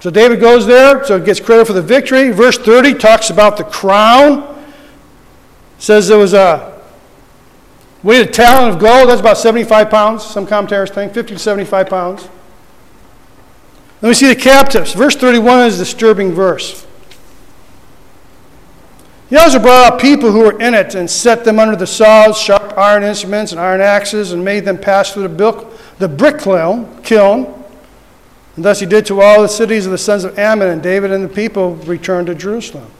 So 0.00 0.10
David 0.10 0.40
goes 0.40 0.66
there, 0.66 1.04
so 1.04 1.18
he 1.18 1.24
gets 1.24 1.40
credit 1.40 1.66
for 1.66 1.74
the 1.74 1.82
victory. 1.82 2.30
Verse 2.30 2.56
30 2.58 2.94
talks 2.94 3.28
about 3.30 3.56
the 3.58 3.64
crown. 3.64 4.46
Says 5.78 6.08
there 6.08 6.18
was 6.18 6.32
a 6.32 6.80
weight 8.02 8.26
of 8.26 8.32
talent 8.32 8.74
of 8.74 8.80
gold, 8.80 9.08
that's 9.08 9.20
about 9.20 9.36
75 9.36 9.90
pounds, 9.90 10.24
some 10.24 10.46
commentators 10.46 10.90
think, 10.90 11.12
50 11.12 11.34
to 11.34 11.38
75 11.38 11.88
pounds. 11.88 12.28
Let 14.00 14.08
me 14.08 14.14
see 14.14 14.28
the 14.28 14.40
captives. 14.40 14.94
Verse 14.94 15.14
31 15.16 15.66
is 15.66 15.76
a 15.76 15.84
disturbing 15.84 16.32
verse. 16.32 16.86
He 19.30 19.36
also 19.36 19.60
brought 19.60 19.92
out 19.92 20.00
people 20.00 20.32
who 20.32 20.40
were 20.40 20.60
in 20.60 20.74
it 20.74 20.96
and 20.96 21.08
set 21.08 21.44
them 21.44 21.60
under 21.60 21.76
the 21.76 21.86
saws, 21.86 22.36
sharp 22.36 22.76
iron 22.76 23.04
instruments, 23.04 23.52
and 23.52 23.60
iron 23.60 23.80
axes, 23.80 24.32
and 24.32 24.44
made 24.44 24.64
them 24.64 24.76
pass 24.76 25.12
through 25.12 25.22
the, 25.22 25.28
bilk, 25.28 25.72
the 25.98 26.08
brick 26.08 26.40
kiln. 26.40 27.64
And 28.56 28.64
thus 28.64 28.80
he 28.80 28.86
did 28.86 29.06
to 29.06 29.20
all 29.20 29.40
the 29.40 29.48
cities 29.48 29.86
of 29.86 29.92
the 29.92 29.98
sons 29.98 30.24
of 30.24 30.36
Ammon, 30.36 30.68
and 30.68 30.82
David 30.82 31.12
and 31.12 31.22
the 31.22 31.28
people 31.28 31.76
returned 31.76 32.26
to 32.26 32.34
Jerusalem. 32.34 32.90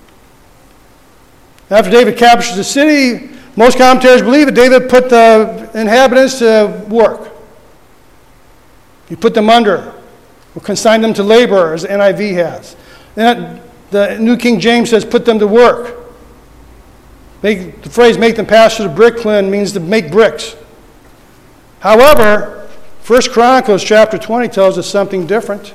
After 1.69 1.91
David 1.91 2.17
captures 2.17 2.55
the 2.55 2.65
city, 2.65 3.31
most 3.57 3.77
commentators 3.77 4.23
believe 4.23 4.47
that 4.47 4.55
David 4.55 4.89
put 4.89 5.11
the 5.11 5.69
inhabitants 5.75 6.39
to 6.39 6.87
work. 6.89 7.33
He 9.09 9.17
put 9.17 9.35
them 9.35 9.51
under, 9.51 9.93
or 10.55 10.63
consigned 10.63 11.03
them 11.03 11.13
to 11.15 11.25
labor, 11.25 11.75
as 11.75 11.83
the 11.83 11.89
NIV 11.89 12.35
has. 12.35 12.77
And 13.17 13.61
the 13.91 14.17
New 14.21 14.37
King 14.37 14.61
James 14.61 14.91
says, 14.91 15.05
put 15.05 15.25
them 15.25 15.41
to 15.41 15.49
work. 15.49 15.97
Make, 17.43 17.83
the 17.83 17.89
phrase 17.89 18.19
make 18.19 18.37
them 18.37 18.47
through 18.47 18.89
the 18.89 18.95
brick 18.95 19.19
kiln 19.19 19.51
means 19.51 19.73
to 19.73 19.81
make 19.81 20.11
bricks. 20.11 20.57
However, 21.81 22.69
First 23.01 23.33
Chronicles 23.33 23.83
chapter 23.83 24.19
20 24.19 24.49
tells 24.49 24.77
us 24.79 24.87
something 24.87 25.27
different. 25.27 25.75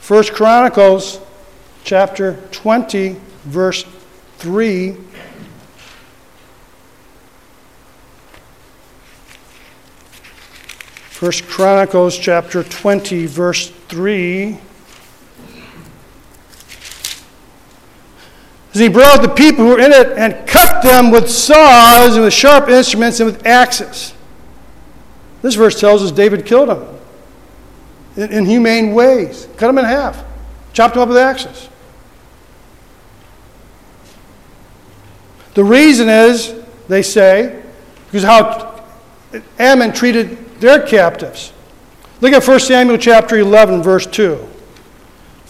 First 0.00 0.32
Chronicles 0.32 1.20
chapter 1.84 2.38
20 2.52 3.16
verse 3.44 3.84
3 4.38 4.96
First 11.10 11.46
Chronicles 11.46 12.18
chapter 12.18 12.64
20 12.64 13.26
verse 13.26 13.68
3 13.68 14.58
As 18.74 18.80
he 18.80 18.88
brought 18.88 19.20
the 19.20 19.28
people 19.28 19.64
who 19.64 19.72
were 19.72 19.80
in 19.80 19.92
it 19.92 20.16
and 20.16 20.46
cut 20.46 20.82
them 20.82 21.10
with 21.10 21.28
saws 21.28 22.14
and 22.14 22.24
with 22.24 22.32
sharp 22.32 22.68
instruments 22.68 23.20
and 23.20 23.30
with 23.30 23.46
axes. 23.46 24.14
This 25.42 25.56
verse 25.56 25.78
tells 25.78 26.02
us 26.02 26.10
David 26.10 26.46
killed 26.46 26.70
them 26.70 26.92
in, 28.16 28.32
in 28.32 28.46
humane 28.46 28.94
ways, 28.94 29.48
cut 29.56 29.66
them 29.66 29.78
in 29.78 29.84
half, 29.84 30.24
chopped 30.72 30.94
them 30.94 31.02
up 31.02 31.08
with 31.08 31.18
axes. 31.18 31.68
The 35.54 35.64
reason 35.64 36.08
is, 36.08 36.54
they 36.88 37.02
say, 37.02 37.62
because 38.06 38.22
how 38.22 38.84
Ammon 39.58 39.92
treated 39.92 40.60
their 40.60 40.86
captives. 40.86 41.52
Look 42.20 42.32
at 42.32 42.46
1 42.46 42.60
Samuel 42.60 42.98
chapter 42.98 43.36
11, 43.38 43.82
verse 43.82 44.06
2. 44.06 44.36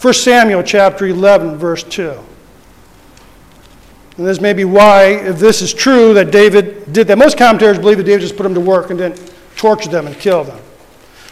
1 0.01 0.13
Samuel 0.13 0.63
chapter 0.63 1.07
11, 1.07 1.57
verse 1.57 1.83
2. 1.83 2.19
And 4.17 4.27
this 4.27 4.39
may 4.39 4.53
be 4.53 4.63
why, 4.63 5.05
if 5.05 5.39
this 5.39 5.61
is 5.61 5.73
true, 5.73 6.13
that 6.13 6.31
David 6.31 6.93
did 6.93 7.07
that. 7.07 7.17
Most 7.17 7.37
commentators 7.37 7.79
believe 7.79 7.97
that 7.97 8.03
David 8.03 8.21
just 8.21 8.37
put 8.37 8.43
them 8.43 8.53
to 8.53 8.61
work 8.61 8.89
and 8.89 8.99
didn't 8.99 9.33
torture 9.55 9.89
them 9.89 10.05
and 10.05 10.17
kill 10.17 10.43
them. 10.43 10.59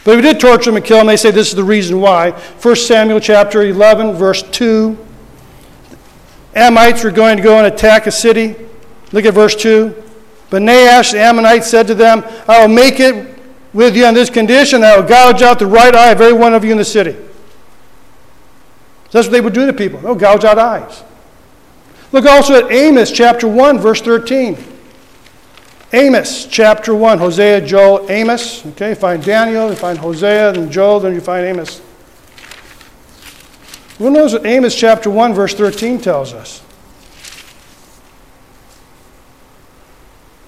But 0.04 0.18
if 0.18 0.24
he 0.24 0.32
did 0.32 0.40
torture 0.40 0.70
them 0.70 0.76
and 0.76 0.84
kill 0.84 0.98
them, 0.98 1.06
they 1.06 1.16
say 1.16 1.30
this 1.30 1.48
is 1.48 1.54
the 1.54 1.62
reason 1.62 2.00
why. 2.00 2.32
1 2.32 2.76
Samuel 2.76 3.20
chapter 3.20 3.62
11, 3.62 4.14
verse 4.14 4.42
2. 4.42 4.98
Ammonites 6.54 7.04
were 7.04 7.12
going 7.12 7.36
to 7.36 7.42
go 7.42 7.58
and 7.58 7.72
attack 7.72 8.06
a 8.06 8.10
city. 8.10 8.56
Look 9.12 9.26
at 9.26 9.34
verse 9.34 9.54
2. 9.54 10.02
But 10.50 10.62
Nahash 10.62 11.12
the 11.12 11.20
Ammonite 11.20 11.64
said 11.64 11.86
to 11.86 11.94
them, 11.94 12.24
I 12.48 12.66
will 12.66 12.74
make 12.74 12.98
it 12.98 13.38
with 13.72 13.96
you 13.96 14.04
on 14.04 14.14
this 14.14 14.28
condition 14.28 14.82
I 14.82 14.98
will 14.98 15.08
gouge 15.08 15.40
out 15.40 15.58
the 15.58 15.66
right 15.66 15.94
eye 15.94 16.10
of 16.10 16.20
every 16.20 16.38
one 16.38 16.52
of 16.52 16.64
you 16.64 16.72
in 16.72 16.78
the 16.78 16.84
city. 16.84 17.12
So 17.12 19.18
that's 19.18 19.28
what 19.28 19.32
they 19.32 19.40
would 19.40 19.54
do 19.54 19.66
to 19.66 19.72
people. 19.72 20.00
They'll 20.00 20.14
gouge 20.14 20.44
out 20.44 20.58
eyes. 20.58 21.04
Look 22.12 22.26
also 22.26 22.54
at 22.54 22.70
Amos 22.70 23.10
chapter 23.10 23.48
1, 23.48 23.78
verse 23.78 24.02
13. 24.02 24.56
Amos 25.94 26.46
chapter 26.46 26.94
1, 26.94 27.18
Hosea, 27.18 27.60
Joel, 27.62 28.10
Amos. 28.10 28.64
Okay, 28.66 28.90
you 28.90 28.94
find 28.94 29.24
Daniel, 29.24 29.70
you 29.70 29.76
find 29.76 29.98
Hosea, 29.98 30.52
then 30.52 30.70
Joel, 30.70 31.00
then 31.00 31.14
you 31.14 31.20
find 31.20 31.44
Amos. 31.46 31.80
Who 33.98 34.10
knows 34.10 34.32
what 34.34 34.44
Amos 34.46 34.74
chapter 34.74 35.10
1, 35.10 35.34
verse 35.34 35.54
13 35.54 36.00
tells 36.00 36.32
us? 36.32 36.62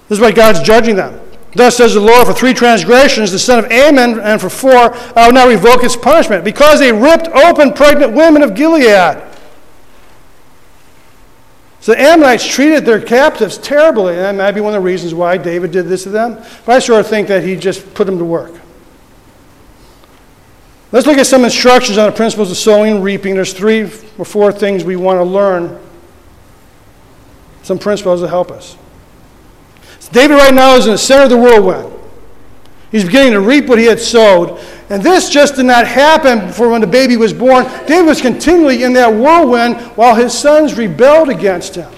This 0.07 0.19
is 0.19 0.21
why 0.21 0.31
God's 0.31 0.61
judging 0.61 0.95
them. 0.95 1.19
Thus 1.53 1.77
says 1.77 1.93
the 1.93 1.99
Lord, 1.99 2.27
for 2.27 2.33
three 2.33 2.53
transgressions, 2.53 3.31
the 3.31 3.39
son 3.39 3.59
of 3.59 3.71
Ammon, 3.71 4.19
and 4.19 4.41
for 4.41 4.49
four, 4.49 4.95
I 5.17 5.25
will 5.25 5.33
now 5.33 5.47
revoke 5.47 5.81
his 5.81 5.95
punishment, 5.95 6.43
because 6.43 6.79
they 6.79 6.91
ripped 6.91 7.27
open 7.29 7.73
pregnant 7.73 8.13
women 8.13 8.43
of 8.43 8.53
Gilead. 8.53 9.23
So 11.85 11.91
the 11.91 12.01
Ammonites 12.01 12.43
treated 12.43 12.83
their 12.83 12.99
captives 12.99 13.59
terribly, 13.59 14.15
and 14.15 14.23
that 14.23 14.33
might 14.33 14.53
be 14.53 14.59
one 14.59 14.73
of 14.73 14.81
the 14.81 14.83
reasons 14.83 15.13
why 15.13 15.37
David 15.37 15.69
did 15.69 15.85
this 15.85 16.01
to 16.01 16.09
them. 16.09 16.43
But 16.65 16.77
I 16.77 16.79
sort 16.79 16.99
of 16.99 17.05
think 17.05 17.27
that 17.27 17.43
he 17.43 17.55
just 17.55 17.93
put 17.93 18.05
them 18.05 18.17
to 18.17 18.25
work. 18.25 18.55
Let's 20.91 21.05
look 21.05 21.19
at 21.19 21.27
some 21.27 21.43
instructions 21.43 21.99
on 21.99 22.09
the 22.09 22.15
principles 22.15 22.49
of 22.49 22.57
sowing 22.57 22.95
and 22.95 23.03
reaping. 23.03 23.35
There's 23.35 23.53
three 23.53 23.83
or 24.17 24.25
four 24.25 24.51
things 24.51 24.83
we 24.83 24.95
want 24.95 25.19
to 25.19 25.23
learn, 25.23 25.79
some 27.61 27.77
principles 27.77 28.21
that 28.21 28.29
help 28.29 28.49
us. 28.49 28.75
So 29.99 30.11
David 30.11 30.33
right 30.37 30.55
now 30.55 30.77
is 30.77 30.87
in 30.87 30.93
the 30.93 30.97
center 30.97 31.25
of 31.25 31.29
the 31.29 31.37
whirlwind. 31.37 31.94
He's 32.91 33.05
beginning 33.05 33.33
to 33.33 33.41
reap 33.41 33.67
what 33.67 33.79
he 33.79 33.85
had 33.85 33.99
sowed. 33.99 34.59
And 34.89 35.01
this 35.01 35.29
just 35.29 35.55
did 35.55 35.65
not 35.65 35.87
happen 35.87 36.51
for 36.51 36.69
when 36.69 36.81
the 36.81 36.87
baby 36.87 37.17
was 37.17 37.33
born. 37.33 37.65
David 37.87 38.05
was 38.05 38.21
continually 38.21 38.83
in 38.83 38.93
that 38.93 39.11
whirlwind 39.11 39.77
while 39.97 40.15
his 40.15 40.37
sons 40.37 40.75
rebelled 40.75 41.29
against 41.29 41.75
him. 41.75 41.91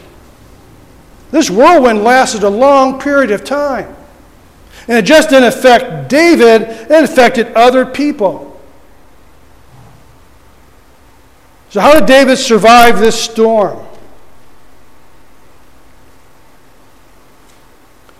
This 1.31 1.49
whirlwind 1.49 2.03
lasted 2.03 2.43
a 2.43 2.49
long 2.49 2.99
period 2.99 3.31
of 3.31 3.43
time. 3.43 3.93
And 4.87 4.97
it 4.97 5.03
just 5.03 5.29
didn't 5.29 5.49
affect 5.49 6.07
David, 6.09 6.61
it 6.61 7.03
affected 7.03 7.47
other 7.53 7.85
people. 7.85 8.45
So, 11.69 11.81
how 11.81 11.93
did 11.93 12.05
David 12.05 12.37
survive 12.37 12.99
this 12.99 13.21
storm? 13.21 13.85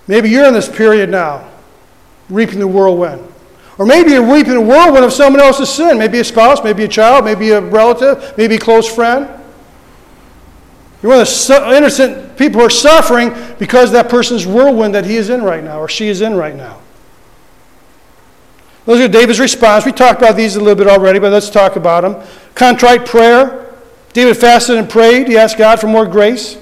Maybe 0.06 0.30
you're 0.30 0.46
in 0.46 0.54
this 0.54 0.68
period 0.68 1.10
now 1.10 1.47
reaping 2.30 2.60
the 2.60 2.68
whirlwind. 2.68 3.26
Or 3.78 3.86
maybe 3.86 4.12
you're 4.12 4.34
reaping 4.34 4.54
the 4.54 4.62
whirlwind 4.62 5.06
of 5.06 5.14
someone 5.14 5.42
else's 5.42 5.70
sin. 5.70 5.98
Maybe 5.98 6.20
a 6.20 6.24
spouse, 6.24 6.64
maybe 6.64 6.84
a 6.84 6.88
child, 6.88 7.26
maybe 7.26 7.52
a 7.52 7.62
relative, 7.62 8.36
maybe 8.38 8.56
a 8.56 8.60
close 8.60 8.94
friend. 8.94 9.30
You're 11.02 11.12
one 11.12 11.22
of 11.22 11.28
the 11.28 11.74
innocent 11.76 12.38
people 12.38 12.60
who 12.60 12.66
are 12.66 12.72
suffering 12.72 13.34
because 13.60 13.92
that 13.92 14.10
person's 14.10 14.48
whirlwind 14.48 14.96
that 14.96 15.06
he 15.06 15.16
is 15.16 15.30
in 15.30 15.44
right 15.44 15.64
now 15.64 15.80
or 15.80 15.88
she 15.88 16.08
is 16.08 16.22
in 16.22 16.36
right 16.36 16.56
now. 16.56 16.80
Those 18.86 19.02
are 19.02 19.08
David's 19.08 19.40
response. 19.40 19.86
We 19.86 19.92
talked 19.92 20.22
about 20.22 20.36
these 20.36 20.56
a 20.56 20.60
little 20.60 20.76
bit 20.76 20.88
already, 20.88 21.20
but 21.20 21.32
let's 21.32 21.50
talk 21.50 21.76
about 21.76 22.02
them. 22.02 22.28
Contrite 22.56 23.06
prayer. 23.06 23.76
David 24.14 24.38
fasted 24.38 24.78
and 24.78 24.90
prayed. 24.90 25.28
He 25.28 25.38
asked 25.38 25.58
God 25.58 25.80
for 25.80 25.88
more 25.88 26.08
grace. 26.08 26.58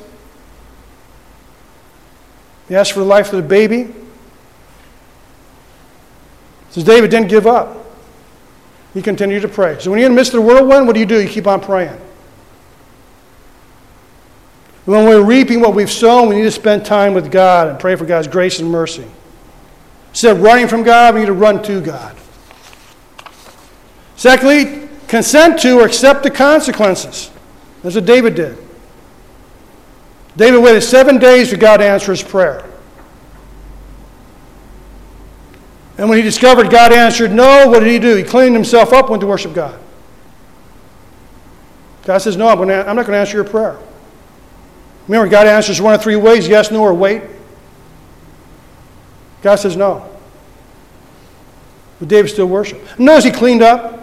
He 2.68 2.76
asked 2.76 2.92
for 2.94 3.00
the 3.00 3.06
life 3.06 3.32
of 3.32 3.42
the 3.42 3.48
baby. 3.48 3.94
Says 6.76 6.84
David 6.84 7.10
didn't 7.10 7.30
give 7.30 7.48
up. 7.48 7.86
He 8.94 9.02
continued 9.02 9.44
to 9.44 9.48
pray. 9.48 9.80
So 9.80 9.90
when 9.90 9.98
you're 9.98 10.08
in 10.08 10.12
the 10.12 10.18
midst 10.18 10.34
of 10.34 10.42
the 10.42 10.46
whirlwind, 10.46 10.88
what 10.88 10.94
do 10.94 11.00
you 11.00 11.06
do? 11.06 11.22
You 11.22 11.30
keep 11.30 11.48
on 11.48 11.62
praying. 11.62 11.98
When 14.84 15.06
we're 15.06 15.24
reaping 15.24 15.62
what 15.62 15.74
we've 15.74 15.90
sown, 15.90 16.28
we 16.28 16.36
need 16.36 16.42
to 16.42 16.52
spend 16.52 16.86
time 16.86 17.14
with 17.14 17.32
God 17.32 17.70
and 17.70 17.80
pray 17.80 17.96
for 17.96 18.06
God's 18.06 18.28
grace 18.28 18.60
and 18.60 18.70
mercy. 18.70 19.06
Instead 20.10 20.36
of 20.36 20.42
running 20.42 20.68
from 20.68 20.84
God, 20.84 21.14
we 21.14 21.22
need 21.22 21.28
to 21.28 21.34
run 21.34 21.64
to 21.64 21.80
God. 21.80 22.14
Secondly, 24.18 24.90
consent 25.08 25.58
to 25.62 25.80
or 25.80 25.86
accept 25.86 26.24
the 26.24 26.30
consequences. 26.30 27.32
That's 27.84 27.96
what 27.96 28.06
David 28.06 28.36
did. 28.36 28.58
David 30.36 30.58
waited 30.58 30.82
seven 30.82 31.20
days 31.20 31.52
for 31.52 31.56
God 31.56 31.78
to 31.78 31.86
answer 31.86 32.12
his 32.12 32.22
prayer. 32.22 32.70
And 35.98 36.10
when 36.10 36.18
he 36.18 36.24
discovered 36.24 36.70
God 36.70 36.92
answered 36.92 37.32
no, 37.32 37.68
what 37.70 37.80
did 37.80 37.90
he 37.90 38.00
do? 38.00 38.16
He 38.16 38.24
cleaned 38.24 38.56
himself 38.56 38.92
up, 38.92 39.10
went 39.10 39.22
to 39.22 39.28
worship 39.28 39.54
God. 39.54 39.80
God 42.06 42.20
says, 42.20 42.38
No, 42.38 42.48
I'm, 42.48 42.58
going 42.58 42.70
to, 42.70 42.88
I'm 42.88 42.96
not 42.96 43.06
going 43.06 43.16
to 43.16 43.20
answer 43.20 43.36
your 43.36 43.44
prayer. 43.44 43.78
Remember, 45.08 45.30
God 45.30 45.48
answers 45.48 45.82
one 45.82 45.94
of 45.94 46.02
three 46.02 46.16
ways 46.16 46.48
yes, 46.48 46.72
no, 46.72 46.82
or 46.82 46.94
wait. 46.94 47.24
God 49.42 49.56
says 49.56 49.76
no. 49.76 50.10
But 52.00 52.08
David 52.08 52.30
still 52.30 52.48
worshiped. 52.48 53.00
Notice 53.00 53.26
he 53.26 53.32
cleaned 53.32 53.62
up. 53.62 53.95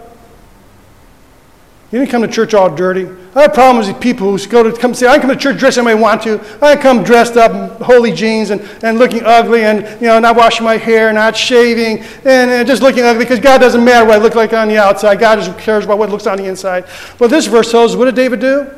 He 1.93 1.99
didn't 1.99 2.09
come 2.09 2.23
to 2.23 2.27
church 2.27 2.55
all 2.55 2.75
dirty. 2.75 3.07
I 3.35 3.43
have 3.43 3.53
problems 3.53 3.87
with 3.87 4.01
people 4.01 4.35
who 4.35 4.47
go 4.47 4.63
to 4.63 4.75
come 4.75 4.95
say, 4.95 5.05
I 5.05 5.19
come 5.19 5.29
to 5.29 5.35
church 5.35 5.59
dressed 5.59 5.77
as 5.77 5.85
I 5.85 5.93
want 5.93 6.23
to. 6.23 6.43
I 6.59 6.75
come 6.75 7.03
dressed 7.03 7.37
up 7.37 7.51
in 7.51 7.85
holy 7.85 8.11
jeans 8.11 8.49
and, 8.49 8.61
and 8.83 8.97
looking 8.97 9.21
ugly 9.23 9.61
and 9.61 9.85
you 10.01 10.07
know 10.07 10.17
not 10.17 10.35
washing 10.35 10.65
my 10.65 10.77
hair, 10.77 11.13
not 11.13 11.37
shaving, 11.37 11.99
and, 12.25 12.49
and 12.49 12.67
just 12.67 12.81
looking 12.81 13.03
ugly 13.03 13.25
because 13.25 13.39
God 13.39 13.59
doesn't 13.59 13.85
matter 13.85 14.07
what 14.07 14.19
I 14.19 14.23
look 14.23 14.33
like 14.33 14.53
on 14.53 14.69
the 14.69 14.77
outside. 14.79 15.19
God 15.19 15.35
just 15.35 15.55
cares 15.59 15.85
about 15.85 15.99
what 15.99 16.09
looks 16.09 16.25
on 16.25 16.39
the 16.39 16.45
inside. 16.45 16.87
But 17.19 17.29
this 17.29 17.45
verse 17.45 17.69
tells 17.69 17.91
us 17.91 17.95
what 17.95 18.05
did 18.05 18.15
David 18.15 18.39
do? 18.39 18.71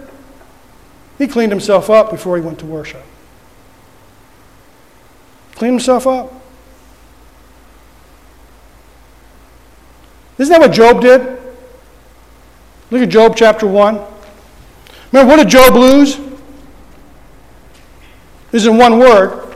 He 1.17 1.25
cleaned 1.25 1.53
himself 1.53 1.89
up 1.89 2.11
before 2.11 2.35
he 2.35 2.43
went 2.43 2.59
to 2.59 2.65
worship. 2.65 3.03
Cleaned 5.53 5.75
himself 5.75 6.05
up. 6.05 6.33
Isn't 10.37 10.51
that 10.51 10.59
what 10.59 10.73
Job 10.73 10.99
did? 10.99 11.44
Look 12.95 13.03
at 13.03 13.09
Job 13.09 13.35
chapter 13.35 13.67
1. 13.67 14.01
Remember, 15.11 15.29
what 15.29 15.35
did 15.35 15.49
Job 15.49 15.75
lose? 15.75 16.15
This 18.51 18.61
is 18.61 18.67
in 18.67 18.77
one 18.77 18.99
word. 18.99 19.53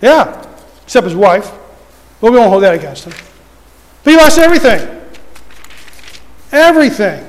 Yeah, 0.00 0.46
except 0.82 1.04
his 1.04 1.14
wife. 1.14 1.52
But 2.22 2.32
we 2.32 2.38
won't 2.38 2.48
hold 2.48 2.62
that 2.62 2.72
against 2.72 3.04
him. 3.04 3.12
But 4.02 4.10
he 4.12 4.16
lost 4.16 4.38
everything. 4.38 4.80
Everything. 6.50 7.22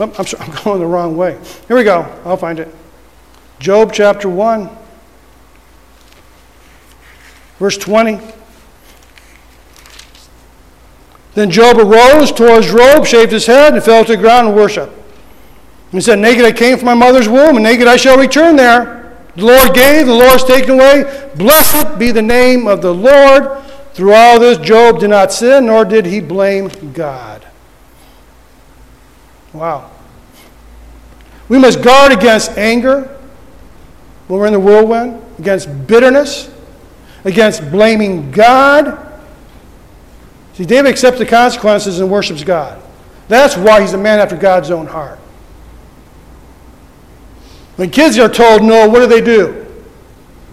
Oh, 0.00 0.14
I'm, 0.18 0.26
sorry, 0.26 0.44
I'm 0.46 0.62
going 0.62 0.80
the 0.80 0.86
wrong 0.86 1.16
way. 1.16 1.40
Here 1.66 1.78
we 1.78 1.84
go. 1.84 2.02
I'll 2.26 2.36
find 2.36 2.60
it. 2.60 2.68
Job 3.58 3.90
chapter 3.90 4.28
1, 4.28 4.68
verse 7.58 7.78
20. 7.78 8.20
Then 11.36 11.50
Job 11.50 11.76
arose, 11.76 12.32
tore 12.32 12.56
his 12.56 12.70
robe, 12.70 13.04
shaved 13.04 13.30
his 13.30 13.44
head, 13.44 13.74
and 13.74 13.84
fell 13.84 14.06
to 14.06 14.16
the 14.16 14.16
ground 14.16 14.48
and 14.48 14.56
worshiped. 14.56 14.90
He 15.92 16.00
said, 16.00 16.18
Naked 16.18 16.46
I 16.46 16.50
came 16.50 16.78
from 16.78 16.86
my 16.86 16.94
mother's 16.94 17.28
womb, 17.28 17.56
and 17.56 17.62
naked 17.62 17.86
I 17.86 17.96
shall 17.96 18.16
return 18.16 18.56
there. 18.56 19.14
The 19.36 19.44
Lord 19.44 19.74
gave, 19.74 20.06
the 20.06 20.14
Lord 20.14 20.32
has 20.32 20.44
taken 20.44 20.70
away. 20.70 21.30
Blessed 21.36 21.98
be 21.98 22.10
the 22.10 22.22
name 22.22 22.66
of 22.66 22.80
the 22.80 22.94
Lord. 22.94 23.62
Through 23.92 24.14
all 24.14 24.40
this, 24.40 24.56
Job 24.56 25.00
did 25.00 25.10
not 25.10 25.30
sin, 25.30 25.66
nor 25.66 25.84
did 25.84 26.06
he 26.06 26.20
blame 26.20 26.70
God. 26.94 27.46
Wow. 29.52 29.90
We 31.50 31.58
must 31.58 31.82
guard 31.82 32.12
against 32.12 32.56
anger 32.56 33.14
when 34.28 34.40
we're 34.40 34.46
in 34.46 34.54
the 34.54 34.60
whirlwind, 34.60 35.22
against 35.38 35.86
bitterness, 35.86 36.50
against 37.26 37.70
blaming 37.70 38.30
God 38.30 39.05
See, 40.56 40.64
David 40.64 40.88
accepts 40.88 41.18
the 41.18 41.26
consequences 41.26 42.00
and 42.00 42.10
worships 42.10 42.42
God. 42.42 42.82
That's 43.28 43.58
why 43.58 43.82
he's 43.82 43.92
a 43.92 43.98
man 43.98 44.20
after 44.20 44.36
God's 44.36 44.70
own 44.70 44.86
heart. 44.86 45.18
When 47.76 47.90
kids 47.90 48.18
are 48.18 48.28
told 48.28 48.62
no, 48.62 48.88
what 48.88 49.00
do 49.00 49.06
they 49.06 49.20
do? 49.20 49.66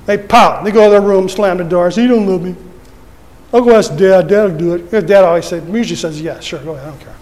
They 0.05 0.17
pout. 0.17 0.65
They 0.65 0.71
go 0.71 0.83
to 0.83 0.89
their 0.89 1.01
room, 1.01 1.29
slam 1.29 1.57
the 1.57 1.63
door, 1.63 1.89
say, 1.89 2.01
You 2.01 2.09
don't 2.09 2.27
love 2.27 2.41
me. 2.41 2.53
I'll 3.53 3.61
go 3.61 3.73
ask 3.77 3.95
dad. 3.95 4.27
Dad 4.27 4.51
will 4.51 4.57
do 4.57 4.73
it. 4.73 5.07
Dad 5.07 5.23
always 5.23 5.45
says, 5.45 5.65
usually 5.69 5.95
says, 5.95 6.19
yeah, 6.19 6.39
sure, 6.41 6.59
go 6.63 6.71
ahead. 6.73 6.85
I 6.85 6.89
don't 6.89 6.99
care. 6.99 7.15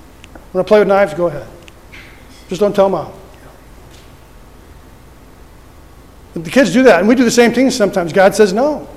Want 0.53 0.65
to 0.65 0.67
play 0.67 0.79
with 0.79 0.88
knives? 0.88 1.13
Go 1.13 1.27
ahead. 1.27 1.45
Just 2.49 2.61
don't 2.61 2.75
tell 2.75 2.89
mom. 2.89 3.13
But 6.34 6.45
the 6.45 6.49
kids 6.49 6.73
do 6.73 6.82
that, 6.84 6.99
and 6.99 7.07
we 7.07 7.13
do 7.13 7.25
the 7.25 7.29
same 7.29 7.53
thing 7.53 7.69
sometimes. 7.69 8.11
God 8.11 8.34
says 8.34 8.53
no. 8.53 8.89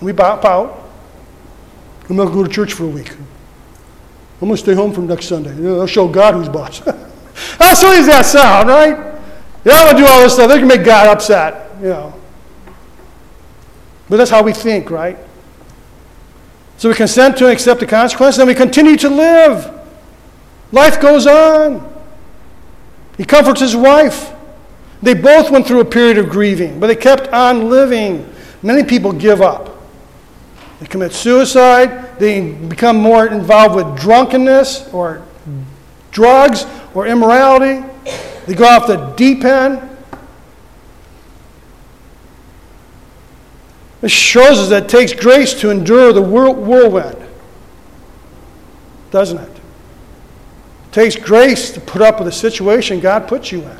And 0.00 0.02
We 0.02 0.12
pout. 0.12 0.81
I'm 2.08 2.16
not 2.16 2.26
going 2.26 2.36
to 2.36 2.42
go 2.42 2.44
to 2.44 2.50
church 2.50 2.72
for 2.72 2.84
a 2.84 2.88
week. 2.88 3.12
I'm 3.12 4.48
going 4.48 4.52
to 4.52 4.56
stay 4.56 4.74
home 4.74 4.92
from 4.92 5.06
next 5.06 5.26
Sunday. 5.26 5.54
You 5.54 5.62
know, 5.62 5.80
I'll 5.80 5.86
show 5.86 6.08
God 6.08 6.34
who's 6.34 6.48
boss. 6.48 6.78
How 7.58 7.74
silly 7.74 7.96
does 7.96 8.06
that 8.06 8.26
sound, 8.26 8.68
right? 8.68 9.12
Yeah, 9.64 9.74
I'm 9.74 9.84
going 9.86 9.96
to 9.96 10.02
do 10.02 10.06
all 10.08 10.20
this 10.20 10.34
stuff. 10.34 10.48
They 10.48 10.58
can 10.58 10.66
make 10.66 10.84
God 10.84 11.06
upset, 11.06 11.76
you 11.80 11.88
know. 11.88 12.14
But 14.08 14.16
that's 14.16 14.30
how 14.30 14.42
we 14.42 14.52
think, 14.52 14.90
right? 14.90 15.16
So 16.76 16.88
we 16.88 16.94
consent 16.94 17.38
to 17.38 17.44
and 17.44 17.52
accept 17.52 17.80
the 17.80 17.86
consequence, 17.86 18.38
and 18.38 18.48
we 18.48 18.54
continue 18.54 18.96
to 18.96 19.08
live. 19.08 19.72
Life 20.72 21.00
goes 21.00 21.26
on. 21.26 21.90
He 23.16 23.24
comforts 23.24 23.60
his 23.60 23.76
wife. 23.76 24.32
They 25.00 25.14
both 25.14 25.50
went 25.50 25.66
through 25.66 25.80
a 25.80 25.84
period 25.84 26.18
of 26.18 26.28
grieving, 26.28 26.80
but 26.80 26.88
they 26.88 26.96
kept 26.96 27.28
on 27.28 27.70
living. 27.70 28.28
Many 28.62 28.82
people 28.82 29.12
give 29.12 29.40
up. 29.40 29.71
They 30.82 30.88
commit 30.88 31.12
suicide. 31.12 32.18
They 32.18 32.50
become 32.50 32.96
more 32.96 33.28
involved 33.28 33.76
with 33.76 34.00
drunkenness 34.00 34.92
or 34.92 35.22
drugs 36.10 36.66
or 36.92 37.06
immorality. 37.06 37.86
They 38.46 38.54
go 38.54 38.64
off 38.64 38.88
the 38.88 38.96
deep 39.14 39.44
end. 39.44 39.80
This 44.00 44.10
shows 44.10 44.58
us 44.58 44.70
that 44.70 44.82
it 44.82 44.88
takes 44.88 45.12
grace 45.12 45.54
to 45.60 45.70
endure 45.70 46.12
the 46.12 46.20
whirlwind, 46.20 47.16
doesn't 49.12 49.38
it? 49.38 49.56
It 49.56 50.92
takes 50.92 51.14
grace 51.14 51.70
to 51.74 51.80
put 51.80 52.02
up 52.02 52.18
with 52.18 52.26
the 52.26 52.32
situation 52.32 52.98
God 52.98 53.28
puts 53.28 53.52
you 53.52 53.62
in. 53.62 53.78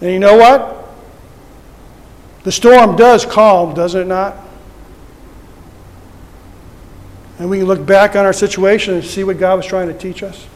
And 0.00 0.10
you 0.10 0.18
know 0.18 0.36
what? 0.36 0.92
The 2.42 2.50
storm 2.50 2.96
does 2.96 3.24
calm, 3.24 3.74
doesn't 3.74 4.00
it 4.00 4.06
not? 4.06 4.39
And 7.40 7.48
we 7.48 7.58
can 7.58 7.66
look 7.66 7.84
back 7.86 8.16
on 8.16 8.26
our 8.26 8.34
situation 8.34 8.94
and 8.94 9.02
see 9.02 9.24
what 9.24 9.38
God 9.38 9.56
was 9.56 9.64
trying 9.64 9.88
to 9.88 9.94
teach 9.94 10.22
us. 10.22 10.46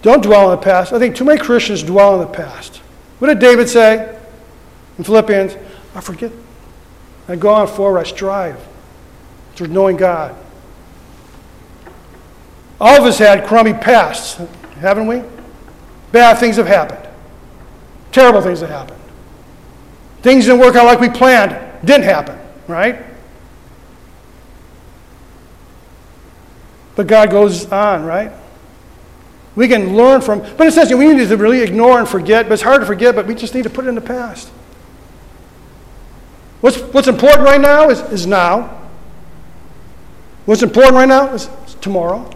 Don't 0.00 0.22
dwell 0.22 0.46
on 0.46 0.56
the 0.56 0.62
past. 0.62 0.90
I 0.90 0.98
think 0.98 1.14
too 1.14 1.24
many 1.24 1.38
Christians 1.38 1.82
dwell 1.82 2.14
on 2.14 2.20
the 2.20 2.26
past. 2.26 2.78
What 3.18 3.28
did 3.28 3.40
David 3.40 3.68
say 3.68 4.18
in 4.96 5.04
Philippians? 5.04 5.54
I 5.94 6.00
forget. 6.00 6.32
I 7.28 7.36
go 7.36 7.50
on 7.50 7.68
forward, 7.68 7.98
I 7.98 8.02
strive 8.04 8.58
towards 9.54 9.72
knowing 9.72 9.98
God. 9.98 10.34
All 12.80 12.98
of 12.98 13.04
us 13.04 13.18
had 13.18 13.46
crummy 13.46 13.74
pasts, 13.74 14.40
haven't 14.76 15.06
we? 15.06 15.22
Bad 16.10 16.38
things 16.38 16.56
have 16.56 16.66
happened. 16.66 17.06
Terrible 18.12 18.40
things 18.40 18.60
have 18.60 18.70
happened. 18.70 19.00
Things 20.22 20.46
didn't 20.46 20.60
work 20.60 20.74
out 20.74 20.86
like 20.86 21.00
we 21.00 21.10
planned. 21.10 21.86
Didn't 21.86 22.04
happen, 22.04 22.38
right? 22.68 23.04
But 26.96 27.06
God 27.06 27.30
goes 27.30 27.70
on, 27.72 28.04
right? 28.04 28.32
We 29.56 29.68
can 29.68 29.96
learn 29.96 30.20
from, 30.20 30.40
but 30.56 30.66
a 30.66 30.72
sense, 30.72 30.92
we 30.92 31.12
need 31.12 31.28
to 31.28 31.36
really 31.36 31.60
ignore 31.60 31.98
and 31.98 32.08
forget, 32.08 32.46
but 32.46 32.54
it's 32.54 32.62
hard 32.62 32.80
to 32.80 32.86
forget, 32.86 33.14
but 33.14 33.26
we 33.26 33.34
just 33.34 33.54
need 33.54 33.64
to 33.64 33.70
put 33.70 33.84
it 33.84 33.88
in 33.88 33.94
the 33.94 34.00
past. 34.00 34.48
What's, 36.60 36.78
what's 36.78 37.08
important 37.08 37.44
right 37.44 37.60
now 37.60 37.90
is, 37.90 38.00
is 38.12 38.26
now. 38.26 38.80
What's 40.46 40.62
important 40.62 40.94
right 40.94 41.08
now 41.08 41.32
is 41.34 41.48
tomorrow. 41.80 42.30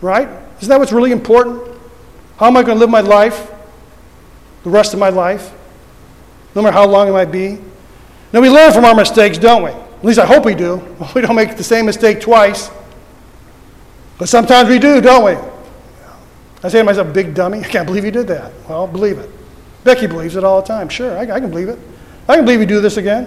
Right? 0.00 0.28
Isn't 0.58 0.68
that 0.68 0.78
what's 0.78 0.92
really 0.92 1.12
important? 1.12 1.62
How 2.38 2.46
am 2.46 2.56
I 2.56 2.62
going 2.62 2.76
to 2.76 2.80
live 2.80 2.90
my 2.90 3.00
life? 3.00 3.50
the 4.64 4.70
rest 4.70 4.92
of 4.92 5.00
my 5.00 5.08
life, 5.08 5.52
no 6.54 6.62
matter 6.62 6.74
how 6.74 6.86
long 6.86 7.08
it 7.08 7.12
might 7.12 7.32
be. 7.32 7.58
Now, 8.32 8.40
we 8.40 8.48
learn 8.48 8.72
from 8.72 8.84
our 8.84 8.94
mistakes, 8.94 9.38
don't 9.38 9.62
we? 9.62 9.70
At 9.70 10.04
least 10.04 10.18
I 10.18 10.26
hope 10.26 10.44
we 10.44 10.54
do. 10.54 10.80
We 11.14 11.20
don't 11.20 11.36
make 11.36 11.56
the 11.56 11.64
same 11.64 11.86
mistake 11.86 12.20
twice. 12.20 12.70
But 14.18 14.28
sometimes 14.28 14.68
we 14.68 14.78
do, 14.78 15.00
don't 15.00 15.24
we? 15.24 15.32
I 16.62 16.68
say 16.68 16.78
to 16.78 16.84
myself, 16.84 17.12
big 17.12 17.34
dummy, 17.34 17.60
I 17.60 17.68
can't 17.68 17.86
believe 17.86 18.04
you 18.04 18.10
did 18.10 18.26
that. 18.28 18.52
Well, 18.68 18.86
believe 18.86 19.18
it. 19.18 19.30
Becky 19.82 20.06
believes 20.06 20.36
it 20.36 20.44
all 20.44 20.60
the 20.60 20.68
time. 20.68 20.88
Sure, 20.88 21.16
I, 21.16 21.22
I 21.22 21.40
can 21.40 21.50
believe 21.50 21.68
it. 21.68 21.78
I 22.28 22.36
can 22.36 22.44
believe 22.44 22.60
we 22.60 22.66
do 22.66 22.80
this 22.80 22.98
again. 22.98 23.26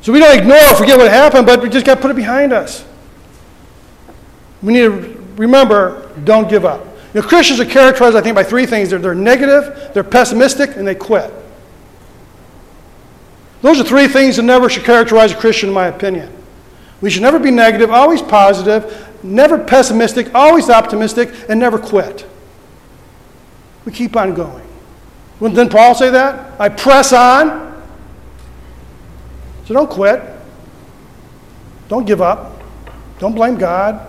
So 0.00 0.12
we 0.12 0.20
don't 0.20 0.38
ignore 0.38 0.64
or 0.70 0.76
forget 0.76 0.96
what 0.96 1.10
happened, 1.10 1.46
but 1.46 1.60
we 1.60 1.68
just 1.68 1.84
got 1.84 1.96
to 1.96 2.00
put 2.00 2.10
it 2.10 2.16
behind 2.16 2.52
us. 2.52 2.84
We 4.62 4.72
need 4.72 4.80
to 4.82 5.24
remember 5.36 6.12
don't 6.24 6.48
give 6.48 6.64
up. 6.64 6.84
You 7.14 7.20
know, 7.20 7.26
Christians 7.26 7.58
are 7.58 7.64
characterized, 7.64 8.16
I 8.16 8.20
think, 8.20 8.34
by 8.34 8.44
three 8.44 8.66
things 8.66 8.90
they're, 8.90 8.98
they're 8.98 9.14
negative, 9.14 9.90
they're 9.94 10.04
pessimistic, 10.04 10.76
and 10.76 10.86
they 10.86 10.94
quit. 10.94 11.32
Those 13.60 13.80
are 13.80 13.84
three 13.84 14.06
things 14.06 14.36
that 14.36 14.42
never 14.42 14.68
should 14.68 14.84
characterize 14.84 15.32
a 15.32 15.36
Christian, 15.36 15.70
in 15.70 15.74
my 15.74 15.86
opinion. 15.86 16.32
We 17.00 17.10
should 17.10 17.22
never 17.22 17.38
be 17.38 17.50
negative, 17.50 17.90
always 17.90 18.22
positive, 18.22 19.08
never 19.22 19.58
pessimistic, 19.58 20.34
always 20.34 20.68
optimistic, 20.68 21.32
and 21.48 21.58
never 21.58 21.78
quit. 21.78 22.26
We 23.84 23.92
keep 23.92 24.16
on 24.16 24.34
going. 24.34 24.64
Didn't 25.40 25.70
Paul 25.70 25.94
say 25.94 26.10
that? 26.10 26.60
I 26.60 26.68
press 26.68 27.12
on. 27.12 27.82
So 29.66 29.74
don't 29.74 29.90
quit. 29.90 30.22
Don't 31.88 32.06
give 32.06 32.20
up. 32.20 32.62
Don't 33.18 33.34
blame 33.34 33.56
God. 33.56 34.06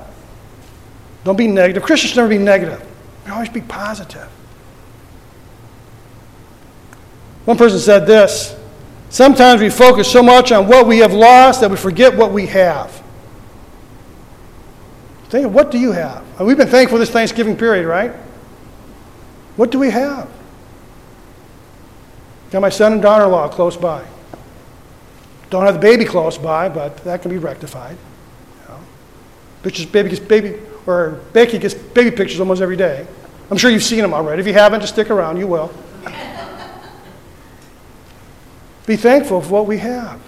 Don't 1.24 1.38
be 1.38 1.48
negative. 1.48 1.84
Christians 1.84 2.16
never 2.16 2.30
be 2.30 2.38
negative. 2.38 2.86
We 3.26 3.32
always 3.32 3.50
be 3.50 3.62
positive. 3.62 4.28
One 7.46 7.58
person 7.58 7.80
said 7.80 8.06
this 8.06 8.59
Sometimes 9.10 9.60
we 9.62 9.70
focus 9.70 10.12
so 10.12 10.22
much 10.22 10.52
on 10.52 10.68
what 10.68 10.86
we 10.86 11.00
have 11.00 11.14
lost 11.14 11.62
that 11.62 11.72
we 11.72 11.78
forget 11.78 12.16
what 12.16 12.32
we 12.32 12.46
have. 12.46 13.04
Think, 15.30 15.52
what 15.54 15.72
do 15.72 15.78
you 15.78 15.92
have? 15.92 16.24
Uh, 16.40 16.46
we've 16.46 16.58
been 16.58 16.68
thankful 16.68 16.98
this 16.98 17.10
Thanksgiving 17.10 17.56
period, 17.56 17.86
right? 17.86 18.12
What 19.58 19.72
do 19.72 19.78
we 19.78 19.90
have? 19.92 20.30
Got 22.52 22.62
my 22.62 22.70
son 22.70 22.94
and 22.94 23.02
daughter 23.02 23.26
in 23.26 23.32
law 23.32 23.48
close 23.48 23.78
by. 23.78 24.06
Don't 25.50 25.66
have 25.66 25.76
the 25.76 25.80
baby 25.80 26.06
close 26.06 26.38
by, 26.38 26.70
but 26.70 26.98
that 27.04 27.22
can 27.22 27.30
be 27.30 27.38
rectified. 27.38 27.98
You 28.62 28.70
know. 28.70 28.80
Pictures, 29.62 29.86
baby 29.86 30.10
gets 30.10 30.22
baby, 30.22 30.56
or 30.88 31.20
Becky 31.34 31.60
gets 31.60 31.74
baby 31.74 32.16
pictures 32.16 32.40
almost 32.40 32.62
every 32.62 32.78
day. 32.78 33.06
I'm 33.52 33.58
sure 33.58 33.70
you've 33.70 33.84
seen 33.84 34.02
them 34.02 34.14
already. 34.14 34.42
If 34.42 34.48
you 34.48 34.54
haven't, 34.54 34.82
just 34.82 34.94
stick 34.94 35.10
around, 35.10 35.38
you 35.38 35.48
will. 35.48 35.72
Be 38.90 38.96
thankful 38.96 39.40
for 39.42 39.50
what 39.50 39.68
we 39.68 39.78
have. 39.78 40.20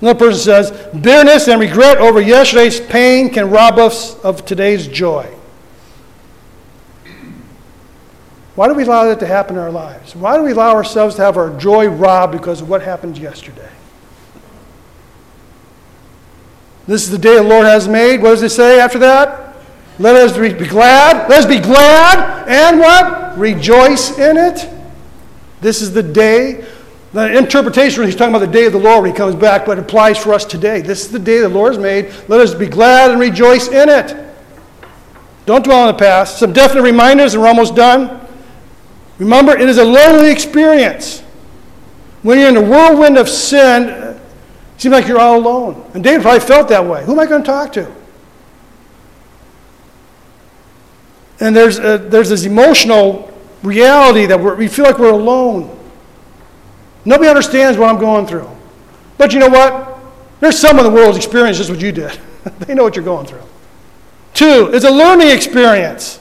Another 0.00 0.16
person 0.16 0.40
says, 0.40 0.70
bitterness 0.94 1.48
and 1.48 1.60
regret 1.60 1.98
over 1.98 2.20
yesterday's 2.20 2.78
pain 2.78 3.28
can 3.28 3.50
rob 3.50 3.76
us 3.80 4.16
of 4.20 4.46
today's 4.46 4.86
joy. 4.86 5.28
Why 8.54 8.68
do 8.68 8.74
we 8.74 8.84
allow 8.84 9.06
that 9.06 9.18
to 9.18 9.26
happen 9.26 9.56
in 9.56 9.62
our 9.62 9.72
lives? 9.72 10.14
Why 10.14 10.36
do 10.36 10.44
we 10.44 10.52
allow 10.52 10.76
ourselves 10.76 11.16
to 11.16 11.22
have 11.22 11.36
our 11.36 11.58
joy 11.58 11.88
robbed 11.88 12.30
because 12.34 12.60
of 12.60 12.68
what 12.68 12.82
happened 12.82 13.18
yesterday? 13.18 13.72
This 16.86 17.02
is 17.02 17.10
the 17.10 17.18
day 17.18 17.34
the 17.34 17.42
Lord 17.42 17.66
has 17.66 17.88
made. 17.88 18.22
What 18.22 18.30
does 18.30 18.44
it 18.44 18.50
say 18.50 18.78
after 18.78 19.00
that? 19.00 19.56
Let 19.98 20.14
us 20.14 20.38
be 20.38 20.52
glad. 20.68 21.28
Let 21.28 21.40
us 21.40 21.46
be 21.46 21.58
glad 21.58 22.48
and 22.48 22.78
what? 22.78 23.36
Rejoice 23.36 24.16
in 24.20 24.36
it. 24.36 24.75
This 25.60 25.82
is 25.82 25.92
the 25.92 26.02
day. 26.02 26.64
The 27.12 27.36
interpretation, 27.36 28.04
he's 28.04 28.16
talking 28.16 28.34
about 28.34 28.44
the 28.44 28.52
day 28.52 28.66
of 28.66 28.72
the 28.72 28.78
Lord 28.78 29.02
when 29.02 29.10
he 29.12 29.16
comes 29.16 29.34
back, 29.34 29.64
but 29.64 29.78
it 29.78 29.82
applies 29.82 30.18
for 30.18 30.34
us 30.34 30.44
today. 30.44 30.82
This 30.82 31.06
is 31.06 31.12
the 31.12 31.18
day 31.18 31.38
the 31.38 31.48
Lord 31.48 31.72
has 31.74 31.82
made. 31.82 32.12
Let 32.28 32.40
us 32.40 32.54
be 32.54 32.66
glad 32.66 33.10
and 33.10 33.20
rejoice 33.20 33.68
in 33.68 33.88
it. 33.88 34.14
Don't 35.46 35.64
dwell 35.64 35.80
on 35.80 35.86
the 35.86 35.98
past. 35.98 36.38
Some 36.38 36.52
definite 36.52 36.82
reminders, 36.82 37.34
and 37.34 37.42
we're 37.42 37.48
almost 37.48 37.74
done. 37.74 38.20
Remember, 39.18 39.56
it 39.56 39.68
is 39.68 39.78
a 39.78 39.84
lonely 39.84 40.30
experience. 40.30 41.20
When 42.22 42.38
you're 42.38 42.48
in 42.48 42.56
a 42.56 42.62
whirlwind 42.62 43.16
of 43.16 43.28
sin, 43.28 43.88
it 43.88 44.20
seems 44.76 44.92
like 44.92 45.06
you're 45.06 45.20
all 45.20 45.38
alone. 45.38 45.88
And 45.94 46.02
David 46.02 46.22
probably 46.22 46.40
felt 46.40 46.68
that 46.68 46.84
way. 46.84 47.04
Who 47.04 47.12
am 47.12 47.20
I 47.20 47.26
going 47.26 47.42
to 47.42 47.46
talk 47.46 47.72
to? 47.74 47.90
And 51.38 51.54
there's, 51.54 51.78
a, 51.78 51.98
there's 51.98 52.28
this 52.28 52.44
emotional 52.44 53.32
reality 53.66 54.26
that 54.26 54.38
we 54.38 54.68
feel 54.68 54.84
like 54.84 54.98
we're 54.98 55.10
alone. 55.10 55.76
Nobody 57.04 57.28
understands 57.28 57.78
what 57.78 57.88
I'm 57.88 58.00
going 58.00 58.26
through. 58.26 58.48
But 59.18 59.32
you 59.32 59.38
know 59.38 59.48
what? 59.48 59.98
There's 60.40 60.58
some 60.58 60.78
in 60.78 60.84
the 60.84 60.90
world's 60.90 61.16
experienced 61.16 61.58
just 61.58 61.70
what 61.70 61.80
you 61.80 61.92
did. 61.92 62.18
they 62.60 62.74
know 62.74 62.82
what 62.82 62.96
you're 62.96 63.04
going 63.04 63.26
through. 63.26 63.42
Two, 64.34 64.70
it's 64.72 64.84
a 64.84 64.90
learning 64.90 65.28
experience. 65.28 66.20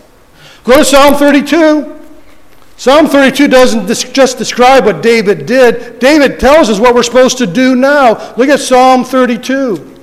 Go 0.64 0.78
to 0.78 0.86
Psalm 0.86 1.16
32. 1.16 2.02
Psalm 2.78 3.08
32 3.08 3.48
doesn't 3.48 3.88
just 4.14 4.38
describe 4.38 4.86
what 4.86 5.02
David 5.02 5.46
did. 5.46 6.00
David 6.00 6.40
tells 6.40 6.70
us 6.70 6.80
what 6.80 6.94
we're 6.94 7.04
supposed 7.04 7.38
to 7.38 7.48
do 7.48 7.76
now. 7.76 8.34
Look 8.36 8.50
at 8.50 8.60
Psalm 8.60 9.04
32. 9.04 9.96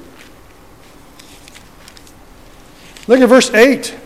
Look 3.08 3.20
at 3.20 3.28
verse 3.28 3.52
8. 3.52 3.98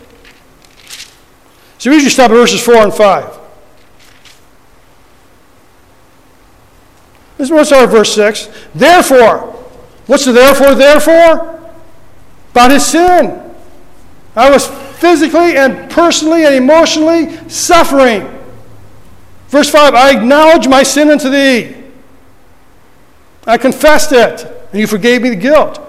So 1.77 1.89
we 1.89 1.95
usually 1.95 2.11
stop 2.11 2.31
at 2.31 2.35
verses 2.35 2.63
4 2.63 2.75
and 2.75 2.93
5. 2.93 3.39
This 7.37 7.51
is 7.51 7.71
our 7.71 7.85
verse 7.85 8.13
6. 8.15 8.49
Therefore, 8.73 9.39
what's 10.07 10.25
the 10.25 10.31
therefore, 10.31 10.73
therefore? 10.73 11.71
About 12.51 12.71
his 12.71 12.85
sin. 12.85 13.43
I 14.35 14.49
was 14.49 14.67
physically 14.97 15.55
and 15.55 15.89
personally 15.91 16.45
and 16.45 16.55
emotionally 16.55 17.37
suffering. 17.49 18.33
Verse 19.49 19.69
5 19.69 19.93
I 19.93 20.11
acknowledge 20.17 20.67
my 20.67 20.83
sin 20.83 21.09
unto 21.09 21.29
thee. 21.29 21.75
I 23.45 23.57
confessed 23.57 24.11
it, 24.11 24.45
and 24.71 24.79
you 24.79 24.87
forgave 24.87 25.21
me 25.21 25.29
the 25.29 25.35
guilt. 25.35 25.79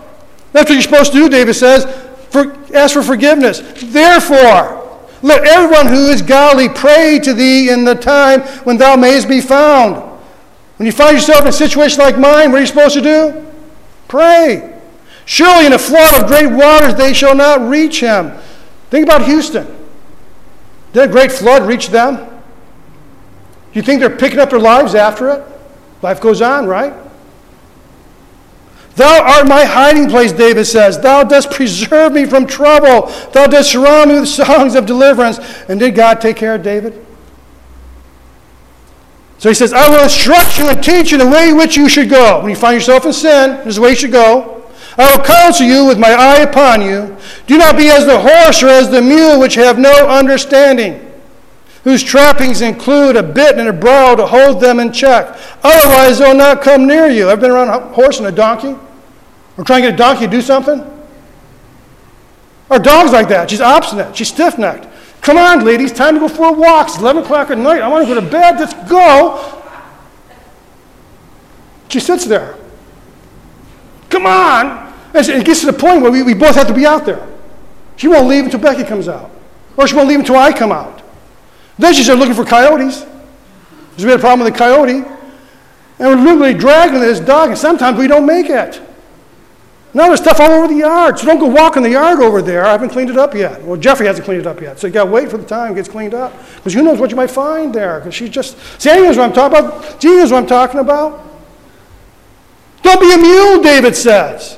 That's 0.53 0.69
what 0.69 0.75
you're 0.75 0.83
supposed 0.83 1.13
to 1.13 1.19
do, 1.19 1.29
David 1.29 1.55
says. 1.55 1.85
For, 2.31 2.57
ask 2.75 2.95
for 2.95 3.03
forgiveness. 3.03 3.61
Therefore, 3.83 4.78
let 5.23 5.45
everyone 5.45 5.87
who 5.89 6.07
is 6.09 6.23
godly 6.23 6.69
pray 6.69 7.19
to 7.21 7.35
thee 7.35 7.71
in 7.71 7.85
the 7.85 7.95
time 7.95 8.43
when 8.65 8.77
thou 8.77 8.97
mayest 8.97 9.29
be 9.29 9.41
found. 9.41 9.97
When 10.77 10.87
you 10.87 10.93
find 10.93 11.17
yourself 11.17 11.43
in 11.43 11.49
a 11.49 11.53
situation 11.53 11.99
like 11.99 12.19
mine, 12.19 12.53
what 12.53 12.59
are 12.59 12.61
you 12.61 12.67
supposed 12.67 12.95
to 12.95 13.01
do? 13.01 13.47
Pray. 14.07 14.79
Surely 15.25 15.67
in 15.67 15.73
a 15.73 15.79
flood 15.79 16.23
of 16.23 16.29
great 16.29 16.51
waters 16.51 16.95
they 16.95 17.13
shall 17.13 17.35
not 17.35 17.69
reach 17.69 18.01
him. 18.01 18.33
Think 18.91 19.05
about 19.05 19.25
Houston. 19.25 19.67
Did 20.93 21.11
a 21.11 21.13
great 21.13 21.33
flood 21.33 21.63
reach 21.67 21.89
them? 21.89 22.27
You 23.73 23.83
think 23.83 24.01
they're 24.01 24.17
picking 24.17 24.39
up 24.39 24.51
their 24.51 24.59
lives 24.59 24.95
after 24.95 25.31
it? 25.31 25.45
Life 26.01 26.21
goes 26.21 26.41
on, 26.41 26.67
right? 26.67 26.95
Thou 28.99 29.23
art 29.23 29.47
my 29.47 29.65
hiding 29.65 30.09
place, 30.09 30.33
David 30.33 30.65
says. 30.65 30.99
Thou 30.99 31.23
dost 31.23 31.53
preserve 31.53 32.13
me 32.13 32.27
from 32.27 32.49
trouble. 32.49 33.07
Thou 33.33 33.47
dost 33.47 33.71
surround 33.71 34.11
me 34.11 34.19
with 34.19 34.29
songs 34.45 34.75
of 34.75 34.87
deliverance. 34.87 35.39
And 35.69 35.79
did 35.79 35.95
God 35.95 36.21
take 36.21 36.37
care 36.37 36.57
of 36.57 36.65
David? 36.65 37.07
So 39.39 39.49
he 39.49 39.55
says, 39.55 39.73
I 39.73 39.89
will 39.89 40.03
instruct 40.03 40.59
you 40.59 40.69
and 40.69 40.83
teach 40.83 41.13
you 41.13 41.19
the 41.19 41.29
way 41.29 41.51
in 41.51 41.57
which 41.57 41.77
you 41.77 41.89
should 41.89 42.11
go. 42.11 42.41
When 42.41 42.51
you 42.51 42.57
find 42.57 42.75
yourself 42.75 43.07
in 43.07 43.13
sin, 43.13 43.59
this 43.59 43.69
is 43.69 43.77
the 43.77 43.83
way 43.83 43.91
you 43.91 43.97
should 43.97 44.11
go. 44.11 44.65
I 44.99 45.17
will 45.17 45.25
counsel 45.25 45.65
you 45.65 45.87
with 45.87 45.97
my 45.97 46.11
eye 46.11 46.41
upon 46.41 46.83
you. 46.83 47.17
Do 47.47 47.57
not 47.57 47.77
be 47.77 47.91
as 47.91 48.05
the 48.05 48.19
horse 48.19 48.65
or 48.65 48.69
as 48.69 48.91
the 48.91 49.01
mule, 49.01 49.39
which 49.39 49.55
have 49.55 49.79
no 49.79 50.09
understanding, 50.09 51.13
whose 51.85 52.03
trappings 52.03 52.63
include 52.63 53.15
a 53.15 53.23
bit 53.23 53.59
and 53.59 53.69
a 53.69 53.73
bridle 53.73 54.17
to 54.17 54.27
hold 54.27 54.61
them 54.61 54.81
in 54.81 54.93
check. 54.93 55.39
Otherwise, 55.63 56.19
they'll 56.19 56.35
not 56.35 56.63
come 56.63 56.85
near 56.89 57.07
you. 57.07 57.31
I've 57.31 57.41
been 57.41 57.53
around 57.53 57.69
a 57.69 57.79
horse 57.95 58.19
and 58.19 58.27
a 58.27 58.33
donkey. 58.33 58.75
We're 59.59 59.65
trying 59.65 59.83
to 59.83 59.89
get 59.89 59.95
a 59.95 59.97
donkey 59.99 60.27
to 60.27 60.31
do 60.31 60.41
something. 60.41 60.89
Our 62.71 62.79
dog's 62.79 63.11
like 63.11 63.29
that. 63.29 63.51
She's 63.51 63.61
obstinate. 63.61 64.17
She's 64.17 64.29
stiff 64.29 64.57
necked. 64.57 64.87
Come 65.21 65.37
on, 65.37 65.65
ladies, 65.65 65.93
time 65.93 66.15
to 66.15 66.21
go 66.21 66.29
for 66.29 66.51
a 66.51 66.53
walk. 66.53 66.87
It's 66.87 66.99
11 66.99 67.25
o'clock 67.25 67.51
at 67.51 67.59
night. 67.59 67.83
I 67.83 67.89
want 67.89 68.07
to 68.07 68.15
go 68.15 68.21
to 68.21 68.31
bed. 68.31 68.61
Let's 68.61 68.73
go. 68.89 69.61
She 71.89 71.99
sits 71.99 72.25
there. 72.25 72.57
Come 74.11 74.27
on. 74.27 74.95
And 75.13 75.29
it 75.29 75.45
gets 75.45 75.61
to 75.61 75.67
the 75.67 75.73
point 75.73 76.03
where 76.03 76.13
we, 76.13 76.23
we 76.23 76.35
both 76.35 76.55
have 76.55 76.69
to 76.69 76.75
be 76.75 76.87
out 76.87 77.05
there. 77.05 77.27
She 77.97 78.07
won't 78.07 78.29
leave 78.29 78.45
until 78.45 78.61
Becky 78.61 78.85
comes 78.85 79.09
out, 79.09 79.29
or 79.77 79.89
she 79.89 79.97
won't 79.97 80.09
leave 80.09 80.21
until 80.21 80.37
I 80.37 80.53
come 80.53 80.71
out. 80.71 81.03
Then 81.81 81.95
she 81.95 82.05
started 82.05 82.21
looking 82.21 82.37
for 82.37 82.45
coyotes. 82.45 83.01
There's 83.01 84.05
been 84.05 84.11
a 84.11 84.19
problem 84.19 84.45
with 84.45 84.53
the 84.53 84.59
coyote. 84.59 85.05
And 85.99 86.09
we're 86.09 86.15
literally 86.15 86.55
dragging 86.55 87.01
this 87.01 87.19
dog, 87.19 87.49
and 87.51 87.59
sometimes 87.59 87.99
we 87.99 88.07
don't 88.07 88.25
make 88.25 88.49
it. 88.51 88.81
Now 89.99 90.07
there's 90.07 90.21
stuff 90.21 90.39
all 90.39 90.53
over 90.53 90.69
the 90.69 90.79
yard. 90.79 91.19
So 91.19 91.27
don't 91.27 91.41
go 91.41 91.49
walk 91.49 91.77
in 91.77 91.83
the 91.83 91.91
yard 91.91 92.21
over 92.21 92.41
there. 92.41 92.65
I 92.65 92.71
haven't 92.71 92.91
cleaned 92.91 93.11
it 93.11 93.17
up 93.17 93.35
yet. 93.35 93.61
Well, 93.65 93.77
Jeffrey 93.77 94.07
hasn't 94.07 94.25
cleaned 94.25 94.43
it 94.43 94.47
up 94.47 94.61
yet. 94.61 94.79
So 94.79 94.87
you 94.87 94.93
got 94.93 95.07
to 95.07 95.11
wait 95.11 95.29
for 95.29 95.39
the 95.39 95.45
time 95.45 95.73
it 95.73 95.75
gets 95.75 95.89
cleaned 95.89 96.15
up. 96.15 96.33
Because 96.55 96.73
who 96.73 96.85
knows 96.85 97.01
what 97.01 97.11
you 97.11 97.17
might 97.17 97.33
find 97.33 97.75
there. 97.75 97.99
Because 97.99 98.15
she's 98.15 98.31
just, 98.31 98.57
Sandy 98.81 99.03
knows 99.03 99.17
what 99.17 99.25
I'm 99.25 99.33
talking 99.33 99.59
about. 99.59 99.99
Gene 99.99 100.19
knows 100.19 100.31
what 100.31 100.45
I'm 100.45 100.47
talking 100.47 100.79
about. 100.79 101.29
Don't 102.83 103.01
be 103.01 103.13
a 103.13 103.19
mule, 103.19 103.61
David 103.61 103.97
says. 103.97 104.57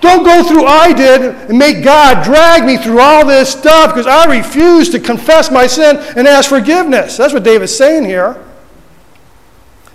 Don't 0.00 0.24
go 0.24 0.44
through 0.44 0.64
I 0.64 0.94
did 0.94 1.20
and 1.50 1.58
make 1.58 1.84
God 1.84 2.24
drag 2.24 2.64
me 2.64 2.78
through 2.78 3.00
all 3.00 3.26
this 3.26 3.52
stuff 3.52 3.90
because 3.90 4.06
I 4.06 4.34
refuse 4.34 4.88
to 4.92 4.98
confess 4.98 5.50
my 5.50 5.66
sin 5.66 5.98
and 6.16 6.26
ask 6.26 6.48
forgiveness. 6.48 7.18
That's 7.18 7.34
what 7.34 7.42
David's 7.42 7.76
saying 7.76 8.06
here. 8.06 8.42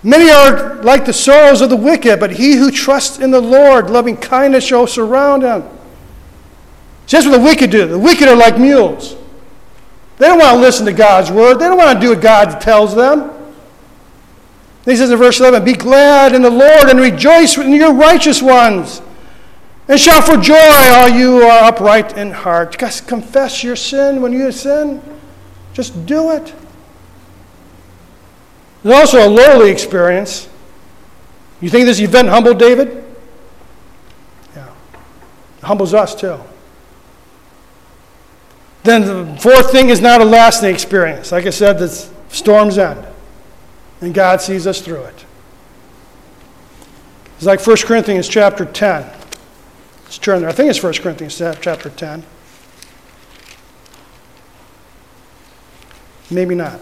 Many 0.06 0.30
are 0.30 0.80
like 0.84 1.04
the 1.04 1.12
sorrows 1.12 1.60
of 1.60 1.68
the 1.68 1.76
wicked, 1.76 2.20
but 2.20 2.30
he 2.30 2.54
who 2.54 2.70
trusts 2.70 3.18
in 3.18 3.32
the 3.32 3.40
Lord, 3.40 3.90
loving 3.90 4.16
kindness 4.16 4.62
shall 4.62 4.86
surround 4.86 5.42
him. 5.42 5.62
See, 7.06 7.16
that's 7.16 7.26
what 7.26 7.36
the 7.36 7.42
wicked 7.42 7.72
do. 7.72 7.88
The 7.88 7.98
wicked 7.98 8.28
are 8.28 8.36
like 8.36 8.56
mules. 8.56 9.16
They 10.18 10.28
don't 10.28 10.38
want 10.38 10.54
to 10.54 10.60
listen 10.60 10.86
to 10.86 10.92
God's 10.92 11.32
word. 11.32 11.54
They 11.54 11.66
don't 11.66 11.76
want 11.76 11.98
to 11.98 12.00
do 12.00 12.10
what 12.10 12.22
God 12.22 12.60
tells 12.60 12.94
them. 12.94 13.32
He 14.84 14.94
says 14.94 15.10
in 15.10 15.18
verse 15.18 15.40
11, 15.40 15.64
Be 15.64 15.72
glad 15.72 16.36
in 16.36 16.42
the 16.42 16.50
Lord 16.50 16.88
and 16.88 17.00
rejoice 17.00 17.58
in 17.58 17.72
your 17.72 17.92
righteous 17.92 18.40
ones. 18.40 19.02
And 19.88 19.98
shout 19.98 20.22
for 20.22 20.36
joy, 20.36 20.54
all 20.54 21.08
you 21.08 21.40
who 21.40 21.42
are 21.42 21.64
upright 21.64 22.16
in 22.16 22.30
heart. 22.30 22.78
Guys, 22.78 23.00
confess 23.00 23.64
your 23.64 23.74
sin 23.74 24.22
when 24.22 24.32
you 24.32 24.52
sin. 24.52 25.02
Just 25.72 26.06
do 26.06 26.30
it. 26.30 26.54
There's 28.86 29.00
also 29.00 29.26
a 29.26 29.28
lowly 29.28 29.68
experience. 29.68 30.48
You 31.60 31.68
think 31.70 31.86
this 31.86 31.98
event 31.98 32.28
humbled 32.28 32.60
David? 32.60 33.02
Yeah. 34.54 34.68
It 35.58 35.64
humbles 35.64 35.92
us 35.92 36.14
too. 36.14 36.38
Then 38.84 39.02
the 39.02 39.40
fourth 39.40 39.72
thing 39.72 39.88
is 39.88 40.00
not 40.00 40.20
a 40.20 40.24
lasting 40.24 40.72
experience. 40.72 41.32
Like 41.32 41.46
I 41.46 41.50
said, 41.50 41.80
the 41.80 41.88
storms 42.28 42.78
end, 42.78 43.04
and 44.02 44.14
God 44.14 44.40
sees 44.40 44.68
us 44.68 44.80
through 44.80 45.02
it. 45.02 45.24
It's 47.38 47.44
like 47.46 47.66
1 47.66 47.78
Corinthians 47.78 48.28
chapter 48.28 48.64
10. 48.64 49.02
Let's 50.04 50.18
turn 50.18 50.42
there. 50.42 50.48
I 50.48 50.52
think 50.52 50.70
it's 50.70 50.80
1 50.80 50.92
Corinthians 50.94 51.36
chapter 51.60 51.90
10. 51.90 52.22
Maybe 56.30 56.54
not. 56.54 56.78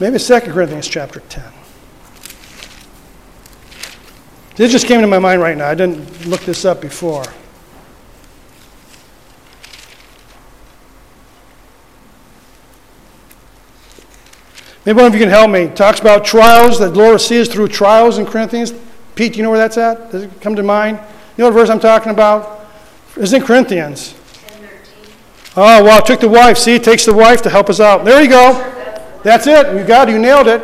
Maybe 0.00 0.18
2 0.18 0.40
Corinthians 0.40 0.86
chapter 0.86 1.20
10. 1.20 1.42
This 4.54 4.70
just 4.70 4.86
came 4.86 5.00
to 5.00 5.06
my 5.06 5.18
mind 5.18 5.40
right 5.40 5.56
now. 5.56 5.68
I 5.68 5.74
didn't 5.74 6.26
look 6.26 6.40
this 6.42 6.64
up 6.64 6.80
before. 6.80 7.24
Maybe 14.84 14.96
one 14.96 15.06
of 15.06 15.14
you 15.14 15.20
can 15.20 15.28
help 15.28 15.50
me. 15.50 15.62
It 15.62 15.76
talks 15.76 16.00
about 16.00 16.24
trials, 16.24 16.78
that 16.78 16.94
the 16.94 16.98
Lord 16.98 17.20
sees 17.20 17.48
through 17.48 17.68
trials 17.68 18.18
in 18.18 18.26
Corinthians. 18.26 18.72
Pete, 19.16 19.32
do 19.32 19.38
you 19.38 19.42
know 19.42 19.50
where 19.50 19.58
that's 19.58 19.76
at? 19.76 20.12
Does 20.12 20.22
it 20.22 20.40
come 20.40 20.54
to 20.56 20.62
mind? 20.62 20.98
You 21.36 21.42
know 21.42 21.50
what 21.50 21.54
verse 21.54 21.70
I'm 21.70 21.80
talking 21.80 22.10
about? 22.10 22.66
It's 23.16 23.32
in 23.32 23.42
Corinthians. 23.42 24.14
10, 24.46 24.68
Oh, 25.56 25.84
well, 25.84 25.98
it 25.98 26.06
took 26.06 26.20
the 26.20 26.28
wife. 26.28 26.56
See, 26.56 26.76
it 26.76 26.84
takes 26.84 27.04
the 27.04 27.14
wife 27.14 27.42
to 27.42 27.50
help 27.50 27.68
us 27.68 27.80
out. 27.80 28.04
There 28.04 28.22
you 28.22 28.28
go. 28.28 28.77
That's 29.22 29.46
it. 29.46 29.74
You 29.76 29.84
got 29.84 30.08
it. 30.08 30.12
You 30.12 30.18
nailed 30.18 30.48
it. 30.48 30.62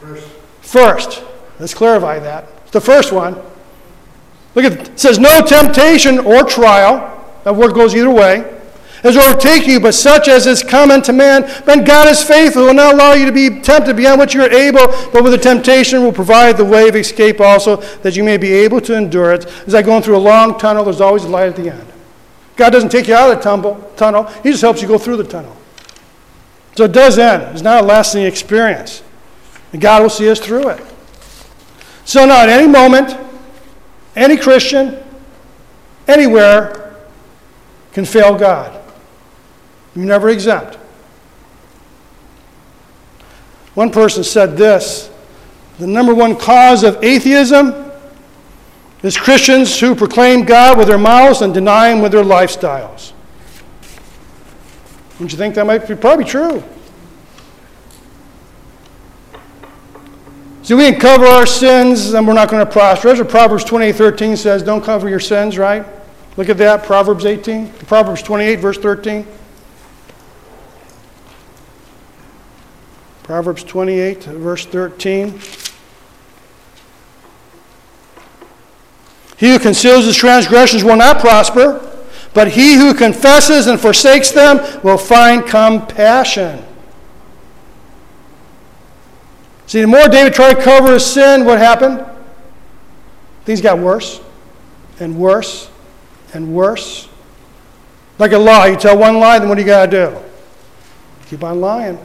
First. 0.00 0.28
First. 0.60 1.24
Let's 1.58 1.74
clarify 1.74 2.18
that. 2.18 2.48
It's 2.62 2.72
the 2.72 2.80
first 2.80 3.12
one. 3.12 3.40
Look 4.54 4.64
at 4.64 4.72
it. 4.72 4.98
says, 4.98 5.18
No 5.18 5.42
temptation 5.44 6.18
or 6.18 6.44
trial. 6.44 7.10
That 7.44 7.54
word 7.54 7.74
goes 7.74 7.94
either 7.94 8.10
way. 8.10 8.50
Has 9.02 9.18
overtaken 9.18 9.70
you, 9.70 9.80
but 9.80 9.92
such 9.92 10.28
as 10.28 10.46
is 10.46 10.62
common 10.62 11.02
to 11.02 11.12
man. 11.12 11.42
But 11.66 11.84
God 11.84 12.08
is 12.08 12.22
faithful, 12.24 12.64
will 12.64 12.72
not 12.72 12.94
allow 12.94 13.12
you 13.12 13.26
to 13.26 13.32
be 13.32 13.60
tempted 13.60 13.96
beyond 13.96 14.18
what 14.18 14.32
you 14.32 14.42
are 14.42 14.50
able, 14.50 14.86
but 15.12 15.22
with 15.22 15.32
the 15.32 15.38
temptation 15.38 16.02
will 16.02 16.12
provide 16.12 16.56
the 16.56 16.64
way 16.64 16.88
of 16.88 16.96
escape 16.96 17.38
also, 17.38 17.76
that 17.76 18.16
you 18.16 18.24
may 18.24 18.38
be 18.38 18.50
able 18.50 18.80
to 18.80 18.96
endure 18.96 19.34
it. 19.34 19.44
As 19.66 19.74
I 19.74 19.82
go 19.82 20.00
through 20.00 20.16
a 20.16 20.24
long 20.24 20.58
tunnel, 20.58 20.84
there's 20.84 21.02
always 21.02 21.24
light 21.26 21.48
at 21.48 21.56
the 21.56 21.70
end. 21.70 21.86
God 22.56 22.70
doesn't 22.70 22.88
take 22.88 23.06
you 23.08 23.14
out 23.14 23.30
of 23.30 23.36
the 23.36 23.42
tumble, 23.42 23.92
tunnel, 23.96 24.24
He 24.42 24.50
just 24.50 24.62
helps 24.62 24.80
you 24.80 24.88
go 24.88 24.96
through 24.96 25.18
the 25.18 25.24
tunnel. 25.24 25.54
So 26.76 26.84
it 26.84 26.92
does 26.92 27.18
end. 27.18 27.42
It's 27.52 27.62
not 27.62 27.84
a 27.84 27.86
lasting 27.86 28.24
experience. 28.24 29.02
And 29.72 29.80
God 29.80 30.02
will 30.02 30.10
see 30.10 30.28
us 30.28 30.40
through 30.40 30.68
it. 30.70 30.84
So 32.04 32.26
now 32.26 32.42
at 32.42 32.48
any 32.48 32.68
moment, 32.68 33.16
any 34.16 34.36
Christian, 34.36 35.02
anywhere, 36.06 36.96
can 37.92 38.04
fail 38.04 38.36
God. 38.36 38.80
You're 39.94 40.04
never 40.04 40.28
exempt. 40.28 40.76
One 43.74 43.90
person 43.90 44.22
said 44.22 44.56
this 44.56 45.10
the 45.78 45.86
number 45.86 46.14
one 46.14 46.36
cause 46.36 46.84
of 46.84 47.02
atheism 47.02 47.90
is 49.02 49.16
Christians 49.16 49.78
who 49.80 49.94
proclaim 49.94 50.44
God 50.44 50.78
with 50.78 50.88
their 50.88 50.98
mouths 50.98 51.42
and 51.42 51.52
deny 51.52 51.90
Him 51.90 52.00
with 52.00 52.12
their 52.12 52.22
lifestyles. 52.22 53.13
Don't 55.18 55.30
you 55.30 55.38
think 55.38 55.54
that 55.54 55.66
might 55.66 55.86
be 55.86 55.94
probably 55.94 56.24
true? 56.24 56.62
See, 60.64 60.72
we 60.74 60.90
can 60.90 60.98
cover 60.98 61.26
our 61.26 61.44
sins 61.44 62.14
and 62.14 62.26
we're 62.26 62.32
not 62.32 62.48
going 62.48 62.64
to 62.64 62.70
prosper. 62.70 63.08
As 63.08 63.20
Proverbs 63.28 63.64
28 63.64 63.94
13 63.94 64.36
says, 64.36 64.62
don't 64.62 64.82
cover 64.82 65.08
your 65.08 65.20
sins, 65.20 65.58
right? 65.58 65.84
Look 66.36 66.48
at 66.48 66.58
that, 66.58 66.84
Proverbs 66.84 67.26
18, 67.26 67.70
Proverbs 67.86 68.22
28, 68.22 68.56
verse 68.56 68.78
13. 68.78 69.26
Proverbs 73.22 73.62
28, 73.62 74.24
verse 74.24 74.66
13. 74.66 75.38
He 79.36 79.50
who 79.50 79.58
conceals 79.58 80.06
his 80.06 80.16
transgressions 80.16 80.82
will 80.82 80.96
not 80.96 81.20
prosper, 81.20 81.93
but 82.34 82.48
he 82.48 82.74
who 82.74 82.92
confesses 82.92 83.68
and 83.68 83.80
forsakes 83.80 84.32
them 84.32 84.58
will 84.82 84.98
find 84.98 85.46
compassion. 85.46 86.62
See, 89.66 89.80
the 89.80 89.86
more 89.86 90.08
David 90.08 90.34
tried 90.34 90.54
to 90.54 90.62
cover 90.62 90.92
his 90.92 91.06
sin, 91.06 91.44
what 91.44 91.58
happened? 91.58 92.04
Things 93.44 93.60
got 93.60 93.78
worse 93.78 94.20
and 95.00 95.16
worse 95.18 95.70
and 96.34 96.54
worse. 96.54 97.08
Like 98.18 98.32
a 98.32 98.38
lie, 98.38 98.68
you 98.68 98.76
tell 98.76 98.98
one 98.98 99.18
lie, 99.18 99.38
then 99.38 99.48
what 99.48 99.54
do 99.54 99.62
you 99.62 99.66
got 99.66 99.86
to 99.86 99.90
do? 99.90 100.18
Keep 101.26 101.44
on 101.44 101.60
lying. 101.60 101.98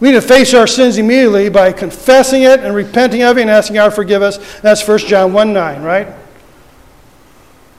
We 0.00 0.08
need 0.08 0.14
to 0.14 0.20
face 0.20 0.52
our 0.54 0.66
sins 0.66 0.98
immediately 0.98 1.48
by 1.48 1.72
confessing 1.72 2.42
it 2.42 2.60
and 2.60 2.74
repenting 2.74 3.22
of 3.22 3.38
it 3.38 3.42
and 3.42 3.50
asking 3.50 3.74
God 3.74 3.90
to 3.90 3.90
forgive 3.92 4.20
us. 4.22 4.60
That's 4.60 4.86
1 4.86 4.98
John 4.98 5.32
1 5.32 5.52
9, 5.52 5.82
right? 5.82 6.08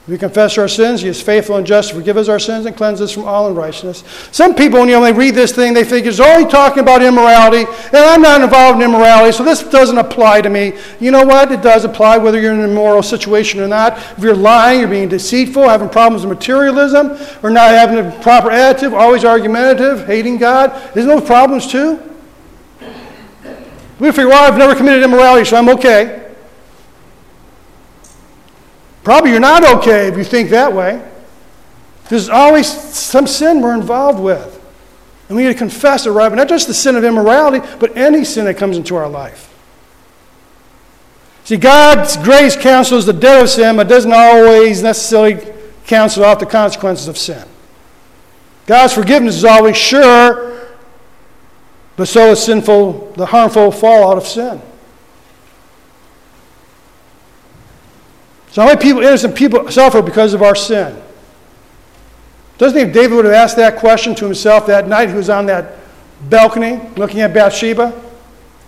We 0.06 0.18
confess 0.18 0.58
our 0.58 0.68
sins, 0.68 1.02
He 1.02 1.08
is 1.08 1.22
faithful 1.22 1.56
and 1.56 1.66
just 1.66 1.90
to 1.90 1.96
forgive 1.96 2.18
us 2.18 2.28
our 2.28 2.40
sins 2.40 2.66
and 2.66 2.76
cleanse 2.76 3.00
us 3.00 3.14
from 3.14 3.24
all 3.24 3.48
unrighteousness. 3.48 4.04
Some 4.34 4.54
people, 4.54 4.80
when 4.82 4.90
you 4.90 5.00
they 5.00 5.14
read 5.14 5.34
this 5.34 5.54
thing, 5.54 5.74
they 5.74 5.86
think 5.86 6.06
it's 6.06 6.20
only 6.20 6.50
talking 6.50 6.80
about 6.80 7.02
immorality, 7.02 7.60
and 7.60 7.96
I'm 7.96 8.22
not 8.22 8.42
involved 8.42 8.82
in 8.82 8.90
immorality, 8.90 9.32
so 9.32 9.46
this 9.46 9.64
doesn't 9.64 9.98
apply 9.98 10.42
to 10.42 10.50
me. 10.50 10.74
You 11.00 11.12
know 11.12 11.24
what? 11.24 11.54
It 11.54 11.62
does 11.62 11.86
apply 11.86 12.18
whether 12.18 12.42
you're 12.42 12.52
in 12.52 12.60
an 12.60 12.70
immoral 12.72 13.02
situation 13.02 13.62
or 13.62 13.68
not. 13.70 13.98
If 14.18 14.20
you're 14.20 14.36
lying, 14.36 14.82
you're 14.82 14.90
being 14.90 15.08
deceitful, 15.08 15.70
having 15.70 15.88
problems 15.88 16.26
with 16.26 16.38
materialism, 16.38 17.18
or 17.42 17.50
not 17.50 17.70
having 17.70 18.06
a 18.06 18.12
proper 18.20 18.52
attitude, 18.52 18.94
always 18.94 19.24
argumentative, 19.24 20.06
hating 20.06 20.38
God, 20.38 20.98
isn't 20.98 21.08
those 21.08 21.26
problems 21.26 21.66
too? 21.66 21.98
We 24.00 24.12
figure, 24.12 24.28
well, 24.28 24.52
I've 24.52 24.58
never 24.58 24.76
committed 24.76 25.02
immorality, 25.02 25.46
so 25.46 25.56
I'm 25.56 25.70
okay. 25.70 26.23
Probably 29.04 29.32
you're 29.32 29.40
not 29.40 29.66
okay 29.78 30.08
if 30.08 30.18
you 30.18 30.24
think 30.24 30.50
that 30.52 30.72
way. 30.74 31.04
There's 32.10 32.30
always 32.30 32.68
some 32.68 33.28
sin 33.28 33.62
we're 33.62 33.76
involved 33.76 34.20
with. 34.20 34.62
And 35.28 35.38
we 35.38 35.44
need 35.44 35.54
to 35.54 35.58
confess 35.58 36.06
it, 36.06 36.12
right? 36.12 36.30
But 36.30 36.36
not 36.36 36.50
just 36.50 36.68
the 36.68 36.74
sin 36.74 36.96
of 36.96 37.04
immorality, 37.04 37.66
but 37.80 37.96
any 37.98 38.24
sin 38.24 38.46
that 38.46 38.56
comes 38.58 38.78
into 38.78 38.96
our 38.96 39.10
life. 39.10 39.50
See, 41.46 41.58
God's 41.58 42.16
grace 42.18 42.56
cancels 42.56 43.06
the 43.06 43.14
debt 43.14 43.44
of 43.44 43.50
sin, 43.50 43.76
but 43.76 43.88
doesn't 43.88 44.14
always 44.14 44.82
necessarily 44.82 45.46
cancel 45.86 46.24
out 46.24 46.40
the 46.40 46.46
consequences 46.46 47.08
of 47.08 47.18
sin. 47.18 47.46
God's 48.66 48.94
forgiveness 48.94 49.36
is 49.36 49.44
always 49.44 49.76
sure, 49.76 50.70
but 51.98 52.08
so 52.08 52.32
is 52.32 52.42
sinful, 52.42 53.14
the 53.18 53.26
harmful 53.26 53.72
fallout 53.72 54.18
of 54.18 54.26
sin. 54.26 54.62
So 58.54 58.62
how 58.62 58.68
many 58.68 58.80
people, 58.80 59.02
innocent 59.02 59.34
people, 59.34 59.72
suffer 59.72 60.04
because 60.04 60.36
of 60.36 60.44
our 60.44 60.54
sin? 60.54 61.02
Doesn't 62.60 62.78
think 62.78 62.94
David 62.94 63.16
would 63.16 63.26
have 63.26 63.34
asked 63.34 63.56
that 63.58 63.78
question 63.78 64.14
to 64.14 64.26
himself 64.26 64.68
that 64.68 64.88
night 64.88 65.10
he 65.10 65.16
was 65.16 65.28
on 65.28 65.48
that 65.48 65.74
balcony 66.30 66.80
looking 66.96 67.22
at 67.22 67.34
Bathsheba 67.34 68.00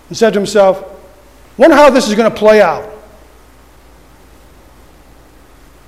and 0.10 0.18
said 0.18 0.34
to 0.34 0.40
himself, 0.40 0.84
wonder 1.56 1.76
how 1.76 1.92
this 1.92 2.08
is 2.08 2.16
going 2.16 2.32
to 2.32 2.36
play 2.36 2.64
out. 2.64 2.84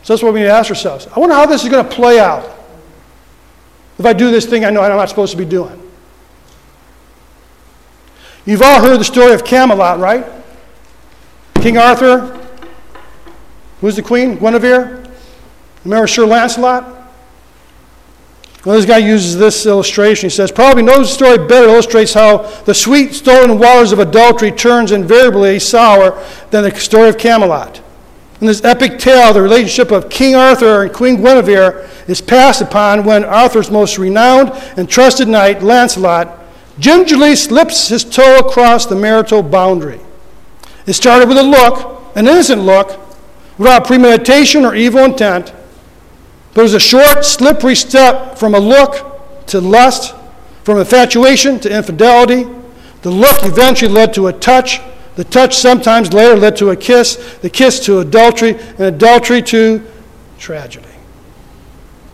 So 0.04 0.14
that's 0.14 0.22
what 0.22 0.32
we 0.32 0.42
need 0.42 0.46
to 0.46 0.52
ask 0.52 0.70
ourselves. 0.70 1.08
I 1.08 1.20
wonder 1.20 1.34
how 1.34 1.48
this 1.48 1.64
is 1.64 1.70
going 1.70 1.84
to 1.84 1.92
play 1.92 2.20
out 2.20 2.56
if 3.98 4.06
I 4.06 4.14
do 4.14 4.30
this 4.30 4.46
thing 4.46 4.64
I 4.64 4.70
know 4.70 4.82
I'm 4.82 4.96
not 4.96 5.10
supposed 5.10 5.32
to 5.32 5.38
be 5.40 5.44
doing. 5.44 5.82
You've 8.46 8.62
all 8.62 8.80
heard 8.80 9.00
the 9.00 9.06
story 9.06 9.34
of 9.34 9.44
Camelot, 9.44 9.98
right? 9.98 10.24
King 11.56 11.80
Arthur 11.80 12.37
Who's 13.82 13.96
the 13.96 14.02
queen? 14.02 14.38
Guinevere? 14.38 15.04
Remember 15.84 16.08
Sir 16.08 16.26
Lancelot? 16.26 16.98
Well, 18.66 18.76
this 18.76 18.86
guy 18.86 18.98
uses 18.98 19.38
this 19.38 19.66
illustration. 19.66 20.30
He 20.30 20.36
says, 20.36 20.52
probably 20.52 20.84
no 20.84 21.04
story 21.04 21.38
better 21.38 21.70
illustrates 21.70 22.14
how 22.14 22.40
the 22.64 22.74
sweet 22.74 23.14
stolen 23.14 23.60
waters 23.60 23.94
of 23.94 24.00
adultery 24.00 24.52
turns 24.52 24.92
invariably 24.92 25.60
sour 25.60 26.22
than 26.52 26.64
the 26.64 26.76
story 26.76 27.08
of 27.08 27.18
Camelot. 27.18 27.82
In 28.42 28.48
this 28.48 28.64
epic 28.66 29.00
tale, 29.00 29.34
the 29.34 29.42
relationship 29.42 29.92
of 29.92 30.10
King 30.10 30.36
Arthur 30.36 30.84
and 30.84 30.94
Queen 30.94 31.18
Guinevere 31.18 31.88
is 32.10 32.20
passed 32.20 32.62
upon 32.62 33.06
when 33.06 33.24
Arthur's 33.24 33.72
most 33.72 33.98
renowned 33.98 34.52
and 34.76 34.90
trusted 34.90 35.28
knight, 35.28 35.64
Lancelot, 35.64 36.38
gingerly 36.78 37.36
slips 37.36 37.88
his 37.88 38.04
toe 38.04 38.40
across 38.40 38.86
the 38.86 38.96
marital 38.96 39.42
boundary. 39.42 40.02
It 40.86 40.94
started 40.94 41.30
with 41.30 41.38
a 41.38 41.44
look, 41.44 42.16
an 42.16 42.28
innocent 42.28 42.64
look, 42.64 43.07
without 43.58 43.86
premeditation 43.86 44.66
or 44.66 44.76
evil 44.76 45.04
intent, 45.04 45.54
was 46.64 46.74
a 46.74 46.80
short, 46.80 47.24
slippery 47.24 47.76
step 47.76 48.38
from 48.38 48.56
a 48.56 48.60
look 48.60 49.46
to 49.48 49.62
lust, 49.62 50.16
from 50.64 50.80
infatuation 50.80 51.60
to 51.60 51.76
infidelity. 51.76 52.46
The 53.04 53.12
look 53.12 53.44
eventually 53.44 53.92
led 53.92 54.14
to 54.16 54.28
a 54.28 54.34
touch. 54.34 54.82
The 55.16 55.24
touch 55.24 55.56
sometimes 55.56 56.14
later 56.14 56.36
led 56.36 56.58
to 56.58 56.72
a 56.72 56.76
kiss, 56.76 57.38
the 57.42 57.50
kiss 57.50 57.80
to 57.86 58.00
adultery, 58.00 58.56
and 58.56 58.82
adultery 58.82 59.42
to 59.44 59.86
tragedy. 60.38 60.88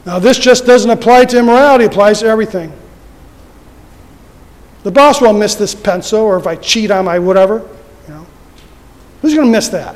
Now, 0.05 0.19
this 0.19 0.37
just 0.37 0.65
doesn't 0.65 0.91
apply 0.91 1.25
to 1.25 1.39
immorality, 1.39 1.85
it 1.85 1.87
applies 1.87 2.19
to 2.19 2.25
everything. 2.25 2.73
The 4.83 4.91
boss 4.91 5.21
won't 5.21 5.39
miss 5.39 5.55
this 5.55 5.73
pencil, 5.73 6.19
or 6.19 6.37
if 6.37 6.45
I 6.45 6.57
cheat 6.57 6.91
on 6.91 7.05
my 7.05 7.19
whatever, 7.19 7.59
you 8.07 8.13
know. 8.13 8.27
Who's 9.21 9.33
going 9.33 9.47
to 9.47 9.51
miss 9.51 9.69
that? 9.69 9.95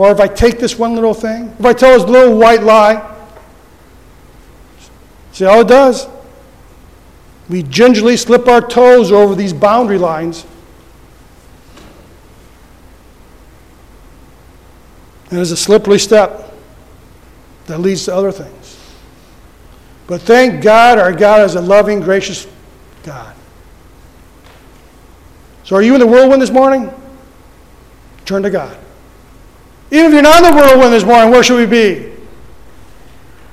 Or 0.00 0.10
if 0.10 0.18
I 0.18 0.28
take 0.28 0.58
this 0.58 0.78
one 0.78 0.94
little 0.94 1.12
thing, 1.12 1.54
if 1.58 1.66
I 1.66 1.74
tell 1.74 1.98
this 1.98 2.08
little 2.08 2.38
white 2.38 2.62
lie, 2.62 3.06
see 5.32 5.44
how 5.44 5.60
it 5.60 5.68
does? 5.68 6.08
We 7.50 7.64
gingerly 7.64 8.16
slip 8.16 8.48
our 8.48 8.66
toes 8.66 9.12
over 9.12 9.34
these 9.34 9.52
boundary 9.52 9.98
lines. 9.98 10.46
And 15.30 15.38
it's 15.38 15.50
a 15.50 15.56
slippery 15.58 15.98
step 15.98 16.50
that 17.66 17.80
leads 17.80 18.06
to 18.06 18.14
other 18.14 18.32
things. 18.32 18.78
But 20.06 20.22
thank 20.22 20.62
God, 20.62 20.98
our 20.98 21.12
God 21.12 21.42
is 21.42 21.56
a 21.56 21.60
loving, 21.60 22.00
gracious 22.00 22.46
God. 23.02 23.36
So 25.64 25.76
are 25.76 25.82
you 25.82 25.92
in 25.92 26.00
the 26.00 26.06
whirlwind 26.06 26.40
this 26.40 26.48
morning? 26.50 26.90
Turn 28.24 28.42
to 28.44 28.50
God. 28.50 28.78
Even 29.90 30.06
if 30.06 30.12
you're 30.12 30.22
not 30.22 30.44
in 30.44 30.50
the 30.50 30.56
whirlwind 30.56 30.92
this 30.92 31.04
morning, 31.04 31.30
where 31.30 31.42
should 31.42 31.58
we 31.58 31.66
be? 31.66 32.12